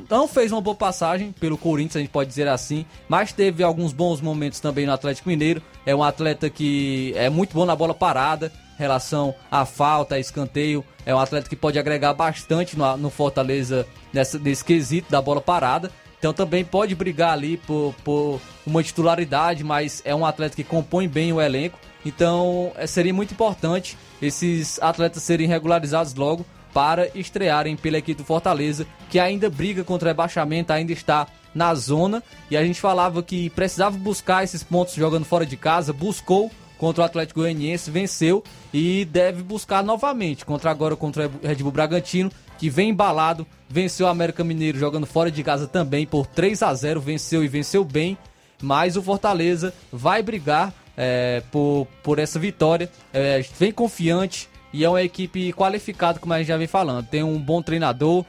não 0.10 0.28
fez 0.28 0.52
uma 0.52 0.62
boa 0.62 0.76
passagem 0.76 1.32
pelo 1.32 1.58
Corinthians, 1.58 1.96
a 1.96 2.00
gente 2.00 2.12
pode 2.12 2.30
dizer 2.30 2.48
assim, 2.48 2.86
mas 3.08 3.34
teve 3.34 3.64
alguns 3.64 3.92
bons 3.92 4.22
momentos 4.22 4.60
também 4.60 4.86
no 4.86 4.94
Atlético 4.94 5.30
Mineiro. 5.30 5.62
É 5.86 5.96
um 5.96 6.04
atleta 6.04 6.50
que 6.50 7.14
é 7.16 7.30
muito 7.30 7.54
bom 7.54 7.66
na 7.66 7.76
bola 7.76 7.94
parada, 7.94 8.52
relação 8.78 9.36
à 9.52 9.66
falta, 9.66 10.16
a 10.16 10.20
escanteio. 10.20 10.84
É 11.06 11.14
um 11.14 11.20
atleta 11.20 11.50
que 11.50 11.56
pode 11.56 11.78
agregar 11.78 12.14
bastante 12.14 12.78
no, 12.78 12.98
no 12.98 13.10
Fortaleza 13.10 13.86
nessa, 14.14 14.40
nesse 14.40 14.64
quesito 14.64 15.12
da 15.12 15.22
bola 15.22 15.42
parada. 15.42 15.92
Então 16.18 16.34
também 16.34 16.64
pode 16.64 16.96
brigar 16.96 17.34
ali 17.34 17.58
por, 17.58 17.94
por 18.04 18.40
uma 18.66 18.82
titularidade, 18.82 19.62
mas 19.64 20.02
é 20.06 20.16
um 20.16 20.26
atleta 20.26 20.56
que 20.56 20.64
compõe 20.64 21.08
bem 21.08 21.34
o 21.34 21.42
elenco. 21.42 21.78
Então 22.06 22.72
é, 22.76 22.88
seria 22.88 23.14
muito 23.14 23.34
importante 23.34 23.98
esses 24.22 24.82
atletas 24.82 25.22
serem 25.24 25.48
regularizados 25.48 26.14
logo 26.16 26.46
para 26.74 27.10
estrearem 27.16 27.76
pela 27.76 27.98
equipe 27.98 28.22
do 28.22 28.26
Fortaleza, 28.26 28.86
que 29.10 29.20
ainda 29.20 29.50
briga 29.50 29.84
contra 29.84 30.08
o 30.08 30.10
rebaixamento, 30.10 30.74
ainda 30.74 30.92
está 30.92 31.28
na 31.54 31.74
zona. 31.76 32.24
E 32.50 32.58
a 32.58 32.64
gente 32.64 32.82
falava 32.82 33.22
que 33.22 33.50
precisava 33.52 33.98
buscar 33.98 34.44
esses 34.44 34.64
pontos 34.64 34.96
jogando 34.96 35.26
fora 35.26 35.46
de 35.46 35.56
casa, 35.56 35.94
buscou 35.94 36.52
contra 36.78 37.04
o 37.04 37.06
Atlético 37.06 37.40
Goianiense, 37.42 37.92
venceu 37.92 38.44
e 38.74 39.06
deve 39.06 39.44
buscar 39.44 39.84
novamente 39.84 40.46
contra 40.46 40.72
agora 40.72 40.96
contra 40.96 41.28
o 41.28 41.48
Red 41.48 41.56
Bull 41.56 41.72
Bragantino, 41.72 42.32
que 42.58 42.70
vem 42.70 42.90
embalado, 42.90 43.48
venceu 43.70 44.06
o 44.06 44.10
América 44.10 44.44
Mineiro 44.44 44.78
jogando 44.78 45.06
fora 45.06 45.32
de 45.32 45.44
casa 45.44 45.68
também 45.68 46.06
por 46.06 46.28
3 46.28 46.62
a 46.64 46.74
0, 46.74 47.00
venceu 47.00 47.44
e 47.44 47.48
venceu 47.48 47.86
bem. 47.86 48.18
Mas 48.62 48.96
o 48.96 49.02
Fortaleza 49.02 49.74
vai 49.92 50.24
brigar 50.24 50.74
é, 50.98 51.42
por, 51.52 51.88
por 52.02 52.20
essa 52.20 52.40
vitória, 52.40 52.90
é, 53.14 53.44
vem 53.60 53.72
confiante, 53.72 54.50
e 54.74 54.84
é 54.84 54.90
uma 54.90 55.04
equipe 55.04 55.54
qualificada, 55.54 56.20
como 56.20 56.34
a 56.34 56.40
gente 56.40 56.48
já 56.48 56.58
vem 56.58 56.68
falando. 56.68 57.06
Tem 57.06 57.24
um 57.24 57.40
bom 57.40 57.62
treinador, 57.62 58.26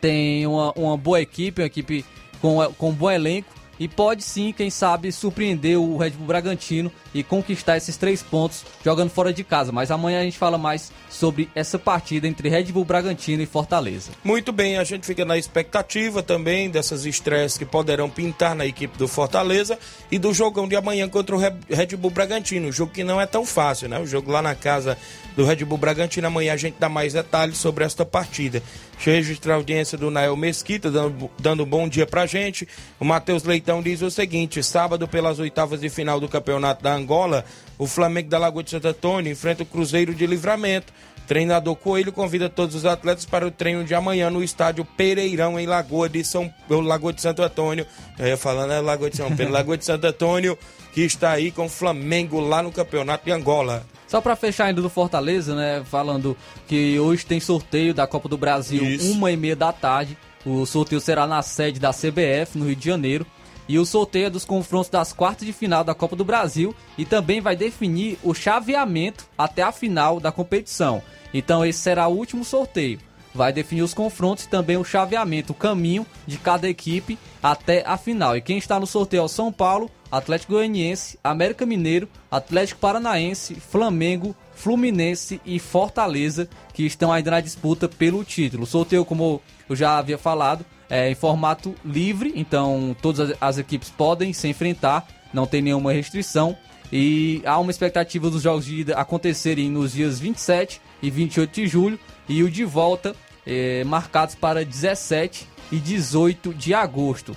tem 0.00 0.44
uma, 0.46 0.72
uma 0.72 0.96
boa 0.96 1.20
equipe, 1.20 1.62
uma 1.62 1.66
equipe 1.66 2.04
com, 2.42 2.58
com 2.76 2.90
um 2.90 2.94
bom 2.94 3.10
elenco 3.10 3.59
e 3.80 3.88
pode 3.88 4.22
sim, 4.22 4.52
quem 4.52 4.68
sabe, 4.68 5.10
surpreender 5.10 5.80
o 5.80 5.96
Red 5.96 6.10
Bull 6.10 6.26
Bragantino 6.26 6.92
e 7.14 7.22
conquistar 7.22 7.78
esses 7.78 7.96
três 7.96 8.22
pontos 8.22 8.62
jogando 8.84 9.08
fora 9.08 9.32
de 9.32 9.42
casa. 9.42 9.72
Mas 9.72 9.90
amanhã 9.90 10.20
a 10.20 10.22
gente 10.22 10.36
fala 10.36 10.58
mais 10.58 10.92
sobre 11.08 11.48
essa 11.54 11.78
partida 11.78 12.28
entre 12.28 12.50
Red 12.50 12.64
Bull 12.64 12.84
Bragantino 12.84 13.42
e 13.42 13.46
Fortaleza. 13.46 14.10
Muito 14.22 14.52
bem, 14.52 14.76
a 14.76 14.84
gente 14.84 15.06
fica 15.06 15.24
na 15.24 15.38
expectativa 15.38 16.22
também 16.22 16.68
dessas 16.68 17.06
estreias 17.06 17.56
que 17.56 17.64
poderão 17.64 18.10
pintar 18.10 18.54
na 18.54 18.66
equipe 18.66 18.98
do 18.98 19.08
Fortaleza 19.08 19.78
e 20.10 20.18
do 20.18 20.34
jogão 20.34 20.68
de 20.68 20.76
amanhã 20.76 21.08
contra 21.08 21.34
o 21.34 21.38
Red 21.38 21.96
Bull 21.96 22.10
Bragantino. 22.10 22.68
Um 22.68 22.72
jogo 22.72 22.92
que 22.92 23.02
não 23.02 23.18
é 23.18 23.24
tão 23.24 23.46
fácil, 23.46 23.88
né? 23.88 23.98
O 23.98 24.06
jogo 24.06 24.30
lá 24.30 24.42
na 24.42 24.54
casa 24.54 24.98
do 25.34 25.44
Red 25.44 25.64
Bull 25.64 25.78
Bragantino. 25.78 26.26
Amanhã 26.26 26.52
a 26.52 26.58
gente 26.58 26.76
dá 26.78 26.88
mais 26.90 27.14
detalhes 27.14 27.56
sobre 27.56 27.82
esta 27.84 28.04
partida. 28.04 28.62
Deixa 28.94 29.10
eu 29.10 29.14
registrar 29.14 29.54
a 29.54 29.56
audiência 29.56 29.96
do 29.96 30.10
Nael 30.10 30.36
Mesquita, 30.36 30.90
dando, 30.90 31.30
dando 31.38 31.62
um 31.62 31.66
bom 31.66 31.88
dia 31.88 32.06
pra 32.06 32.26
gente. 32.26 32.68
O 32.98 33.04
Matheus 33.04 33.44
Leitão 33.44 33.69
diz 33.82 34.00
o 34.00 34.10
seguinte: 34.10 34.62
sábado, 34.62 35.06
pelas 35.06 35.38
oitavas 35.38 35.82
de 35.82 35.90
final 35.90 36.18
do 36.18 36.26
Campeonato 36.26 36.82
da 36.82 36.94
Angola, 36.94 37.44
o 37.78 37.86
Flamengo 37.86 38.30
da 38.30 38.38
Lagoa 38.38 38.62
de 38.62 38.70
Santo 38.70 38.88
Antônio 38.88 39.30
enfrenta 39.30 39.62
o 39.62 39.66
Cruzeiro 39.66 40.14
de 40.14 40.26
Livramento. 40.26 40.90
Treinador 41.26 41.76
Coelho 41.76 42.10
convida 42.10 42.48
todos 42.48 42.74
os 42.74 42.84
atletas 42.84 43.24
para 43.24 43.46
o 43.46 43.52
treino 43.52 43.84
de 43.84 43.94
amanhã 43.94 44.30
no 44.30 44.42
estádio 44.42 44.84
Pereirão, 44.84 45.60
em 45.60 45.66
Lagoa 45.66 46.08
de 46.08 46.24
São 46.24 46.52
Lagoa 46.68 47.12
de 47.12 47.20
Santo 47.20 47.42
Antônio. 47.42 47.86
Eu 48.18 48.26
ia 48.26 48.36
falando 48.36 48.72
é 48.72 48.80
Lagoa 48.80 49.10
de 49.10 49.16
São 49.16 49.28
Pedro, 49.36 49.52
Lagoa 49.54 49.76
de 49.76 49.84
Santo 49.84 50.04
Antônio, 50.06 50.58
que 50.92 51.02
está 51.02 51.30
aí 51.30 51.52
com 51.52 51.66
o 51.66 51.68
Flamengo 51.68 52.40
lá 52.40 52.64
no 52.64 52.72
Campeonato 52.72 53.26
de 53.26 53.30
Angola. 53.30 53.86
Só 54.08 54.20
para 54.20 54.34
fechar 54.34 54.64
ainda 54.64 54.82
do 54.82 54.90
Fortaleza, 54.90 55.54
né? 55.54 55.84
Falando 55.84 56.36
que 56.66 56.98
hoje 56.98 57.24
tem 57.24 57.38
sorteio 57.38 57.94
da 57.94 58.08
Copa 58.08 58.28
do 58.28 58.36
Brasil, 58.36 58.82
Isso. 58.84 59.12
uma 59.12 59.30
e 59.30 59.36
meia 59.36 59.54
da 59.54 59.72
tarde. 59.72 60.18
O 60.44 60.66
sorteio 60.66 61.00
será 61.00 61.28
na 61.28 61.42
sede 61.42 61.78
da 61.78 61.92
CBF, 61.92 62.58
no 62.58 62.66
Rio 62.66 62.74
de 62.74 62.84
Janeiro. 62.84 63.24
E 63.70 63.78
o 63.78 63.86
sorteio 63.86 64.26
é 64.26 64.30
dos 64.30 64.44
confrontos 64.44 64.90
das 64.90 65.12
quartas 65.12 65.46
de 65.46 65.52
final 65.52 65.84
da 65.84 65.94
Copa 65.94 66.16
do 66.16 66.24
Brasil 66.24 66.74
e 66.98 67.04
também 67.04 67.40
vai 67.40 67.54
definir 67.54 68.18
o 68.20 68.34
chaveamento 68.34 69.28
até 69.38 69.62
a 69.62 69.70
final 69.70 70.18
da 70.18 70.32
competição. 70.32 71.00
Então 71.32 71.64
esse 71.64 71.78
será 71.78 72.08
o 72.08 72.16
último 72.16 72.44
sorteio. 72.44 72.98
Vai 73.32 73.52
definir 73.52 73.82
os 73.82 73.94
confrontos 73.94 74.42
e 74.42 74.48
também 74.48 74.76
o 74.76 74.82
chaveamento, 74.82 75.52
o 75.52 75.54
caminho 75.54 76.04
de 76.26 76.36
cada 76.36 76.68
equipe 76.68 77.16
até 77.40 77.84
a 77.86 77.96
final. 77.96 78.36
E 78.36 78.40
quem 78.40 78.58
está 78.58 78.80
no 78.80 78.88
sorteio 78.88 79.20
é 79.20 79.24
o 79.24 79.28
São 79.28 79.52
Paulo, 79.52 79.88
Atlético 80.10 80.54
Goianiense, 80.54 81.16
América 81.22 81.64
Mineiro, 81.64 82.08
Atlético 82.28 82.80
Paranaense, 82.80 83.54
Flamengo, 83.54 84.34
Fluminense 84.52 85.40
e 85.46 85.60
Fortaleza, 85.60 86.48
que 86.74 86.84
estão 86.84 87.12
ainda 87.12 87.30
na 87.30 87.40
disputa 87.40 87.88
pelo 87.88 88.24
título. 88.24 88.64
O 88.64 88.66
sorteio, 88.66 89.04
como 89.04 89.40
eu 89.68 89.76
já 89.76 89.96
havia 89.96 90.18
falado, 90.18 90.66
é 90.90 91.10
em 91.10 91.14
formato 91.14 91.74
livre, 91.84 92.32
então 92.34 92.94
todas 93.00 93.34
as 93.40 93.58
equipes 93.58 93.88
podem 93.88 94.32
se 94.32 94.48
enfrentar, 94.48 95.06
não 95.32 95.46
tem 95.46 95.62
nenhuma 95.62 95.92
restrição. 95.92 96.56
E 96.92 97.40
há 97.46 97.56
uma 97.58 97.70
expectativa 97.70 98.28
dos 98.28 98.42
jogos 98.42 98.64
de 98.64 98.80
ida 98.80 98.94
acontecerem 98.96 99.70
nos 99.70 99.92
dias 99.92 100.18
27 100.18 100.80
e 101.00 101.08
28 101.08 101.52
de 101.52 101.66
julho 101.68 102.00
e 102.28 102.42
o 102.42 102.50
de 102.50 102.64
volta 102.64 103.14
é, 103.46 103.84
marcados 103.84 104.34
para 104.34 104.64
17 104.64 105.46
e 105.70 105.76
18 105.76 106.52
de 106.52 106.74
agosto. 106.74 107.36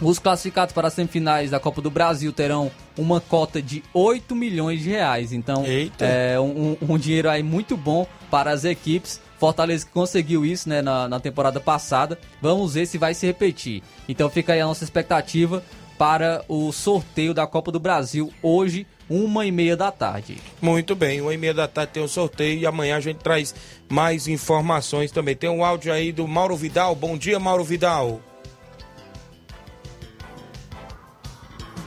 Os 0.00 0.18
classificados 0.18 0.74
para 0.74 0.88
as 0.88 0.94
semifinais 0.94 1.50
da 1.50 1.58
Copa 1.58 1.80
do 1.80 1.90
Brasil 1.90 2.32
terão 2.32 2.70
uma 2.98 3.20
cota 3.20 3.62
de 3.62 3.82
8 3.94 4.36
milhões 4.36 4.82
de 4.82 4.90
reais. 4.90 5.32
Então, 5.32 5.64
Eita. 5.64 6.04
é 6.04 6.38
um, 6.38 6.76
um, 6.82 6.98
dinheiro 6.98 7.30
aí 7.30 7.42
muito 7.42 7.76
bom 7.76 8.06
para 8.30 8.50
as 8.50 8.64
equipes. 8.64 9.20
Fortaleza 9.38 9.84
que 9.84 9.92
conseguiu 9.92 10.44
isso 10.44 10.68
né, 10.68 10.80
na, 10.80 11.08
na 11.08 11.20
temporada 11.20 11.60
passada. 11.60 12.18
Vamos 12.40 12.74
ver 12.74 12.86
se 12.86 12.98
vai 12.98 13.14
se 13.14 13.26
repetir. 13.26 13.82
Então 14.08 14.30
fica 14.30 14.52
aí 14.52 14.60
a 14.60 14.66
nossa 14.66 14.84
expectativa 14.84 15.62
para 15.98 16.44
o 16.48 16.72
sorteio 16.72 17.32
da 17.32 17.46
Copa 17.46 17.72
do 17.72 17.80
Brasil 17.80 18.32
hoje, 18.42 18.86
uma 19.08 19.46
e 19.46 19.52
meia 19.52 19.76
da 19.76 19.90
tarde. 19.90 20.38
Muito 20.60 20.94
bem, 20.94 21.20
uma 21.20 21.32
e 21.32 21.38
meia 21.38 21.54
da 21.54 21.66
tarde 21.66 21.92
tem 21.92 22.02
o 22.02 22.08
sorteio 22.08 22.58
e 22.58 22.66
amanhã 22.66 22.96
a 22.96 23.00
gente 23.00 23.18
traz 23.18 23.54
mais 23.88 24.28
informações 24.28 25.10
também. 25.10 25.34
Tem 25.34 25.48
um 25.48 25.64
áudio 25.64 25.92
aí 25.92 26.12
do 26.12 26.26
Mauro 26.26 26.56
Vidal. 26.56 26.94
Bom 26.94 27.16
dia, 27.16 27.38
Mauro 27.38 27.64
Vidal. 27.64 28.20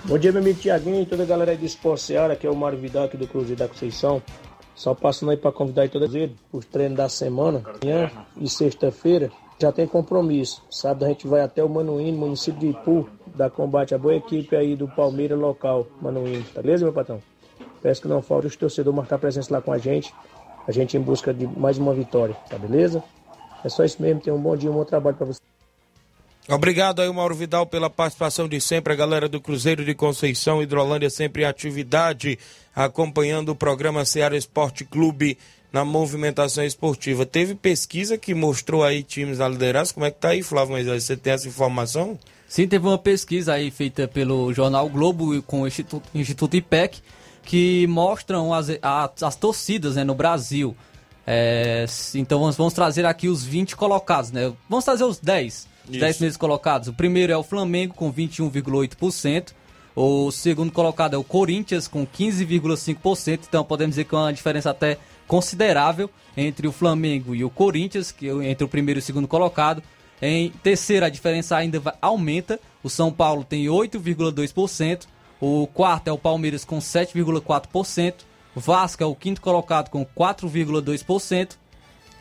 Bom 0.05 0.17
dia, 0.17 0.31
meu 0.31 0.41
amigo 0.41 0.59
Tiaguinho 0.59 1.03
e 1.03 1.05
toda 1.05 1.21
a 1.21 1.25
galera 1.25 1.51
aí 1.51 1.57
do 1.57 1.65
Esporte 1.65 2.01
Seara, 2.01 2.35
que 2.35 2.47
é 2.47 2.49
o 2.49 2.55
Mário 2.55 2.79
Vidal 2.79 3.03
aqui 3.03 3.15
do 3.15 3.27
Cruzeiro 3.27 3.57
da 3.57 3.67
Conceição. 3.67 4.23
Só 4.79 4.95
passando 4.95 5.31
aí 5.31 5.35
para 5.35 5.51
convidar 5.51 5.81
aí 5.81 5.89
todos 5.89 6.09
os 6.53 6.65
treinos 6.65 6.95
da 6.95 7.09
semana, 7.09 7.61
amanhã 7.83 8.09
e 8.37 8.47
sexta-feira. 8.47 9.29
Já 9.59 9.73
tem 9.73 9.85
compromisso. 9.85 10.63
Sábado 10.71 11.03
a 11.03 11.09
gente 11.09 11.27
vai 11.27 11.41
até 11.41 11.61
o 11.61 11.67
Manuíno, 11.67 12.17
município 12.17 12.61
de 12.61 12.67
Ipu, 12.67 13.09
dar 13.35 13.49
combate 13.49 13.93
à 13.93 13.97
boa 13.97 14.15
equipe 14.15 14.55
aí 14.55 14.77
do 14.77 14.87
Palmeiras 14.87 15.37
local, 15.37 15.85
Manuíno. 16.01 16.45
Beleza, 16.55 16.85
meu 16.85 16.93
patrão? 16.93 17.21
Peço 17.81 18.01
que 18.01 18.07
não 18.07 18.21
falte 18.21 18.47
os 18.47 18.55
torcedores 18.55 18.95
marcar 18.95 19.19
presença 19.19 19.53
lá 19.53 19.61
com 19.61 19.73
a 19.73 19.77
gente. 19.77 20.15
A 20.65 20.71
gente 20.71 20.95
em 20.95 21.01
busca 21.01 21.33
de 21.33 21.45
mais 21.45 21.77
uma 21.77 21.93
vitória, 21.93 22.37
tá 22.49 22.57
beleza? 22.57 23.03
É 23.65 23.67
só 23.67 23.83
isso 23.83 24.01
mesmo. 24.01 24.21
Tenha 24.21 24.33
um 24.33 24.41
bom 24.41 24.55
dia, 24.55 24.71
um 24.71 24.75
bom 24.75 24.85
trabalho 24.85 25.17
para 25.17 25.25
você. 25.25 25.48
Obrigado 26.49 27.01
aí, 27.01 27.13
Mauro 27.13 27.35
Vidal, 27.35 27.67
pela 27.67 27.91
participação 27.91 28.47
de 28.47 28.59
sempre. 28.59 28.91
A 28.91 28.95
galera 28.95 29.29
do 29.29 29.39
Cruzeiro 29.39 29.85
de 29.85 29.93
Conceição, 29.93 30.63
Hidrolândia, 30.63 31.09
sempre 31.09 31.43
em 31.43 31.45
atividade, 31.45 32.39
acompanhando 32.75 33.49
o 33.49 33.55
programa 33.55 34.03
Ceará 34.03 34.35
Esporte 34.35 34.83
Clube 34.83 35.37
na 35.71 35.85
movimentação 35.85 36.63
esportiva. 36.63 37.23
Teve 37.23 37.53
pesquisa 37.53 38.17
que 38.17 38.33
mostrou 38.33 38.83
aí 38.83 39.03
times 39.03 39.37
da 39.37 39.47
liderança. 39.47 39.93
Como 39.93 40.07
é 40.07 40.11
que 40.11 40.19
tá 40.19 40.29
aí, 40.29 40.41
Flávio 40.41 40.71
Moisés? 40.71 41.03
Você 41.03 41.15
tem 41.15 41.33
essa 41.33 41.47
informação? 41.47 42.17
Sim, 42.47 42.67
teve 42.67 42.87
uma 42.87 42.97
pesquisa 42.97 43.53
aí 43.53 43.69
feita 43.69 44.07
pelo 44.07 44.51
jornal 44.51 44.89
Globo 44.89 45.39
com 45.43 45.61
o 45.61 45.67
Instituto, 45.67 46.09
Instituto 46.15 46.57
IPEC 46.57 46.99
que 47.43 47.85
mostram 47.85 48.53
as, 48.53 48.69
as, 48.81 49.23
as 49.23 49.35
torcidas 49.35 49.95
né, 49.95 50.03
no 50.03 50.15
Brasil. 50.15 50.75
É, 51.27 51.85
então 52.15 52.39
vamos, 52.39 52.55
vamos, 52.55 52.73
trazer 52.73 53.05
aqui 53.05 53.29
os 53.29 53.43
20 53.45 53.75
colocados, 53.75 54.31
né? 54.31 54.51
Vamos 54.67 54.83
trazer 54.83 55.03
os 55.03 55.19
10. 55.19 55.68
Os 55.89 55.97
10 55.97 56.15
primeiros 56.17 56.37
colocados. 56.37 56.87
O 56.87 56.93
primeiro 56.93 57.33
é 57.33 57.37
o 57.37 57.43
Flamengo 57.43 57.93
com 57.93 58.11
21,8%. 58.13 59.53
O 59.95 60.31
segundo 60.31 60.71
colocado 60.71 61.15
é 61.15 61.17
o 61.17 61.23
Corinthians 61.23 61.87
com 61.87 62.05
15,5%. 62.05 63.41
Então 63.47 63.63
podemos 63.63 63.95
dizer 63.95 64.05
que 64.05 64.15
é 64.15 64.17
uma 64.17 64.33
diferença 64.33 64.69
até 64.69 64.97
considerável 65.27 66.09
entre 66.37 66.67
o 66.67 66.71
Flamengo 66.71 67.35
e 67.35 67.43
o 67.43 67.49
Corinthians, 67.49 68.11
que 68.11 68.29
é 68.29 68.49
entre 68.49 68.63
o 68.63 68.67
primeiro 68.67 68.99
e 68.99 69.01
o 69.01 69.03
segundo 69.03 69.27
colocado. 69.27 69.83
Em 70.21 70.49
terceiro, 70.63 71.05
a 71.05 71.09
diferença 71.09 71.55
ainda 71.55 71.81
aumenta. 72.01 72.59
O 72.83 72.89
São 72.89 73.11
Paulo 73.11 73.43
tem 73.43 73.65
8,2%. 73.65 75.05
O 75.41 75.67
quarto 75.67 76.07
é 76.07 76.11
o 76.11 76.17
Palmeiras 76.17 76.65
com 76.65 76.79
7,4%. 76.79 78.13
O 78.55 78.59
Vasco 78.59 79.03
é 79.03 79.05
o 79.05 79.15
quinto 79.15 79.41
colocado 79.41 79.89
com 79.89 80.05
4,2%. 80.05 81.57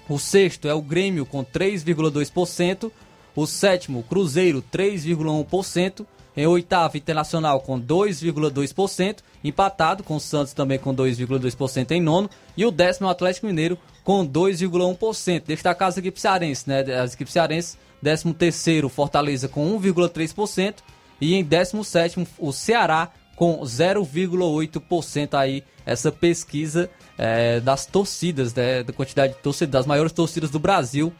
O 0.08 0.18
sexto 0.18 0.68
é 0.68 0.74
o 0.74 0.80
Grêmio 0.80 1.26
com 1.26 1.44
3,2%. 1.44 2.90
O 3.38 3.46
sétimo, 3.46 4.02
Cruzeiro, 4.02 4.60
3,1%. 4.60 6.04
Em 6.36 6.44
oitavo, 6.44 6.96
Internacional 6.96 7.60
com 7.60 7.80
2,2%. 7.80 9.18
Empatado 9.44 10.02
com 10.02 10.16
o 10.16 10.20
Santos 10.20 10.52
também 10.52 10.76
com 10.76 10.92
2,2% 10.92 11.92
em 11.92 12.00
nono. 12.00 12.28
E 12.56 12.66
o 12.66 12.72
décimo, 12.72 13.08
Atlético 13.08 13.46
Mineiro, 13.46 13.78
com 14.02 14.26
2,1%. 14.26 15.44
Destacar 15.46 15.86
as 15.86 15.96
equipes 15.96 16.20
cearenses, 16.20 16.66
né? 16.66 16.80
As 16.80 17.14
equipes 17.14 17.32
cearenses, 17.32 17.78
décimo 18.02 18.34
terceiro, 18.34 18.88
Fortaleza 18.88 19.46
com 19.46 19.80
1,3%. 19.80 20.78
E 21.20 21.36
em 21.36 21.44
17 21.44 22.26
o 22.40 22.52
Ceará 22.52 23.12
com 23.36 23.60
0,8% 23.60 25.34
aí 25.34 25.62
essa 25.86 26.10
pesquisa 26.10 26.90
é, 27.16 27.60
das 27.60 27.86
torcidas, 27.86 28.52
né, 28.52 28.82
da 28.82 28.92
quantidade 28.92 29.34
de 29.34 29.38
torcidas, 29.38 29.70
das 29.70 29.86
maiores 29.86 30.10
torcidas 30.12 30.50
do 30.50 30.58
Brasil, 30.58 31.12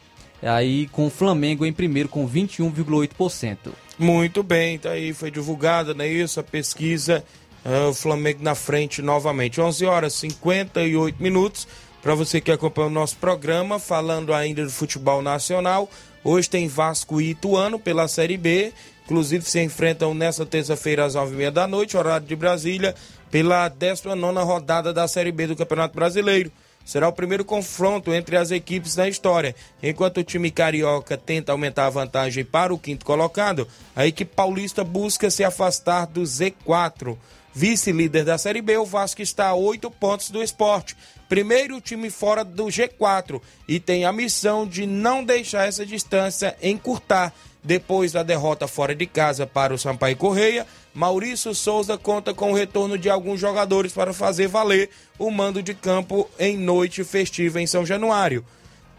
aí 0.42 0.88
com 0.88 1.06
o 1.06 1.10
Flamengo 1.10 1.64
em 1.64 1.72
primeiro 1.72 2.08
com 2.08 2.28
21,8%. 2.28 3.56
Muito 3.98 4.42
bem, 4.42 4.78
tá 4.78 4.90
aí, 4.90 5.12
foi 5.12 5.30
divulgada, 5.30 5.92
não 5.92 6.04
é 6.04 6.08
isso, 6.08 6.38
a 6.38 6.42
pesquisa, 6.42 7.24
uh, 7.64 7.88
o 7.88 7.94
Flamengo 7.94 8.42
na 8.42 8.54
frente 8.54 9.02
novamente. 9.02 9.60
11 9.60 9.84
horas 9.86 10.14
e 10.14 10.20
58 10.20 11.20
minutos, 11.20 11.66
para 12.00 12.14
você 12.14 12.40
que 12.40 12.52
acompanha 12.52 12.86
o 12.86 12.90
nosso 12.90 13.16
programa, 13.16 13.78
falando 13.78 14.32
ainda 14.32 14.64
do 14.64 14.70
futebol 14.70 15.20
nacional, 15.20 15.90
hoje 16.22 16.48
tem 16.48 16.68
Vasco 16.68 17.20
e 17.20 17.30
Ituano 17.30 17.78
pela 17.78 18.06
Série 18.06 18.36
B, 18.36 18.72
Inclusive 19.08 19.42
se 19.42 19.58
enfrentam 19.62 20.12
nesta 20.12 20.44
terça-feira 20.44 21.06
às 21.06 21.14
nove 21.14 21.32
e 21.32 21.36
meia 21.38 21.50
da 21.50 21.66
noite, 21.66 21.96
horário 21.96 22.26
de 22.26 22.36
Brasília, 22.36 22.94
pela 23.30 23.66
19 23.66 24.38
rodada 24.40 24.92
da 24.92 25.08
Série 25.08 25.32
B 25.32 25.46
do 25.46 25.56
Campeonato 25.56 25.94
Brasileiro. 25.94 26.52
Será 26.88 27.06
o 27.06 27.12
primeiro 27.12 27.44
confronto 27.44 28.14
entre 28.14 28.34
as 28.34 28.50
equipes 28.50 28.94
da 28.94 29.06
história. 29.06 29.54
Enquanto 29.82 30.20
o 30.20 30.24
time 30.24 30.50
carioca 30.50 31.18
tenta 31.18 31.52
aumentar 31.52 31.84
a 31.84 31.90
vantagem 31.90 32.42
para 32.42 32.72
o 32.72 32.78
quinto 32.78 33.04
colocado, 33.04 33.68
a 33.94 34.06
equipe 34.06 34.34
paulista 34.34 34.82
busca 34.82 35.30
se 35.30 35.44
afastar 35.44 36.06
do 36.06 36.22
Z4. 36.22 37.14
Vice-líder 37.52 38.24
da 38.24 38.38
Série 38.38 38.62
B, 38.62 38.78
o 38.78 38.86
Vasco 38.86 39.20
está 39.20 39.48
a 39.48 39.54
oito 39.54 39.90
pontos 39.90 40.30
do 40.30 40.42
esporte. 40.42 40.96
Primeiro 41.28 41.78
time 41.78 42.08
fora 42.08 42.42
do 42.42 42.64
G4 42.68 43.38
e 43.68 43.78
tem 43.78 44.06
a 44.06 44.12
missão 44.12 44.66
de 44.66 44.86
não 44.86 45.22
deixar 45.22 45.68
essa 45.68 45.84
distância 45.84 46.56
encurtar 46.62 47.34
depois 47.62 48.12
da 48.12 48.22
derrota 48.22 48.66
fora 48.66 48.94
de 48.94 49.04
casa 49.04 49.46
para 49.46 49.74
o 49.74 49.78
Sampaio 49.78 50.16
Correia, 50.16 50.66
Maurício 50.98 51.54
Souza 51.54 51.96
conta 51.96 52.34
com 52.34 52.50
o 52.50 52.54
retorno 52.56 52.98
de 52.98 53.08
alguns 53.08 53.38
jogadores 53.38 53.92
para 53.92 54.12
fazer 54.12 54.48
valer 54.48 54.90
o 55.16 55.30
mando 55.30 55.62
de 55.62 55.72
campo 55.72 56.28
em 56.36 56.58
noite 56.58 57.04
festiva 57.04 57.60
em 57.60 57.68
São 57.68 57.86
Januário. 57.86 58.44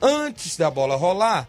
Antes 0.02 0.56
da 0.56 0.72
bola 0.72 0.96
rolar, 0.96 1.46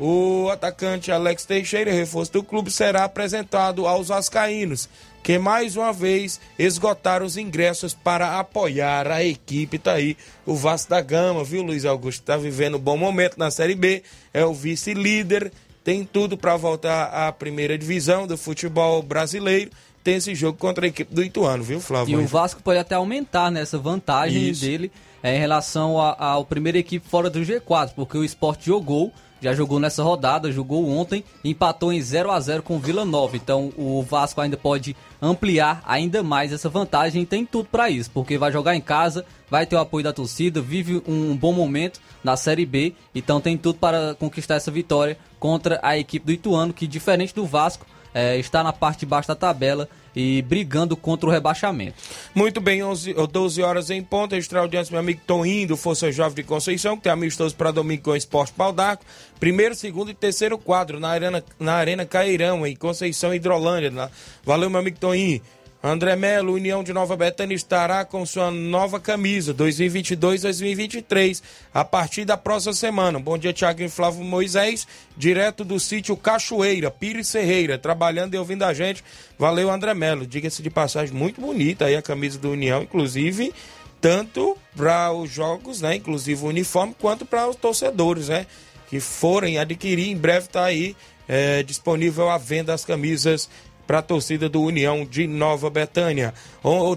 o 0.00 0.48
atacante 0.50 1.12
Alex 1.12 1.44
Teixeira, 1.44 1.92
reforço 1.92 2.32
do 2.32 2.42
clube, 2.42 2.68
será 2.68 3.04
apresentado 3.04 3.86
aos 3.86 4.08
vascaínos, 4.08 4.88
que 5.22 5.38
mais 5.38 5.76
uma 5.76 5.92
vez 5.92 6.40
esgotaram 6.58 7.24
os 7.24 7.36
ingressos 7.36 7.94
para 7.94 8.40
apoiar 8.40 9.06
a 9.06 9.22
equipe. 9.22 9.78
Tá 9.78 9.92
aí 9.92 10.16
o 10.44 10.56
Vasco 10.56 10.90
da 10.90 11.00
Gama, 11.00 11.44
viu, 11.44 11.62
Luiz 11.62 11.84
Augusto? 11.84 12.22
Está 12.22 12.36
vivendo 12.36 12.76
um 12.76 12.80
bom 12.80 12.96
momento 12.96 13.38
na 13.38 13.52
Série 13.52 13.76
B, 13.76 14.02
é 14.34 14.44
o 14.44 14.52
vice-líder 14.52 15.52
tem 15.84 16.04
tudo 16.04 16.36
para 16.36 16.56
voltar 16.56 17.06
à 17.06 17.32
primeira 17.32 17.76
divisão 17.76 18.26
do 18.26 18.38
futebol 18.38 19.02
brasileiro. 19.02 19.70
Tem 20.02 20.16
esse 20.16 20.34
jogo 20.34 20.58
contra 20.58 20.84
a 20.84 20.88
equipe 20.88 21.14
do 21.14 21.22
Ituano, 21.22 21.62
viu, 21.62 21.80
Flávio? 21.80 22.20
E 22.20 22.24
o 22.24 22.26
Vasco 22.26 22.62
pode 22.62 22.78
até 22.78 22.96
aumentar 22.96 23.50
nessa 23.50 23.78
vantagem 23.78 24.50
Isso. 24.50 24.62
dele 24.62 24.90
é, 25.22 25.36
em 25.36 25.38
relação 25.38 26.00
à 26.00 26.42
primeira 26.44 26.78
equipe 26.78 27.08
fora 27.08 27.30
do 27.30 27.40
G4, 27.40 27.92
porque 27.94 28.18
o 28.18 28.24
Sport 28.24 28.64
jogou, 28.64 29.12
já 29.40 29.54
jogou 29.54 29.78
nessa 29.78 30.02
rodada, 30.02 30.50
jogou 30.50 30.88
ontem, 30.88 31.24
empatou 31.44 31.92
em 31.92 32.02
0 32.02 32.32
a 32.32 32.40
0 32.40 32.64
com 32.64 32.76
o 32.76 32.78
Vila 32.80 33.04
Nova. 33.04 33.36
Então 33.36 33.72
o 33.76 34.02
Vasco 34.02 34.40
ainda 34.40 34.56
pode 34.56 34.96
ampliar 35.20 35.80
ainda 35.86 36.20
mais 36.20 36.52
essa 36.52 36.68
vantagem 36.68 37.22
e 37.22 37.26
tem 37.26 37.46
tudo 37.46 37.68
para 37.70 37.88
isso, 37.88 38.10
porque 38.10 38.36
vai 38.36 38.50
jogar 38.50 38.74
em 38.74 38.80
casa, 38.80 39.24
vai 39.48 39.66
ter 39.66 39.76
o 39.76 39.80
apoio 39.80 40.02
da 40.02 40.12
torcida, 40.12 40.60
vive 40.60 41.00
um 41.06 41.36
bom 41.36 41.52
momento 41.52 42.00
na 42.24 42.36
Série 42.36 42.66
B, 42.66 42.92
então 43.14 43.40
tem 43.40 43.56
tudo 43.56 43.78
para 43.78 44.16
conquistar 44.16 44.56
essa 44.56 44.70
vitória 44.70 45.16
contra 45.38 45.78
a 45.80 45.96
equipe 45.96 46.26
do 46.26 46.32
Ituano, 46.32 46.72
que 46.72 46.88
diferente 46.88 47.32
do 47.32 47.46
Vasco, 47.46 47.86
é, 48.14 48.36
está 48.38 48.62
na 48.62 48.72
parte 48.72 49.00
de 49.00 49.06
baixo 49.06 49.28
da 49.28 49.34
tabela 49.34 49.88
e 50.14 50.42
brigando 50.42 50.96
contra 50.96 51.28
o 51.28 51.32
rebaixamento. 51.32 51.94
Muito 52.34 52.60
bem, 52.60 52.82
11, 52.82 53.14
12 53.14 53.62
horas 53.62 53.90
em 53.90 54.02
ponto. 54.02 54.34
Registrar 54.34 54.60
audiência, 54.60 54.92
meu 54.92 55.00
amigo 55.00 55.20
Toninho, 55.26 55.68
do 55.68 55.76
Força 55.76 56.12
Jovem 56.12 56.36
de 56.36 56.42
Conceição, 56.42 56.96
que 56.96 57.04
tem 57.04 57.12
amistoso 57.12 57.54
para 57.54 57.70
domingo 57.70 58.02
com 58.02 58.10
o 58.10 58.16
Esporte 58.16 58.52
Pau 58.52 58.72
d'Arco. 58.72 59.04
Primeiro, 59.40 59.74
segundo 59.74 60.10
e 60.10 60.14
terceiro 60.14 60.58
quadro 60.58 61.00
na 61.00 61.08
Arena, 61.08 61.42
na 61.58 61.74
Arena 61.74 62.04
Cairão, 62.04 62.66
em 62.66 62.76
Conceição 62.76 63.34
Hidrolândia. 63.34 64.10
Valeu, 64.44 64.68
meu 64.68 64.80
amigo 64.80 64.98
Toninho. 64.98 65.40
André 65.84 66.14
Melo, 66.14 66.52
União 66.52 66.84
de 66.84 66.92
Nova 66.92 67.16
Betânia, 67.16 67.56
estará 67.56 68.04
com 68.04 68.24
sua 68.24 68.52
nova 68.52 69.00
camisa 69.00 69.52
2022-2023 69.52 71.42
a 71.74 71.84
partir 71.84 72.24
da 72.24 72.36
próxima 72.36 72.72
semana. 72.72 73.18
Bom 73.18 73.36
dia, 73.36 73.52
Tiago 73.52 73.82
e 73.82 73.88
Flávio 73.88 74.22
Moisés, 74.22 74.86
direto 75.16 75.64
do 75.64 75.80
sítio 75.80 76.16
Cachoeira, 76.16 76.88
Pires 76.88 77.32
Ferreira, 77.32 77.76
trabalhando 77.78 78.34
e 78.34 78.38
ouvindo 78.38 78.62
a 78.62 78.72
gente. 78.72 79.02
Valeu, 79.36 79.72
André 79.72 79.92
Melo. 79.92 80.24
Diga-se 80.24 80.62
de 80.62 80.70
passagem, 80.70 81.12
muito 81.12 81.40
bonita 81.40 81.86
aí 81.86 81.96
a 81.96 82.02
camisa 82.02 82.38
do 82.38 82.52
União, 82.52 82.84
inclusive, 82.84 83.52
tanto 84.00 84.56
para 84.76 85.12
os 85.12 85.28
jogos, 85.28 85.80
né? 85.80 85.96
Inclusive 85.96 86.44
o 86.44 86.48
uniforme, 86.48 86.94
quanto 86.96 87.26
para 87.26 87.48
os 87.48 87.56
torcedores, 87.56 88.28
né? 88.28 88.46
Que 88.88 89.00
forem 89.00 89.58
adquirir, 89.58 90.10
em 90.10 90.16
breve 90.16 90.46
está 90.46 90.62
aí 90.62 90.94
é, 91.28 91.62
disponível 91.62 92.28
a 92.28 92.38
venda 92.38 92.74
as 92.74 92.84
camisas 92.84 93.48
para 93.92 93.98
a 93.98 94.02
torcida 94.02 94.48
do 94.48 94.62
União 94.62 95.04
de 95.04 95.26
Nova 95.26 95.68
Betânia. 95.68 96.32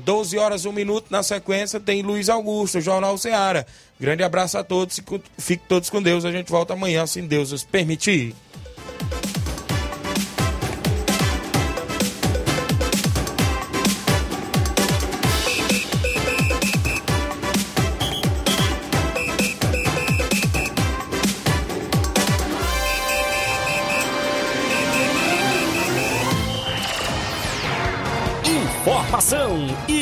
12 0.01 0.37
horas, 0.37 0.63
1 0.63 0.71
minuto. 0.71 1.07
Na 1.09 1.23
sequência 1.23 1.77
tem 1.77 2.01
Luiz 2.01 2.29
Augusto, 2.29 2.79
Jornal 2.79 3.17
Ceará. 3.17 3.65
Grande 3.99 4.23
abraço 4.23 4.57
a 4.57 4.63
todos. 4.63 5.01
Fiquem 5.37 5.65
todos 5.67 5.89
com 5.89 6.01
Deus. 6.01 6.23
A 6.23 6.31
gente 6.31 6.49
volta 6.49 6.71
amanhã, 6.71 7.05
se 7.05 7.21
Deus 7.21 7.51
os 7.51 7.65
permitir. 7.65 8.33